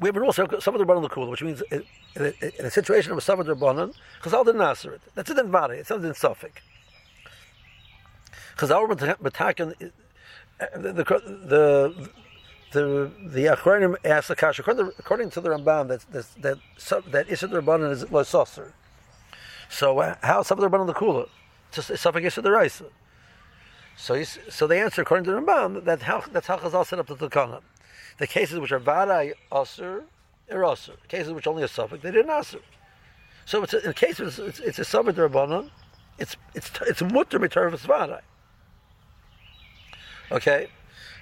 We 0.00 0.08
have 0.08 0.16
a 0.16 0.20
rule, 0.20 0.32
the 0.32 0.46
Rabbanon 0.46 1.10
Kula, 1.10 1.28
which 1.28 1.42
means 1.42 1.62
in 1.70 1.84
a, 2.16 2.58
in 2.58 2.64
a 2.64 2.70
situation 2.70 3.12
of 3.12 3.18
Savad 3.18 3.44
Rabbanon, 3.44 3.92
Chazal 4.22 4.46
didn't 4.46 4.94
it. 4.94 5.02
That's 5.14 5.28
a 5.28 5.34
din 5.34 5.50
vada, 5.50 5.74
it's 5.74 5.90
not 5.90 5.98
a 5.98 6.02
din 6.02 6.14
suffix. 6.14 6.62
Chazal 8.56 8.88
Matakan, 8.88 9.74
the 10.58 10.92
the 10.92 11.04
the 11.44 12.10
the 12.72 13.12
the 13.22 13.44
Achronim 13.44 13.96
asked 14.02 14.28
the 14.28 14.34
Kasha 14.36 14.62
according 14.62 15.28
to 15.28 15.42
the 15.42 15.50
Ramban 15.50 15.88
that 15.88 16.06
that 16.10 16.26
that 16.40 17.04
that 17.12 17.28
Isad 17.28 17.50
Rabbanan 17.50 17.90
is 17.90 18.10
was 18.10 18.28
saucer. 18.28 18.72
So 19.68 19.98
uh, 19.98 20.16
how 20.22 20.40
of 20.40 20.48
the 20.48 20.68
the 20.68 20.94
Kula? 20.94 21.28
Just 21.72 21.90
Isad 21.90 22.42
the 22.42 22.50
Raisa. 22.50 22.86
So 23.96 24.22
so 24.22 24.66
they 24.66 24.80
answer 24.80 25.02
according 25.02 25.24
to 25.24 25.32
the 25.32 25.40
Ramban 25.40 25.84
that 25.84 26.02
how 26.02 26.22
that's 26.32 26.46
how 26.46 26.58
Chazal 26.58 26.86
set 26.86 26.98
up 26.98 27.06
the 27.06 27.16
Takana. 27.16 27.60
The 28.18 28.26
cases 28.26 28.58
which 28.58 28.72
are 28.72 28.80
Vadai 28.80 29.32
Aser 29.52 30.04
are 30.50 30.72
Aser. 30.72 30.94
Cases 31.08 31.32
which 31.32 31.46
only 31.46 31.62
a 31.62 31.68
suffix 31.68 32.02
they 32.02 32.10
didn't 32.10 32.30
Aser. 32.30 32.60
So 33.44 33.62
it's 33.62 33.74
a, 33.74 33.86
in 33.86 33.92
cases 33.94 34.38
it's, 34.38 34.60
it's 34.60 34.78
a 34.78 34.84
suffix. 34.84 35.18
It's 36.18 36.36
it's 36.54 36.70
it's 36.86 37.02
mutter 37.02 37.38
mitzvah 37.38 37.70
Vadai. 37.70 38.20
Okay, 40.30 40.68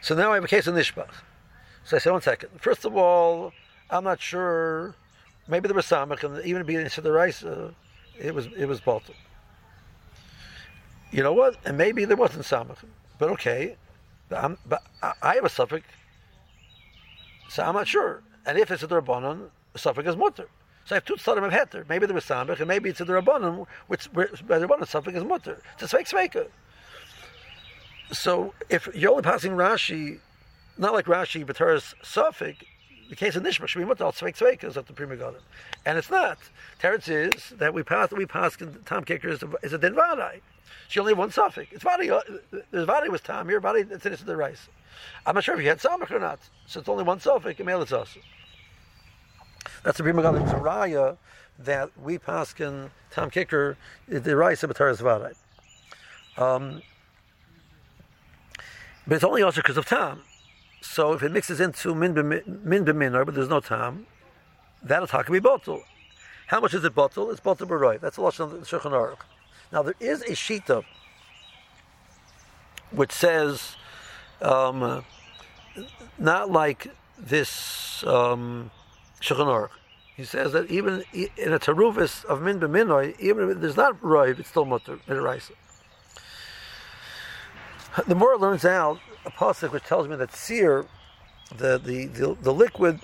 so 0.03 0.17
now 0.17 0.33
I 0.33 0.35
have 0.35 0.45
a 0.45 0.49
case 0.49 0.67
of 0.67 0.75
Nishbach. 0.75 1.11
So 1.85 1.97
I 1.97 2.01
say, 2.01 2.11
one 2.11 2.21
second. 2.21 2.51
First 2.61 2.85
of 2.85 2.97
all, 2.97 3.53
I'm 3.89 4.03
not 4.03 4.21
sure. 4.21 4.97
Maybe 5.47 5.69
there 5.69 5.77
was 5.77 5.87
Samach, 5.87 6.25
and 6.25 6.45
even 6.45 6.67
being 6.67 6.89
to 6.89 7.01
the 7.01 7.13
rice, 7.13 7.45
uh, 7.45 7.71
it 8.19 8.35
was 8.35 8.47
it 8.57 8.67
was 8.67 8.81
Baltim. 8.81 9.15
You 11.11 11.23
know 11.23 11.33
what? 11.33 11.57
And 11.65 11.79
maybe 11.79 12.05
there 12.05 12.17
wasn't 12.17 12.45
Samach, 12.45 12.79
but 13.19 13.31
okay. 13.31 13.77
But, 14.29 14.59
but 14.69 14.83
I 15.23 15.35
have 15.37 15.45
a 15.45 15.49
suffix, 15.49 15.87
so 17.49 17.63
I'm 17.63 17.75
not 17.75 17.87
sure. 17.87 18.23
And 18.45 18.59
if 18.59 18.71
it's 18.71 18.83
a 18.83 18.89
Rabbanon, 18.89 19.51
the 19.73 19.79
suffix 19.79 20.09
is 20.09 20.17
mutter. 20.17 20.49
So 20.85 20.95
I 20.95 20.97
have 20.97 21.05
two 21.05 21.15
tzadim 21.15 21.45
of 21.45 21.53
heter. 21.53 21.89
Maybe 21.89 22.07
there 22.07 22.15
was 22.15 22.25
samach, 22.25 22.59
and 22.59 22.69
maybe 22.69 22.91
it's 22.91 23.01
a 23.01 23.05
Rabbanon, 23.05 23.67
which 23.89 24.07
where 24.07 24.29
the 24.29 24.67
Rabbanon 24.67 24.87
suffix 24.87 25.17
is 25.17 25.25
mutter. 25.25 25.61
It's 25.75 25.93
a 25.93 25.97
sveik 25.97 26.09
sveika. 26.09 26.49
So 28.13 28.55
if 28.69 28.89
you're 28.95 29.11
only 29.11 29.23
passing 29.23 29.53
Rashi, 29.53 30.21
not 30.79 30.93
like 30.93 31.07
Rashi, 31.07 31.45
but 31.47 31.57
Torah's 31.57 31.95
Suffolk, 32.03 32.57
the 33.09 33.17
case 33.17 33.37
of 33.37 33.43
Nishma 33.43 33.67
should 33.67 33.79
be 33.79 33.85
mutal 33.85 34.13
tzveik 34.13 34.37
tzveikas 34.37 34.77
of 34.77 34.87
the 34.87 34.93
Pri 34.93 35.07
Megadim, 35.07 35.41
and 35.85 35.99
it's 35.99 36.11
not. 36.11 36.39
Teretz 36.81 37.09
is 37.09 37.51
that 37.59 37.73
we 37.73 37.83
pass 37.83 38.11
we 38.13 38.27
pass 38.27 38.57
Tom 38.85 39.05
Kicker 39.05 39.29
is 39.29 39.43
a, 39.43 39.51
is 39.63 39.73
a 39.73 39.79
din 39.79 39.95
vadai. 39.95 40.41
She 40.89 41.01
only 41.01 41.13
had 41.13 41.19
one 41.19 41.31
suffix. 41.31 41.73
It's 41.73 41.83
vadi. 41.83 42.11
Uh, 42.11 42.21
the 42.71 42.85
vadi 42.87 43.09
was 43.09 43.21
Tom 43.21 43.49
here. 43.49 43.61
Vadi 43.61 43.85
it's 43.91 44.07
in 44.07 44.27
the 44.27 44.37
rice. 44.37 44.69
I'm 45.25 45.35
not 45.35 45.45
sure 45.45 45.55
if 45.55 45.61
he 45.61 45.67
had 45.67 45.79
samach 45.79 46.11
or 46.11 46.19
not. 46.19 46.41
So 46.67 46.81
it's 46.81 46.89
only 46.89 47.05
one 47.05 47.21
suffix. 47.21 47.61
Emel 47.61 47.83
it's 47.83 47.93
us. 47.93 48.17
That's 49.83 49.99
the 49.99 50.05
Pri 50.05 50.13
Megadim's 50.13 50.53
raya 50.53 51.17
that 51.59 51.91
we 52.03 52.19
pass 52.19 52.55
Tom 52.55 53.31
Kicker 53.31 53.77
the 54.09 54.37
rice 54.37 54.63
of 54.63 54.75
Torah's 54.75 55.01
vadai. 55.01 55.35
Um, 56.37 56.83
but 59.07 59.15
it's 59.15 59.25
only 59.25 59.43
also 59.43 59.63
because 59.63 59.77
of 59.77 59.87
tam. 59.87 60.23
So 60.81 61.13
if 61.13 61.23
it 61.23 61.33
mixes 61.33 61.61
into 61.61 61.95
min 61.95 62.15
b'minor, 62.15 63.25
but 63.25 63.35
there's 63.35 63.49
no 63.49 63.61
tam, 63.61 64.07
that'll 64.83 65.07
talk 65.07 65.31
be 65.31 65.39
bottle. 65.39 65.83
How 66.47 66.61
much 66.61 66.75
is 66.75 66.85
it 66.85 66.95
bottle? 66.95 67.31
It's 67.31 67.41
bottle 67.41 67.67
b'roy. 67.67 68.01
That's 68.01 68.17
a 68.19 68.23
lot 68.23 68.39
of 68.39 68.51
Shulchan 68.51 68.93
Aruch. 68.93 69.19
Now 69.73 69.83
there 69.83 69.97
is 69.99 70.23
a 70.23 70.33
shita 70.33 70.85
which 72.93 73.11
says 73.11 73.75
um, 74.41 75.05
not 76.19 76.51
like 76.51 76.89
this 77.19 78.05
um, 78.05 78.71
Shulchan 79.21 79.47
Aruch. 79.47 79.71
He 80.17 80.25
says 80.25 80.53
that 80.53 80.71
even 80.71 81.05
in 81.13 81.53
a 81.53 81.59
taruvis 81.59 82.25
of 82.25 82.41
min 82.41 82.61
b'minor, 82.61 83.19
even 83.19 83.51
if 83.51 83.61
there's 83.61 83.77
not 83.77 84.03
roy, 84.03 84.31
it's 84.31 84.49
still 84.49 84.65
mutter. 84.65 84.99
The 88.07 88.15
more 88.15 88.35
it 88.35 88.41
learns 88.41 88.65
out 88.65 88.99
a 89.27 89.31
pasuk 89.31 89.73
which 89.73 89.85
tells 89.85 90.09
me 90.09 90.17
that 90.17 90.33
seer, 90.33 90.87
the 91.59 91.79
the 91.79 92.07
the, 92.07 92.37
the 92.41 92.53
liquid 92.53 93.01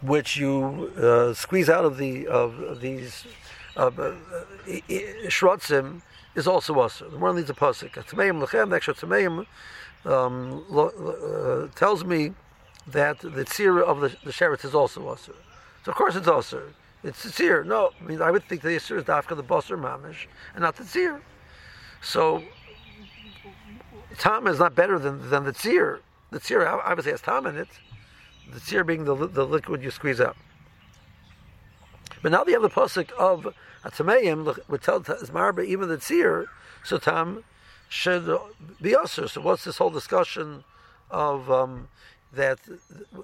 which 0.00 0.36
you 0.36 0.90
uh, 0.96 1.34
squeeze 1.34 1.68
out 1.68 1.84
of 1.84 1.96
the 1.98 2.26
of 2.28 2.80
these 2.80 3.26
uh, 3.76 3.86
uh, 3.86 4.14
shrotzim 5.28 6.02
is 6.34 6.46
also 6.46 6.78
us. 6.80 7.00
The 7.00 7.18
more 7.18 7.32
leads 7.32 7.50
a 7.50 7.54
pasuk. 7.54 7.92
Tameim 7.92 8.42
lechem, 8.42 8.70
the 8.70 8.76
extra 8.76 8.94
tameim 8.94 9.46
um, 10.04 10.64
uh, 10.72 11.68
tells 11.76 12.04
me 12.04 12.32
that 12.86 13.18
the 13.20 13.46
seer 13.46 13.80
of 13.80 14.00
the, 14.00 14.08
the 14.24 14.32
sheretz 14.32 14.64
is 14.64 14.74
also 14.74 15.08
us. 15.08 15.28
So 15.84 15.90
of 15.92 15.94
course 15.96 16.16
it's 16.16 16.28
also. 16.28 16.62
It's 17.04 17.18
seer. 17.18 17.64
No, 17.64 17.90
I 18.00 18.04
mean 18.04 18.22
I 18.22 18.30
would 18.30 18.44
think 18.44 18.62
the 18.62 18.78
seer 18.78 18.98
is 18.98 19.04
dafka 19.04 19.36
the 19.36 19.42
basar 19.42 19.76
mamish 19.76 20.26
and 20.54 20.62
not 20.62 20.76
the 20.76 20.84
seer. 20.84 21.20
So 22.00 22.42
Tam 24.18 24.46
is 24.46 24.58
not 24.58 24.74
better 24.74 24.98
than, 24.98 25.30
than 25.30 25.44
the 25.44 25.52
tzir. 25.52 26.00
The 26.30 26.40
tzir 26.40 26.66
obviously 26.66 27.12
has 27.12 27.20
tam 27.20 27.46
in 27.46 27.56
it. 27.56 27.68
The 28.52 28.60
tzir 28.60 28.86
being 28.86 29.04
the, 29.04 29.14
the 29.14 29.46
liquid 29.46 29.82
you 29.82 29.90
squeeze 29.90 30.20
out. 30.20 30.36
But 32.22 32.32
now 32.32 32.44
they 32.44 32.52
have 32.52 32.62
the 32.62 32.70
pasuk 32.70 33.10
of 33.12 33.54
Atameim, 33.84 34.56
which 34.68 34.82
tells 34.82 35.06
marba 35.30 35.64
even 35.64 35.88
the 35.88 35.98
tzir, 35.98 36.46
so 36.84 36.98
tam 36.98 37.44
should 37.88 38.30
be 38.80 38.94
usher. 38.94 39.28
So 39.28 39.40
what's 39.40 39.64
this 39.64 39.78
whole 39.78 39.90
discussion 39.90 40.64
of 41.10 41.50
um, 41.50 41.88
that? 42.32 42.58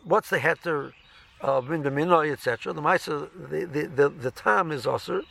What's 0.04 0.30
the 0.30 0.38
heter 0.38 0.92
of 1.40 1.68
min 1.68 1.86
etc. 1.86 2.72
The 2.72 2.82
ma'isa, 2.82 3.28
the, 3.50 3.64
the 3.64 3.86
the 3.86 4.08
the 4.08 4.30
tam 4.30 4.72
is 4.72 4.86
usher. 4.86 5.22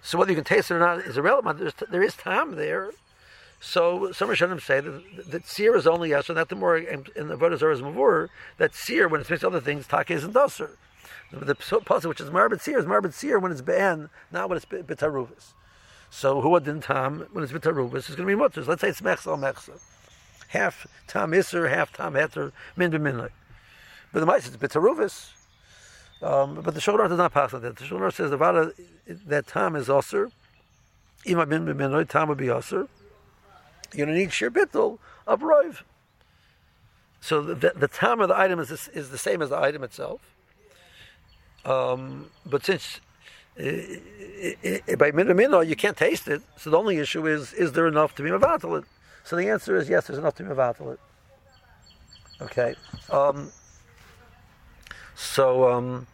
So 0.00 0.18
whether 0.18 0.30
you 0.30 0.36
can 0.36 0.44
taste 0.44 0.70
it 0.70 0.74
or 0.74 0.80
not 0.80 0.98
is 1.00 1.16
irrelevant. 1.16 1.58
There's, 1.58 1.74
there 1.90 2.02
is 2.02 2.14
time 2.16 2.56
there. 2.56 2.90
So 3.64 4.10
some 4.10 4.28
Rishonim 4.28 4.60
say 4.60 4.80
that, 4.80 5.30
that 5.30 5.46
seer 5.46 5.76
is 5.76 5.86
only 5.86 6.10
and 6.10 6.24
that 6.24 6.48
the 6.48 6.56
more 6.56 6.76
in 6.76 7.04
the 7.28 7.36
Vodah 7.36 7.56
Zorah 7.56 7.72
is 7.72 7.80
Mavur, 7.80 8.28
that 8.58 8.74
seer, 8.74 9.06
when 9.06 9.20
it's 9.20 9.30
mixed 9.30 9.44
with 9.44 9.54
other 9.54 9.64
things, 9.64 9.86
take 9.86 10.10
isn't 10.10 10.34
doser. 10.34 10.70
The, 11.30 11.44
the 11.44 11.54
puzzle, 11.54 12.08
which 12.08 12.20
is 12.20 12.28
marbet 12.28 12.60
seer, 12.60 12.76
is 12.76 12.86
marbet 12.86 13.14
seer 13.14 13.38
when 13.38 13.52
it's 13.52 13.60
ben, 13.60 14.10
not 14.32 14.48
when 14.48 14.56
it's 14.56 14.66
bitaruvis. 14.66 15.52
So 16.10 16.40
who 16.40 16.58
didn't 16.58 16.82
tam 16.82 17.28
when 17.32 17.44
it's 17.44 17.52
bitaruvis 17.52 18.10
is 18.10 18.16
going 18.16 18.26
to 18.26 18.26
be 18.26 18.34
mutters. 18.34 18.66
Let's 18.66 18.80
say 18.80 18.88
it's 18.88 19.00
mechsa 19.00 19.38
mechsa. 19.38 19.80
half 20.48 20.88
tam 21.06 21.32
iser, 21.32 21.68
half 21.68 21.92
tam 21.92 22.14
heter, 22.14 22.50
min 22.76 22.90
b'minoi. 22.90 23.30
But 24.12 24.20
the 24.20 24.26
mice, 24.26 24.48
it's 24.48 24.56
bitaruvis. 24.56 25.30
Um, 26.20 26.60
but 26.62 26.74
the 26.74 26.80
Shulchan 26.80 27.08
does 27.08 27.18
not 27.18 27.32
pass 27.32 27.54
on 27.54 27.62
that. 27.62 27.76
The 27.76 27.84
Shulchan 27.84 28.12
says 28.12 28.30
the 28.30 28.36
vada, 28.36 28.72
that 29.06 29.46
tam 29.46 29.76
is 29.76 29.86
osir. 29.86 30.32
Ima 31.24 31.46
min 31.46 31.64
b'minoi, 31.64 32.08
tam 32.08 32.28
would 32.28 32.38
be 32.38 32.46
osir. 32.46 32.88
You're 33.94 34.06
going 34.06 34.16
to 34.16 34.20
need 34.20 34.32
shir 34.32 34.50
bittul 34.50 34.98
of 35.26 35.40
roiv. 35.40 35.82
So 37.20 37.40
the, 37.40 37.54
the, 37.54 37.72
the 37.76 37.88
time 37.88 38.20
of 38.20 38.28
the 38.28 38.36
item 38.36 38.58
is, 38.58 38.70
is 38.88 39.10
the 39.10 39.18
same 39.18 39.42
as 39.42 39.50
the 39.50 39.58
item 39.58 39.84
itself. 39.84 40.20
Um, 41.64 42.30
but 42.44 42.64
since 42.64 43.00
uh, 43.58 43.62
by 43.62 45.12
minimino 45.12 45.64
you 45.66 45.76
can't 45.76 45.96
taste 45.96 46.26
it, 46.26 46.42
so 46.56 46.70
the 46.70 46.78
only 46.78 46.98
issue 46.98 47.26
is 47.26 47.52
is 47.52 47.72
there 47.72 47.86
enough 47.86 48.14
to 48.16 48.22
be 48.22 48.30
mavatalit? 48.30 48.84
So 49.22 49.36
the 49.36 49.48
answer 49.48 49.76
is 49.76 49.88
yes, 49.88 50.08
there's 50.08 50.18
enough 50.18 50.34
to 50.36 50.42
be 50.42 50.48
mavatalit. 50.50 50.98
Okay. 52.40 52.74
Um, 53.10 53.52
so, 55.14 55.70
um, 55.70 56.06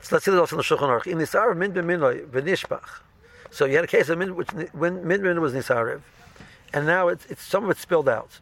so 0.00 0.16
let's 0.16 0.24
see 0.24 0.30
this 0.30 0.40
also 0.40 0.56
in 0.56 0.58
the 0.58 0.62
Shulchan 0.62 0.88
Aruch. 0.88 1.06
In 1.06 1.18
Nisarev 1.18 1.56
min 1.56 1.72
b'minoi 1.72 2.26
v'nishbach. 2.26 3.00
So 3.50 3.66
you 3.66 3.74
had 3.76 3.84
a 3.84 3.88
case 3.88 4.08
of 4.08 4.16
min, 4.16 4.34
which 4.36 4.48
when 4.72 5.06
min 5.06 5.20
b'minoi 5.20 5.40
was 5.40 5.52
Nisarev, 5.52 6.00
and 6.72 6.86
now 6.86 7.08
it's, 7.08 7.26
it's 7.26 7.42
some 7.42 7.64
of 7.64 7.70
it 7.70 7.78
spilled 7.78 8.08
out. 8.08 8.40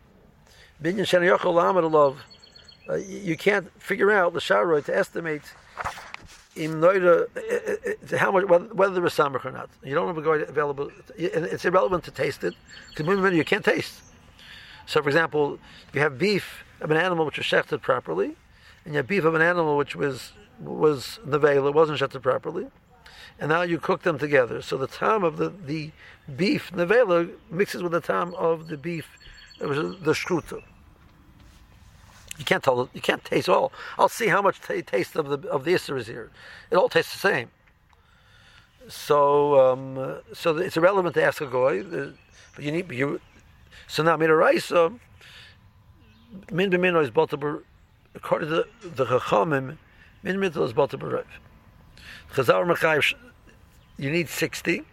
Uh, 2.91 2.95
you 2.95 3.37
can't 3.37 3.71
figure 3.83 4.11
out 4.11 4.33
the 4.33 4.41
Sharoi 4.41 4.85
to 4.85 4.97
estimate 4.97 5.43
noida, 6.57 7.27
uh, 7.37 8.15
uh, 8.15 8.19
how 8.19 8.33
much 8.33 8.45
whether, 8.47 8.65
whether 8.67 8.95
there 8.95 9.07
is 9.07 9.13
samach 9.13 9.45
or 9.45 9.53
not. 9.53 9.71
You 9.85 9.95
don't 9.95 10.07
have 10.07 10.19
a 10.19 10.23
guy 10.23 10.45
available. 10.49 10.91
It's 11.17 11.65
irrelevant 11.65 12.05
to 12.05 12.11
taste 12.11 12.45
it 12.45 12.55
because 12.97 13.35
you 13.35 13.45
can't 13.45 13.65
taste. 13.65 14.01
So, 14.87 15.03
for 15.03 15.09
example, 15.09 15.59
you 15.93 16.01
have 16.01 16.19
beef 16.19 16.65
of 16.81 16.91
an 16.91 16.97
animal 16.97 17.27
which 17.27 17.37
was 17.37 17.47
shechted 17.47 17.83
properly, 17.83 18.37
and 18.85 18.95
you 18.95 18.99
have 18.99 19.07
beef 19.07 19.25
of 19.25 19.35
an 19.35 19.43
animal 19.43 19.77
which 19.77 19.95
was 19.95 20.33
was 20.61 21.21
nevela, 21.27 21.73
wasn't 21.73 21.99
shechted 22.01 22.23
properly, 22.23 22.67
and 23.39 23.49
now 23.51 23.63
you 23.63 23.79
cook 23.79 24.03
them 24.03 24.19
together. 24.19 24.63
So 24.63 24.77
the 24.77 24.87
time 24.87 25.23
of 25.25 25.37
the, 25.37 25.51
the 25.51 25.91
beef 26.37 26.73
nevela 26.73 27.31
mixes 27.51 27.83
with 27.83 27.93
the 27.93 28.01
time 28.01 28.35
of 28.35 28.69
the 28.69 28.77
beef 28.77 29.09
uh, 29.61 29.67
the 29.69 30.13
shruta. 30.13 30.63
You 32.39 32.45
can't 32.45 32.63
tell. 32.63 32.89
You 32.93 33.01
can't 33.01 33.25
taste 33.25 33.49
all. 33.49 33.73
I'll 33.99 34.09
see 34.09 34.29
how 34.29 34.41
much 34.41 34.61
t- 34.61 34.83
taste 34.83 35.17
of 35.17 35.29
the 35.29 35.49
of 35.49 35.65
the 35.65 35.73
Isser 35.73 35.99
is 35.99 36.07
here. 36.07 36.31
It 36.71 36.77
all 36.77 36.89
tastes 36.89 37.13
the 37.13 37.19
same. 37.19 37.51
So, 38.89 39.73
um, 39.73 40.21
so 40.33 40.57
it's 40.57 40.77
irrelevant 40.77 41.15
to 41.15 41.23
ask 41.23 41.41
a 41.41 41.47
goy. 41.47 41.81
Uh, 41.81 42.11
but 42.55 42.65
you 42.65 42.71
need 42.71 42.91
you. 42.93 43.21
So 43.89 44.03
now 44.03 44.17
midaraisa 44.17 44.87
um, 44.87 45.01
min 46.53 46.71
b'mino 46.71 47.03
is 47.03 47.11
baltaber 47.11 47.63
according 48.15 48.51
to 48.51 48.67
the 48.83 49.07
chachamim. 49.07 49.77
Min 50.23 50.39
mitzvah 50.39 50.63
is 50.63 50.73
baltaber 50.73 51.25
Chazar 52.35 52.67
mechayiv. 52.67 53.15
You 53.99 54.11
need 54.11 54.29
sixty. 54.29 54.85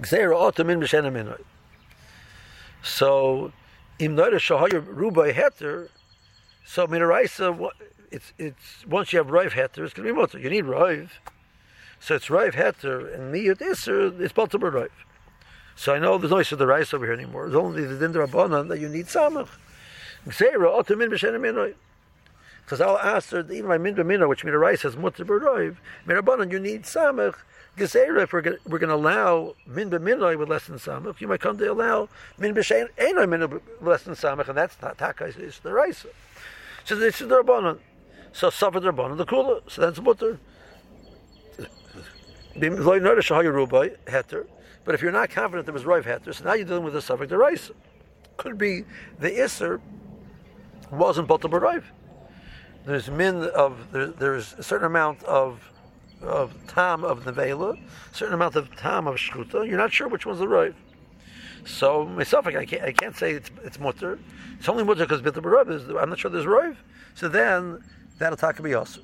Gzeira 0.00 0.34
otam 0.34 0.66
min 0.66 0.80
b'shena 0.80 1.12
minoi. 1.12 1.40
So, 2.82 3.52
im 3.98 4.16
noida 4.16 4.34
shahaya 4.34 4.82
rubai 4.82 5.32
heter, 5.32 5.88
so 6.64 6.86
minaraisa, 6.86 7.70
it's 8.10 8.32
it's 8.38 8.84
once 8.86 9.12
you 9.12 9.18
have 9.18 9.30
rive 9.30 9.52
heter, 9.52 9.84
it's 9.84 9.94
going 9.94 10.08
to 10.08 10.12
be 10.12 10.12
motor. 10.12 10.38
You 10.38 10.50
need 10.50 10.64
rive, 10.64 11.20
so 12.00 12.16
it's 12.16 12.30
rive 12.30 12.54
heter, 12.54 13.14
and 13.14 13.32
miyut 13.32 13.62
iser, 13.62 14.12
it's 14.20 14.32
baltimore 14.32 14.70
rive. 14.70 15.04
So 15.76 15.94
I 15.94 15.98
know 15.98 16.18
there's 16.18 16.32
no 16.32 16.38
issue 16.38 16.56
the 16.56 16.66
rice 16.66 16.92
over 16.92 17.04
here 17.04 17.14
anymore. 17.14 17.46
It's 17.46 17.54
only 17.54 17.84
the 17.84 17.96
din 17.96 18.12
that 18.12 18.78
you 18.80 18.88
need 18.88 19.06
samach. 19.06 19.48
Gzeira 20.26 20.82
otamin 20.82 21.10
b'shenem. 21.10 21.74
Because 22.70 22.80
I'll 22.82 23.00
answer 23.00 23.40
even 23.50 23.66
my 23.66 23.78
min 23.78 23.96
b'mino, 23.96 24.28
which 24.28 24.44
means 24.44 24.56
rice 24.56 24.82
has 24.82 24.96
mutter 24.96 25.24
b'roiv. 25.24 25.78
Mirabanan, 26.06 26.52
you 26.52 26.60
need 26.60 26.84
samach 26.84 27.34
Gesera, 27.76 28.22
if 28.22 28.32
we're 28.32 28.42
going, 28.42 28.58
to 28.64 28.94
allow 28.94 29.56
min 29.66 29.90
b'minoi 29.90 30.38
with 30.38 30.48
less 30.48 30.68
than 30.68 30.76
samach, 30.76 31.20
you 31.20 31.26
might 31.26 31.40
come 31.40 31.58
to 31.58 31.72
allow 31.72 32.08
min 32.38 32.54
b'shein 32.54 32.86
einoi 32.96 33.28
min 33.28 33.40
with 33.50 33.60
less 33.80 34.04
than 34.04 34.14
samach, 34.14 34.46
and 34.46 34.56
that's 34.56 34.80
not 34.80 34.96
taka, 34.98 35.24
it's 35.36 35.58
the 35.58 35.72
raisa. 35.72 36.06
So 36.84 36.94
this 36.94 37.20
is 37.20 37.26
the 37.26 37.42
rabbanon. 37.42 37.80
So 38.32 38.50
suffer 38.50 38.78
the 38.78 38.92
rabbanon, 38.92 39.16
the 39.16 39.26
kula. 39.26 39.68
So 39.68 39.80
that's 39.80 40.00
mutter. 40.00 40.38
But 44.84 44.94
if 44.94 45.02
you're 45.02 45.10
not 45.10 45.30
confident 45.30 45.66
there 45.66 45.74
was 45.74 45.82
roiv 45.82 46.04
heter, 46.04 46.32
so 46.32 46.44
now 46.44 46.52
you're 46.52 46.66
dealing 46.66 46.84
with 46.84 46.92
the 46.94 47.02
suffix 47.02 47.30
the 47.30 47.36
raisa. 47.36 47.72
Could 48.36 48.58
be 48.58 48.84
the 49.18 49.42
iser 49.42 49.80
wasn't 50.92 51.26
botel 51.26 51.50
b'roiv. 51.50 51.82
There's 52.84 53.10
min 53.10 53.44
of 53.54 53.92
there, 53.92 54.06
there's 54.06 54.54
a 54.54 54.62
certain 54.62 54.86
amount 54.86 55.22
of 55.24 55.60
of 56.22 56.54
tam 56.66 57.04
of 57.04 57.24
nevela, 57.24 57.78
a 57.78 58.14
certain 58.14 58.34
amount 58.34 58.56
of 58.56 58.74
tam 58.76 59.06
of 59.06 59.16
shkuta. 59.16 59.66
You're 59.66 59.78
not 59.78 59.92
sure 59.92 60.08
which 60.08 60.26
one's 60.26 60.38
the 60.38 60.48
right. 60.48 60.74
So 61.64 62.04
myself, 62.04 62.46
I 62.46 62.64
can't, 62.64 62.82
I 62.82 62.92
can't 62.92 63.16
say 63.16 63.32
it's, 63.32 63.50
it's 63.64 63.78
mutter. 63.78 64.18
It's 64.58 64.68
only 64.68 64.84
mutter 64.84 65.04
because 65.04 65.22
bitter 65.22 65.42
barav 65.42 65.70
is. 65.70 65.88
I'm 65.88 66.08
not 66.08 66.18
sure 66.18 66.30
there's 66.30 66.46
roiv. 66.46 66.76
So 67.14 67.28
then 67.28 67.82
that 68.18 68.32
attack 68.32 68.56
could 68.56 68.64
be 68.64 68.74
also. 68.74 69.02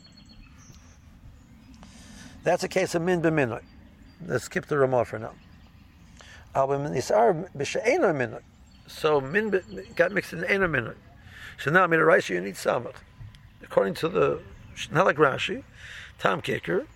That's 2.45 2.63
a 2.65 2.69
case 2.69 2.95
of 2.95 3.03
min 3.03 3.21
b'minoi. 3.23 3.63
Let's 4.27 4.45
skip 4.45 4.67
the 4.67 4.79
Ramah 4.79 5.05
for 5.05 5.19
now. 5.19 5.33
So 8.87 9.21
min 9.21 9.63
got 9.97 10.13
mixed 10.13 10.33
in 10.33 10.45
ena 10.45 10.69
minoi. 10.69 10.95
So 11.59 11.71
now 11.71 11.87
min 11.87 12.01
you 12.01 12.41
need 12.41 12.55
samach. 12.55 12.95
According 13.67 13.95
to 13.95 14.09
the 14.09 14.41
not 14.91 15.07
like 15.07 15.17
Rashi, 15.17 15.65
Tom 16.19 16.41
Kicker, 16.41 16.87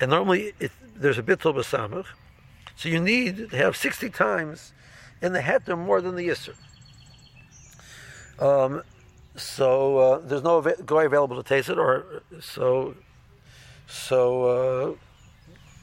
and 0.00 0.10
normally 0.10 0.52
it, 0.60 0.70
there's 0.94 1.18
a 1.18 1.22
bittul 1.22 1.54
b'samach, 1.54 2.06
so 2.76 2.88
you 2.88 3.00
need 3.00 3.50
to 3.50 3.56
have 3.56 3.76
60 3.76 4.10
times 4.10 4.72
in 5.20 5.32
the 5.32 5.40
heter 5.40 5.76
more 5.76 6.00
than 6.00 6.14
the 6.14 6.28
yisr. 6.28 6.54
Um, 8.38 8.82
so 9.34 9.98
uh, 9.98 10.18
there's 10.18 10.42
no 10.42 10.58
av- 10.58 10.86
guy 10.86 11.04
available 11.04 11.42
to 11.42 11.42
taste 11.42 11.68
it, 11.70 11.78
or 11.78 12.22
so 12.40 12.94
so 13.88 14.98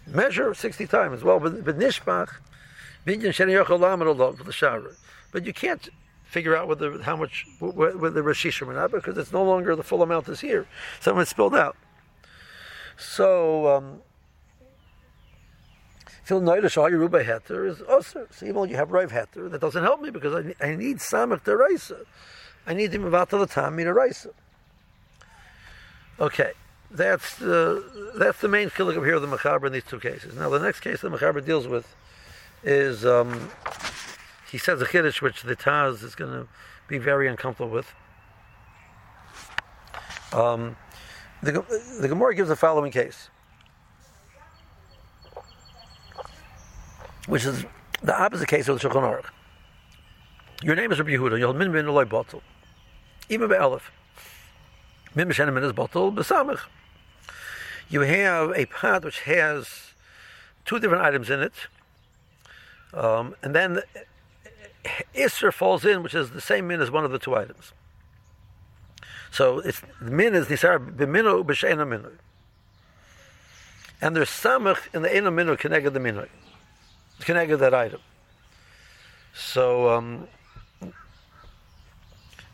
uh, 0.08 0.12
measure 0.12 0.54
60 0.54 0.88
times. 0.88 1.24
Well, 1.24 1.40
but, 1.40 1.64
nishbach, 1.66 2.30
but 5.32 5.46
you 5.46 5.54
can't 5.54 5.90
figure 6.34 6.58
out 6.58 6.68
whether 6.68 6.98
the 6.98 7.04
how 7.04 7.16
much 7.16 7.46
whether 7.60 8.10
the 8.10 8.22
Rashishim 8.22 8.68
or 8.68 8.74
not 8.74 8.92
because 8.92 9.18
it's 9.18 9.32
no 9.32 9.44
longer 9.44 9.76
the 9.76 9.84
full 9.84 10.02
amount 10.02 10.28
is 10.28 10.42
here. 10.42 10.66
Some 11.00 11.20
it's 11.20 11.30
spilled 11.30 11.56
out. 11.56 11.78
So, 12.98 13.68
um, 13.68 14.02
Noidish, 16.28 16.78
all 16.78 16.90
your 16.90 17.00
Ruba 17.00 17.24
Heter 17.24 17.70
is 17.70 17.82
also. 17.82 18.28
So 18.32 18.46
even 18.46 18.62
when 18.62 18.70
you 18.70 18.76
have 18.76 18.92
Rive 18.92 19.12
Heter, 19.12 19.52
that 19.52 19.62
doesn't 19.62 19.84
help 19.84 20.02
me 20.02 20.10
because 20.10 20.34
I, 20.34 20.66
I 20.66 20.76
need 20.76 20.98
Samach 20.98 21.44
Deraisa. 21.44 22.06
I 22.66 22.74
need 22.74 22.94
him 22.94 23.06
about 23.06 23.30
to 23.30 23.38
the 23.38 23.46
time 23.46 23.76
me 23.76 23.84
Deraisa. 23.84 24.32
Okay, 26.20 26.54
that's 26.90 27.36
the 27.38 28.12
that's 28.16 28.40
the 28.42 28.48
main 28.48 28.72
killing 28.72 29.04
here 29.04 29.16
of 29.16 29.22
the 29.22 29.28
Mechaber 29.28 29.68
in 29.68 29.74
these 29.74 29.84
two 29.84 30.00
cases. 30.00 30.36
Now 30.36 30.50
the 30.50 30.60
next 30.60 30.80
case 30.80 31.02
the 31.02 31.10
Mechaber 31.10 31.46
deals 31.46 31.68
with 31.68 31.94
is 32.64 33.06
um, 33.06 33.52
he 34.54 34.60
says 34.60 34.80
a 34.80 34.86
Kiddush 34.86 35.20
which 35.20 35.42
the 35.42 35.56
Taz 35.56 36.04
is 36.04 36.14
going 36.14 36.32
to 36.32 36.48
be 36.88 37.00
very 37.00 37.28
uncomfortable 37.28 37.72
with. 37.72 37.92
Um, 40.32 40.76
the, 41.42 41.66
the 42.00 42.08
Gemara 42.08 42.36
gives 42.36 42.50
the 42.50 42.56
following 42.56 42.92
case, 42.92 43.30
which 47.28 47.46
is 47.46 47.66
the 48.04 48.16
opposite 48.16 48.48
case 48.48 48.68
of 48.68 48.80
the 48.80 48.88
Shulchan 48.88 49.02
Aruch. 49.02 49.26
Your 50.62 50.76
name 50.76 50.92
is 50.92 51.00
Rabbi 51.00 51.14
Yehuda. 51.14 51.40
You'll 51.40 51.56
min 51.56 51.72
min 51.72 51.88
loy 51.88 52.06
bottle. 52.06 52.44
Even 53.30 53.50
by 53.50 53.58
Aleph. 53.58 53.92
Min 55.16 55.30
b'shenim 55.30 55.56
min 55.56 55.64
is 55.64 55.74
bottle 55.74 56.12
b'samach. 56.12 56.60
You 57.90 58.02
have 58.02 58.52
a 58.52 58.68
pot 58.68 59.04
which 59.04 59.22
has 59.22 59.94
two 60.64 60.80
different 60.80 61.04
items 61.04 61.32
in 61.32 61.42
it, 61.42 61.54
um, 62.94 63.36
and 63.42 63.56
then 63.56 63.82
Isser 65.16 65.54
falls 65.54 65.86
in, 65.86 66.04
which 66.04 66.14
is 66.14 66.32
the 66.32 66.42
same 66.42 66.68
min 66.68 66.82
as 66.82 66.92
one 66.92 67.06
of 67.06 67.12
the 67.12 67.20
two 67.20 67.36
items. 67.36 67.74
So 69.32 69.60
it's 69.60 69.82
the 70.02 70.12
min 70.12 70.36
is 70.36 70.48
nisar 70.48 70.78
b'minu 70.78 71.44
b'sheina 71.44 71.88
minu. 71.88 72.12
And 74.02 74.16
there's 74.16 74.30
samach 74.30 74.94
in 74.94 75.02
the 75.02 75.16
ena 75.16 75.32
minu 75.32 75.58
connected 75.58 75.92
the 75.92 76.00
minu. 76.00 76.28
Connected 77.22 77.58
that 77.58 77.74
item. 77.74 78.02
So 79.34 79.90
um, 79.90 80.28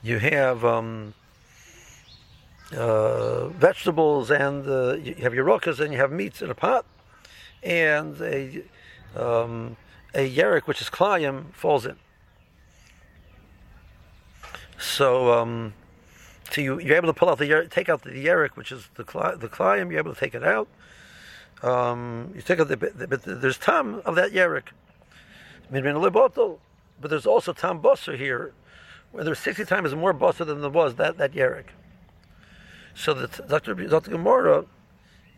you 0.02 0.20
have 0.20 0.64
um, 0.64 1.14
uh, 2.76 3.48
vegetables 3.50 4.32
and 4.32 4.68
uh, 4.68 4.94
you 4.94 5.16
have 5.16 5.34
your 5.34 5.46
rokas 5.46 5.80
and 5.80 5.92
you 5.92 6.00
have 6.00 6.12
meats 6.12 6.42
in 6.42 6.50
a 6.50 6.56
pot 6.56 6.86
and 7.64 8.22
a 8.22 8.64
um, 9.16 9.76
a 10.14 10.30
yerek 10.30 10.64
which 10.64 10.82
is 10.82 10.90
klayim 10.90 11.52
falls 11.54 11.86
in. 11.86 11.98
So, 14.80 15.34
um, 15.34 15.74
so 16.52 16.62
you, 16.62 16.80
you're 16.80 16.96
able 16.96 17.08
to 17.08 17.14
pull 17.14 17.30
out 17.30 17.38
the 17.38 17.68
take 17.70 17.90
out 17.90 18.04
the 18.04 18.12
yerek, 18.12 18.52
which 18.52 18.72
is 18.72 18.88
the 18.96 19.04
the 19.38 19.48
climb. 19.48 19.92
You're 19.92 20.00
able 20.00 20.14
to 20.14 20.20
take 20.20 20.34
it 20.34 20.44
out. 20.44 20.68
Um, 21.62 22.32
you 22.34 22.42
take 22.42 22.60
out 22.60 22.70
the, 22.70 22.78
but 22.78 23.24
there's 23.24 23.58
tam 23.58 24.02
of 24.06 24.16
that 24.16 24.32
yerek. 24.32 24.70
But 25.70 27.10
there's 27.10 27.26
also 27.26 27.54
tam 27.54 27.82
bosser 27.82 28.18
here, 28.18 28.54
where 29.12 29.24
there's 29.24 29.40
60 29.40 29.66
times 29.66 29.94
more 29.94 30.14
bosser 30.14 30.46
than 30.46 30.62
there 30.62 30.70
was 30.70 30.96
that 30.96 31.18
that 31.18 31.34
yerek. 31.34 31.66
So 32.96 33.14
the 33.14 33.28
Dr. 33.44 33.76
Dr. 33.76 34.12
Gemara 34.12 34.66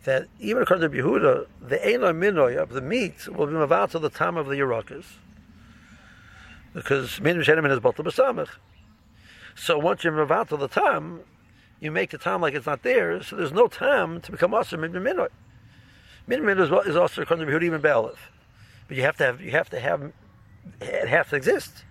that 0.04 0.28
even 0.40 0.64
according 0.64 0.90
to 0.90 0.98
Yehuda, 0.98 1.48
the 1.62 1.78
Eino 1.78 2.14
Minoy 2.14 2.58
of 2.58 2.70
the 2.70 2.82
meat 2.82 3.28
will 3.28 3.46
be 3.46 3.54
mavad 3.54 3.92
to 3.92 4.00
the 4.00 4.10
time 4.10 4.38
of 4.38 4.48
the 4.48 4.56
Yerakas. 4.56 5.06
Because 6.74 7.20
Min 7.22 7.38
Shenim 7.38 7.70
is 7.70 7.80
Batal 7.80 8.06
B'Samach. 8.06 8.50
So 9.62 9.78
once 9.78 10.04
you're 10.04 10.26
to 10.26 10.58
the 10.58 10.68
time, 10.68 11.20
you 11.80 11.92
make 11.92 12.10
the 12.10 12.18
time 12.18 12.42
like 12.42 12.56
it's 12.56 12.66
not 12.66 12.82
there, 12.82 13.22
so 13.22 13.36
there's 13.36 13.54
no 13.54 13.68
time 13.68 14.20
to 14.22 14.32
become 14.32 14.54
Asr 14.54 14.80
Min 14.80 14.92
Minoy. 14.92 15.28
Min 16.26 16.42
Minoy 16.42 16.88
is 16.88 16.96
also 16.96 17.22
according 17.22 17.46
to 17.46 17.60
even 17.60 17.80
Be'alef. 17.80 18.18
But 18.88 18.98
you 18.98 19.04
have 19.04 19.18
to 19.18 19.24
have, 19.24 19.40
you 19.40 19.52
have 19.52 19.70
to 19.70 19.80
have, 19.80 20.14
it 20.82 21.08
has 21.08 21.28
to 21.28 21.36
exist. 21.36 21.86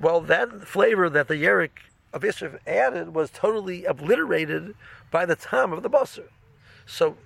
Well, 0.00 0.20
that 0.22 0.66
flavor 0.66 1.08
that 1.08 1.28
the 1.28 1.36
Yerik 1.36 1.78
of 2.12 2.22
Yisraf 2.22 2.58
added 2.66 3.14
was 3.14 3.30
totally 3.30 3.84
obliterated 3.84 4.74
by 5.12 5.26
the 5.26 5.36
time 5.36 5.72
of 5.72 5.84
the 5.84 5.90
Basar. 5.90 6.26
So, 6.86 7.16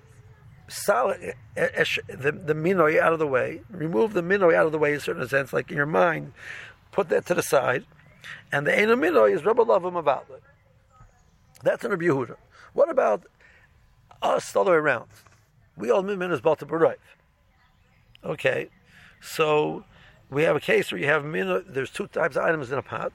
solid, 0.67 1.33
the, 1.55 2.39
the 2.45 2.53
minoy 2.53 2.99
out 2.99 3.13
of 3.13 3.19
the 3.19 3.25
way, 3.25 3.61
remove 3.71 4.13
the 4.13 4.21
minoy 4.21 4.53
out 4.53 4.67
of 4.67 4.71
the 4.71 4.77
way 4.77 4.91
in 4.91 4.97
a 4.97 4.99
certain 4.99 5.27
sense, 5.27 5.53
like 5.53 5.71
in 5.71 5.77
your 5.77 5.87
mind, 5.87 6.33
put 6.91 7.09
that 7.09 7.25
to 7.25 7.33
the 7.33 7.41
side, 7.41 7.85
and 8.51 8.65
the 8.65 8.71
Eina 8.71 8.97
minoy 8.97 9.33
is 9.33 9.45
Rabbi 9.45 9.63
Lavim 9.63 9.97
about 9.97 10.27
it. 10.29 10.43
That's 11.63 11.83
in 11.83 11.91
Rabbi 11.91 12.05
Yehuda. 12.05 12.35
What 12.73 12.89
about 12.89 13.23
us 14.21 14.51
the 14.51 14.61
other 14.61 14.71
way 14.71 14.77
around? 14.77 15.07
We 15.77 15.91
all 15.91 16.03
min 16.03 16.31
is 16.31 16.41
Balta 16.41 16.65
Barayv. 16.65 16.95
Okay, 18.23 18.69
so 19.21 19.83
we 20.29 20.43
have 20.43 20.55
a 20.55 20.59
case 20.59 20.91
where 20.91 20.99
you 20.99 21.07
have 21.07 21.25
min, 21.25 21.63
there's 21.67 21.89
two 21.91 22.07
types 22.07 22.35
of 22.35 22.43
items 22.43 22.71
in 22.71 22.77
a 22.77 22.81
pot 22.81 23.13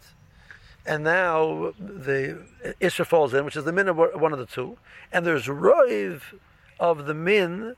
and 0.87 1.05
now 1.05 1.73
the 1.79 2.43
Isra 2.81 3.07
falls 3.07 3.35
in, 3.35 3.45
which 3.45 3.57
is 3.57 3.65
the 3.65 3.73
min 3.73 3.89
of 3.89 3.97
one 3.97 4.33
of 4.33 4.39
the 4.39 4.47
two, 4.47 4.79
and 5.13 5.27
there's 5.27 5.47
roiv 5.47 6.23
of 6.79 7.07
the 7.07 7.15
min 7.15 7.77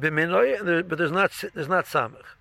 b'minoy, 0.00 0.88
but 0.88 0.98
there's 0.98 1.12
not 1.12 1.32
there's 1.54 1.68
not 1.68 1.86
samach. 1.86 2.36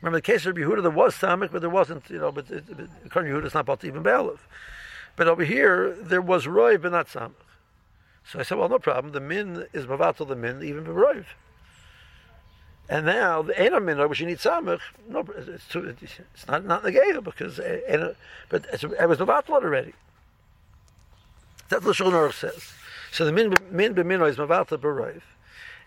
Remember 0.00 0.18
the 0.18 0.22
case 0.22 0.46
of 0.46 0.56
Yehuda, 0.56 0.82
there 0.82 0.90
was 0.90 1.14
samach, 1.14 1.50
but 1.50 1.60
there 1.60 1.70
wasn't, 1.70 2.08
you 2.10 2.18
know, 2.18 2.30
but, 2.30 2.48
but 2.48 2.88
according 3.04 3.32
to 3.32 3.38
Yehuda, 3.38 3.46
it's 3.46 3.54
not 3.54 3.60
about 3.60 3.84
even 3.84 4.02
Baalov. 4.02 4.38
But 5.16 5.28
over 5.28 5.44
here, 5.44 5.96
there 6.00 6.20
was 6.20 6.46
roiv, 6.46 6.82
but 6.82 6.92
not 6.92 7.08
samach. 7.08 7.32
So 8.30 8.40
I 8.40 8.42
said, 8.42 8.58
well, 8.58 8.68
no 8.68 8.78
problem. 8.78 9.12
The 9.12 9.20
min 9.20 9.66
is 9.72 9.86
mavatal 9.86 10.26
the 10.26 10.36
min, 10.36 10.62
even 10.62 10.84
b'roiv. 10.84 11.26
And 12.88 13.06
now 13.06 13.42
the 13.42 13.60
Ena 13.60 13.80
Minor, 13.80 14.06
which 14.08 14.20
you 14.20 14.26
need 14.26 14.38
Samach, 14.38 14.80
no, 15.08 15.26
it's, 15.36 15.66
too, 15.68 15.96
it's 16.00 16.46
not 16.46 16.64
not 16.64 16.84
Negea 16.84 17.22
because 17.22 17.58
Ena, 17.58 18.14
but 18.48 18.64
it 18.66 19.08
was 19.08 19.18
Mavatl 19.18 19.50
already. 19.50 19.92
That's 21.68 21.84
what 21.84 21.96
Shulchan 21.96 22.32
says. 22.32 22.72
So 23.10 23.24
the 23.24 23.32
min 23.32 23.54
min 23.70 23.94
b'mino 23.94 24.28
is 24.28 24.36
Mavatl 24.36 24.78
b'roiv, 24.78 25.22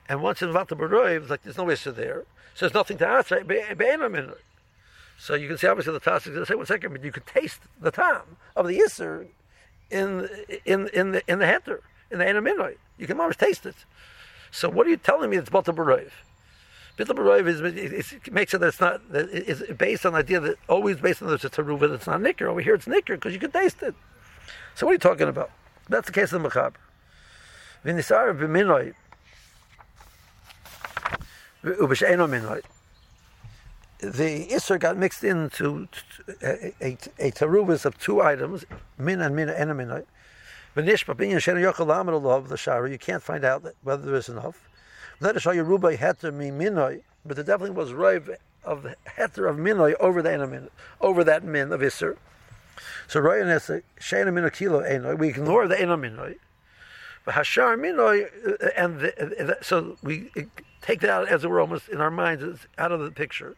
and 0.10 0.22
once 0.22 0.41
it's 0.41 0.53
Mavatl 0.53 0.78
b'roiv, 0.78 1.30
like 1.30 1.43
there's 1.43 1.57
no 1.57 1.70
issue 1.70 1.91
there, 1.91 2.26
so 2.53 2.65
there's 2.65 2.73
nothing 2.73 2.97
to 2.97 4.09
Minor. 4.09 4.35
So 5.17 5.33
you 5.33 5.47
can 5.47 5.57
see 5.57 5.67
obviously 5.67 5.93
the 5.93 5.99
going 5.99 6.21
to 6.21 6.45
say 6.45 6.55
one 6.55 6.65
second, 6.65 6.93
but 6.93 7.03
you 7.03 7.11
can 7.11 7.23
taste 7.23 7.61
the 7.79 7.91
time 7.91 8.37
of 8.55 8.67
the 8.67 8.79
Isser 8.79 9.27
in 9.91 10.29
in 10.65 10.87
in 10.89 11.11
the 11.11 11.23
in 11.27 11.39
the 11.39 11.45
heter 11.45 11.79
in 12.09 12.19
the 12.19 12.27
Ena 12.27 12.41
Minor. 12.41 12.73
You 12.97 13.07
can 13.07 13.19
always 13.19 13.35
taste 13.35 13.65
it. 13.65 13.75
So 14.51 14.69
what 14.69 14.87
are 14.87 14.89
you 14.89 14.97
telling 14.97 15.29
me? 15.29 15.37
It's 15.37 15.49
Bata 15.49 15.73
b'roiv. 15.73 16.11
Bittul 16.99 17.15
Baroiv 17.15 17.47
is 17.47 18.11
it 18.11 18.33
makes 18.33 18.53
it 18.53 18.57
that 18.57 18.67
it's 18.67 18.81
not 18.81 19.09
that 19.13 19.29
it's 19.31 19.61
based 19.77 20.05
on 20.05 20.11
the 20.11 20.19
idea 20.19 20.41
that 20.41 20.57
always 20.67 20.97
based 20.97 21.21
on 21.21 21.29
the 21.29 21.37
taruva 21.37 21.79
that 21.81 21.93
it's 21.93 22.07
not 22.07 22.21
nicker. 22.21 22.49
Over 22.49 22.59
here 22.59 22.75
it's 22.75 22.87
nicker 22.87 23.15
because 23.15 23.31
you 23.33 23.39
can 23.39 23.51
taste 23.51 23.81
it. 23.81 23.95
So 24.75 24.85
what 24.85 24.91
are 24.91 24.95
you 24.95 24.99
talking 24.99 25.29
about? 25.29 25.49
That's 25.87 26.07
the 26.07 26.11
case 26.11 26.33
of 26.33 26.43
the 26.43 26.49
mechaber. 26.49 26.73
V'nisar 27.85 28.37
b'minoi 28.37 28.95
The 31.62 32.62
Isser 34.01 34.80
got 34.80 34.95
mixed 34.95 35.26
into 35.26 35.89
a, 36.41 36.74
a, 36.82 36.97
a 37.20 37.32
taruvas 37.32 37.86
of 37.86 37.99
two 37.99 38.22
items, 38.22 38.64
min 38.97 39.20
and 39.20 39.36
min 39.36 39.49
and 39.49 39.72
minoi. 39.72 40.05
V'nishma 40.76 41.16
binyan 41.16 41.38
shenu 41.38 41.62
yochel 41.62 41.86
lamed 41.86 42.47
the 42.47 42.55
shara. 42.55 42.89
You 42.89 42.97
can't 42.97 43.22
find 43.22 43.43
out 43.43 43.66
whether 43.84 44.05
there 44.05 44.16
is 44.16 44.30
enough. 44.30 44.70
Let 45.20 45.36
us 45.36 45.41
show 45.41 45.51
you 45.51 45.66
Rubai 45.66 45.97
Heter 45.97 46.34
mi 46.34 46.49
Minoi, 46.49 47.01
but 47.26 47.36
there 47.36 47.43
definitely 47.43 47.76
was 47.76 47.91
Rive 47.91 48.38
of 48.64 48.88
Heter 49.18 49.49
of 49.49 49.57
Minoi 49.57 49.95
over 49.99 50.22
the 50.22 50.47
min, 50.47 50.70
over 51.01 51.26
that 51.26 51.43
min 51.43 51.74
of 51.74 51.82
Isser. 51.82 52.16
So 53.10 53.20
Ryan 53.20 53.47
has 53.47 53.70
a 53.70 53.82
Shana 53.99 54.32
Minoi 54.32 54.53
Kilo 54.53 54.82
Enoi. 54.82 55.18
We 55.18 55.28
ignore 55.28 55.68
the 55.68 55.82
Ena 55.82 55.97
Minoi. 55.97 56.38
But 57.26 57.36
Hashar 57.36 57.78
Minoi, 57.78 58.30
uh, 58.47 58.70
and 58.78 59.01
the, 59.01 59.57
so 59.62 59.97
we 60.01 60.30
take 60.89 61.01
that 61.01 61.09
out 61.09 61.27
as 61.27 61.43
it 61.43 61.49
were 61.49 61.59
almost 61.59 61.87
in 61.87 62.01
our 62.01 62.09
minds 62.09 62.65
out 62.79 62.91
of 62.91 62.99
the 62.99 63.11
picture. 63.11 63.55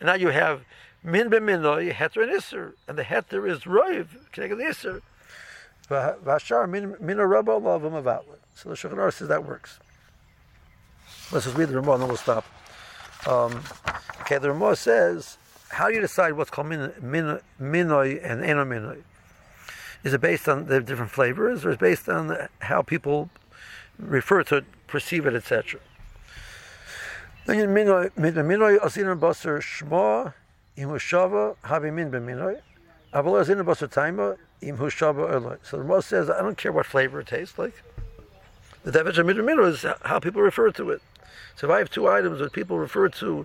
And 0.00 0.06
now 0.06 0.14
you 0.14 0.28
have 0.28 0.62
Min 1.04 1.28
be 1.28 1.36
Minoi, 1.36 1.92
Heter 1.92 2.22
and 2.22 2.32
Isser. 2.32 2.72
And 2.88 2.96
the 2.96 3.02
Heter 3.02 3.48
is 3.48 3.66
Rive, 3.66 4.28
connected 4.32 4.56
to 4.56 4.62
Isser. 4.62 5.02
Vashar 5.88 6.66
Minoi 6.66 7.28
Rabba 7.28 7.52
Lavim 7.52 8.24
So 8.54 8.70
the 8.70 8.74
Shulchan 8.74 9.12
says 9.12 9.28
that 9.28 9.44
works. 9.44 9.80
Let's 11.30 11.44
just 11.44 11.56
read 11.56 11.68
the 11.68 11.76
Ramah 11.76 11.92
and 11.92 12.02
then 12.02 12.08
we'll 12.08 12.16
stop. 12.16 12.46
Um, 13.26 13.62
okay, 14.22 14.38
the 14.38 14.50
Ramah 14.50 14.76
says, 14.76 15.36
how 15.68 15.88
do 15.88 15.94
you 15.94 16.00
decide 16.00 16.32
what's 16.32 16.50
called 16.50 16.68
min, 16.68 16.92
min, 17.02 17.38
minoi 17.60 18.18
and 18.22 18.42
enominoi? 18.42 19.02
Is 20.04 20.14
it 20.14 20.20
based 20.22 20.48
on 20.48 20.66
the 20.66 20.80
different 20.80 21.12
flavors, 21.12 21.64
or 21.64 21.70
is 21.70 21.74
it 21.74 21.80
based 21.80 22.08
on 22.08 22.48
how 22.60 22.82
people 22.82 23.30
refer 23.98 24.42
to 24.44 24.56
it, 24.56 24.64
perceive 24.88 25.26
it, 25.26 25.34
etc.? 25.34 25.80
Shma 27.46 27.84
eloi. 30.78 32.56
Er 33.14 33.22
so 35.62 35.76
the 35.76 35.82
Ramah 35.82 36.02
says, 36.02 36.30
I 36.30 36.40
don't 36.40 36.56
care 36.56 36.72
what 36.72 36.86
flavor 36.86 37.20
it 37.20 37.26
tastes 37.26 37.58
like. 37.58 37.82
The 38.84 38.92
definition 38.92 39.28
of 39.28 39.36
minoi 39.36 39.70
is 39.70 39.84
how 40.02 40.20
people 40.20 40.40
refer 40.40 40.70
to 40.70 40.90
it. 40.90 41.02
So 41.56 41.66
if 41.66 41.72
I 41.72 41.78
have 41.78 41.90
two 41.90 42.08
items 42.08 42.38
that 42.38 42.52
people 42.52 42.78
refer 42.78 43.08
to 43.08 43.44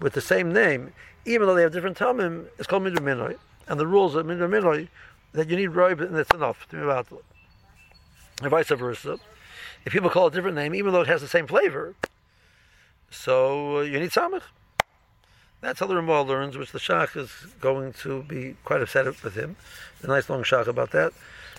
with 0.00 0.12
the 0.12 0.20
same 0.20 0.52
name, 0.52 0.92
even 1.24 1.46
though 1.46 1.54
they 1.54 1.62
have 1.62 1.72
different 1.72 1.96
tamim, 1.96 2.46
it's 2.58 2.66
called 2.66 2.82
midra. 2.82 3.36
And 3.68 3.80
the 3.80 3.86
rules 3.86 4.14
of 4.14 4.26
midra 4.26 4.88
that 5.32 5.48
you 5.48 5.56
need 5.56 5.70
roib 5.70 6.00
and 6.00 6.14
that's 6.14 6.34
enough 6.34 6.68
to 6.70 6.76
move 6.76 6.90
out. 6.90 7.06
And 8.42 8.50
vice 8.50 8.68
versa. 8.68 9.18
If 9.84 9.92
people 9.92 10.10
call 10.10 10.26
it 10.26 10.34
a 10.34 10.36
different 10.36 10.56
name, 10.56 10.74
even 10.74 10.92
though 10.92 11.00
it 11.00 11.06
has 11.06 11.20
the 11.20 11.28
same 11.28 11.46
flavor, 11.46 11.94
so 13.10 13.78
uh, 13.78 13.80
you 13.82 13.98
need 13.98 14.10
samach. 14.10 14.42
That's 15.60 15.80
how 15.80 15.86
the 15.86 15.96
Ramah 15.96 16.22
learns, 16.22 16.56
which 16.56 16.72
the 16.72 16.78
Shach 16.78 17.16
is 17.16 17.30
going 17.60 17.94
to 17.94 18.22
be 18.22 18.56
quite 18.64 18.82
upset 18.82 19.06
with 19.24 19.34
him. 19.34 19.56
A 20.02 20.06
nice 20.06 20.28
long 20.28 20.42
Shach 20.42 20.66
about 20.66 20.90
that. 20.92 21.12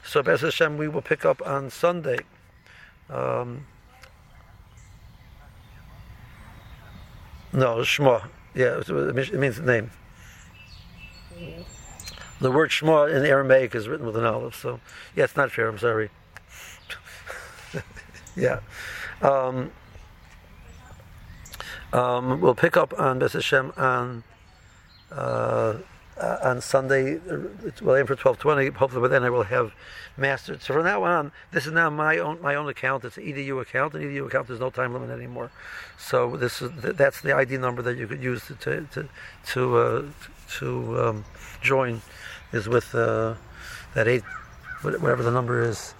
So, 0.06 0.24
B'ez 0.24 0.42
Hashem, 0.42 0.78
we 0.78 0.88
will 0.88 1.02
pick 1.02 1.26
up 1.26 1.46
on 1.46 1.70
Sunday. 1.70 2.20
Um, 3.10 3.66
No, 7.54 7.84
Shema. 7.84 8.22
Yeah, 8.54 8.82
it 8.88 9.34
means 9.34 9.58
the 9.58 9.66
name. 9.66 9.92
The 12.40 12.52
word 12.52 12.72
Shema 12.72 13.06
in 13.06 13.26
Aramaic 13.26 13.74
is 13.74 13.88
written 13.88 14.06
with 14.06 14.16
an 14.16 14.26
olive, 14.26 14.56
so 14.56 14.80
yeah, 15.16 15.24
it's 15.24 15.36
not 15.36 15.52
fair. 15.52 15.68
I'm 15.68 15.80
sorry. 15.80 16.10
yeah. 18.36 18.60
Um, 19.24 19.72
um, 21.94 22.42
we'll 22.42 22.56
pick 22.56 22.78
up 22.78 22.94
on 23.00 23.20
B'ez 23.20 23.34
Hashem 23.34 23.74
on 23.78 24.24
uh, 25.12 25.78
uh, 26.20 26.40
on 26.44 26.62
Sunday. 26.62 27.20
We'll 27.82 27.96
aim 27.96 28.08
for 28.08 28.16
twelve 28.16 28.40
twenty. 28.40 28.70
Hopefully, 28.70 29.02
by 29.02 29.08
then 29.08 29.24
I 29.24 29.30
will 29.30 29.44
have 29.44 29.74
mastered. 30.18 30.62
So 30.62 30.74
from 30.74 30.86
now 30.86 31.04
on, 31.04 31.32
this 31.52 31.66
is 31.66 31.72
now 31.72 31.90
my 31.90 32.18
own 32.18 32.42
my 32.42 32.56
own 32.56 32.68
account. 32.68 33.06
It's 33.06 33.18
an 33.18 33.24
EDU 33.24 33.62
account. 33.62 33.94
An 33.94 34.02
EDU 34.02 34.28
account. 34.28 34.48
There's 34.48 34.60
no 34.60 34.70
time 34.70 34.94
limit 34.94 35.10
anymore. 35.10 35.52
So 35.98 36.36
this 36.36 36.62
is 36.62 36.72
that's 36.82 37.22
the 37.22 37.34
ID 37.34 37.58
number 37.58 37.82
that 37.84 37.98
you 37.98 38.08
could 38.08 38.22
use 38.22 38.46
to 38.48 38.56
to 38.56 38.82
to 38.92 39.10
to, 39.48 39.78
uh, 39.78 40.06
to 40.60 41.02
um, 41.02 41.26
join. 41.62 42.02
Is 42.54 42.68
with 42.70 42.96
uh, 42.96 43.36
that 43.94 44.08
eight 44.08 44.24
whatever 44.82 45.22
the 45.22 45.32
number 45.32 45.62
is, 45.62 45.94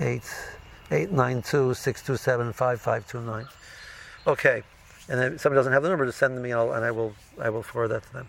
eight 0.00 0.30
eight 0.90 1.10
nine 1.10 1.42
two 1.42 1.74
six 1.74 2.02
two 2.02 2.16
seven 2.16 2.52
five 2.52 2.80
five 2.80 3.06
two 3.06 3.20
nine. 3.20 3.46
Okay, 4.26 4.62
and 5.08 5.34
if 5.34 5.40
somebody 5.40 5.58
doesn't 5.58 5.72
have 5.72 5.82
the 5.82 5.88
number, 5.88 6.06
to 6.06 6.12
send 6.12 6.40
me, 6.42 6.50
and, 6.50 6.70
and 6.70 6.84
I 6.84 6.90
will 6.90 7.14
I 7.40 7.50
will 7.50 7.62
forward 7.62 7.88
that 7.88 8.02
to 8.04 8.12
them. 8.12 8.28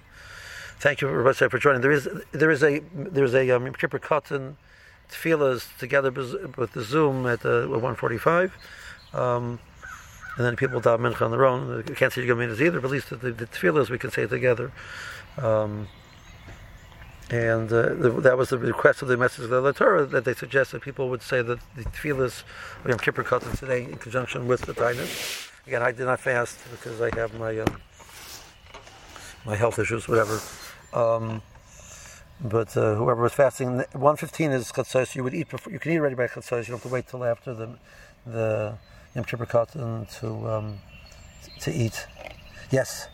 Thank 0.80 1.02
you, 1.02 1.10
Rabbi, 1.10 1.48
for 1.48 1.58
joining. 1.58 1.82
There 1.82 1.92
is 1.92 2.08
there 2.32 2.52
is 2.52 2.64
a 2.64 2.80
there 2.94 3.24
is 3.24 3.34
a 3.34 3.50
um, 3.52 3.74
Kippur 3.74 4.00
Katan 4.00 4.56
tefillahs 5.10 5.76
together 5.78 6.12
with 6.12 6.74
the 6.74 6.84
Zoom 6.84 7.26
at 7.26 7.46
uh, 7.46 7.68
145. 7.68 8.54
Um, 9.14 9.60
and 10.36 10.46
then 10.46 10.56
people 10.56 10.80
daven 10.80 11.12
mincha 11.12 11.24
on 11.24 11.32
their 11.32 11.46
own. 11.46 11.84
We 11.88 11.96
can't 11.96 12.14
say 12.14 12.24
Yom 12.24 12.42
either, 12.42 12.80
but 12.80 12.88
at 12.88 12.92
least 12.92 13.10
the, 13.10 13.16
the, 13.16 13.32
the 13.32 13.48
tefillahs 13.48 13.90
we 13.90 13.98
can 13.98 14.12
say 14.12 14.28
together. 14.28 14.72
Um, 15.38 15.88
and 17.30 17.72
uh, 17.74 17.94
the, 17.96 18.10
that 18.22 18.38
was 18.38 18.50
the 18.50 18.58
request 18.58 19.02
of 19.02 19.08
the 19.08 19.18
message 19.18 19.46
of 19.46 19.64
the 19.64 19.74
Torah 19.74 20.06
that 20.06 20.26
they 20.26 20.34
suggested 20.34 20.82
people 20.82 21.10
would 21.10 21.24
say 21.24 21.42
that 21.42 21.60
the 21.76 21.84
tefillahs 21.86 22.44
of 22.84 22.90
Yom 22.90 23.00
Kippur 23.00 23.24
Katan 23.24 23.58
today 23.58 23.86
in 23.86 23.96
conjunction 23.96 24.48
with 24.48 24.62
the 24.62 24.74
Tainus. 24.74 25.52
Again, 25.68 25.82
I 25.82 25.92
did 25.92 26.06
not 26.06 26.22
fast 26.22 26.58
because 26.72 27.02
I 27.02 27.14
have 27.20 27.38
my 27.38 27.60
um, 27.60 27.82
my 29.46 29.58
health 29.58 29.78
issues, 29.80 30.08
whatever. 30.08 30.40
Um, 30.94 31.42
but 32.40 32.78
uh, 32.78 32.96
whoever 32.96 33.24
was 33.24 33.34
fasting, 33.34 33.80
115 33.92 34.52
is 34.52 34.72
chatzos. 34.72 35.14
You 35.14 35.26
would 35.26 35.34
eat 35.34 35.50
before. 35.50 35.74
You 35.74 35.80
can 35.80 35.92
eat 35.92 35.98
already 35.98 36.16
by 36.16 36.28
chatzos. 36.28 36.60
You 36.60 36.72
don't 36.72 36.78
have 36.78 36.84
to 36.84 36.88
wait 36.88 37.08
till 37.10 37.26
after 37.26 37.54
the 37.54 37.78
the 38.26 38.78
Yom 39.14 39.26
to 39.26 40.50
um, 40.50 40.80
to 41.60 41.74
eat. 41.74 42.08
Yes. 42.72 43.10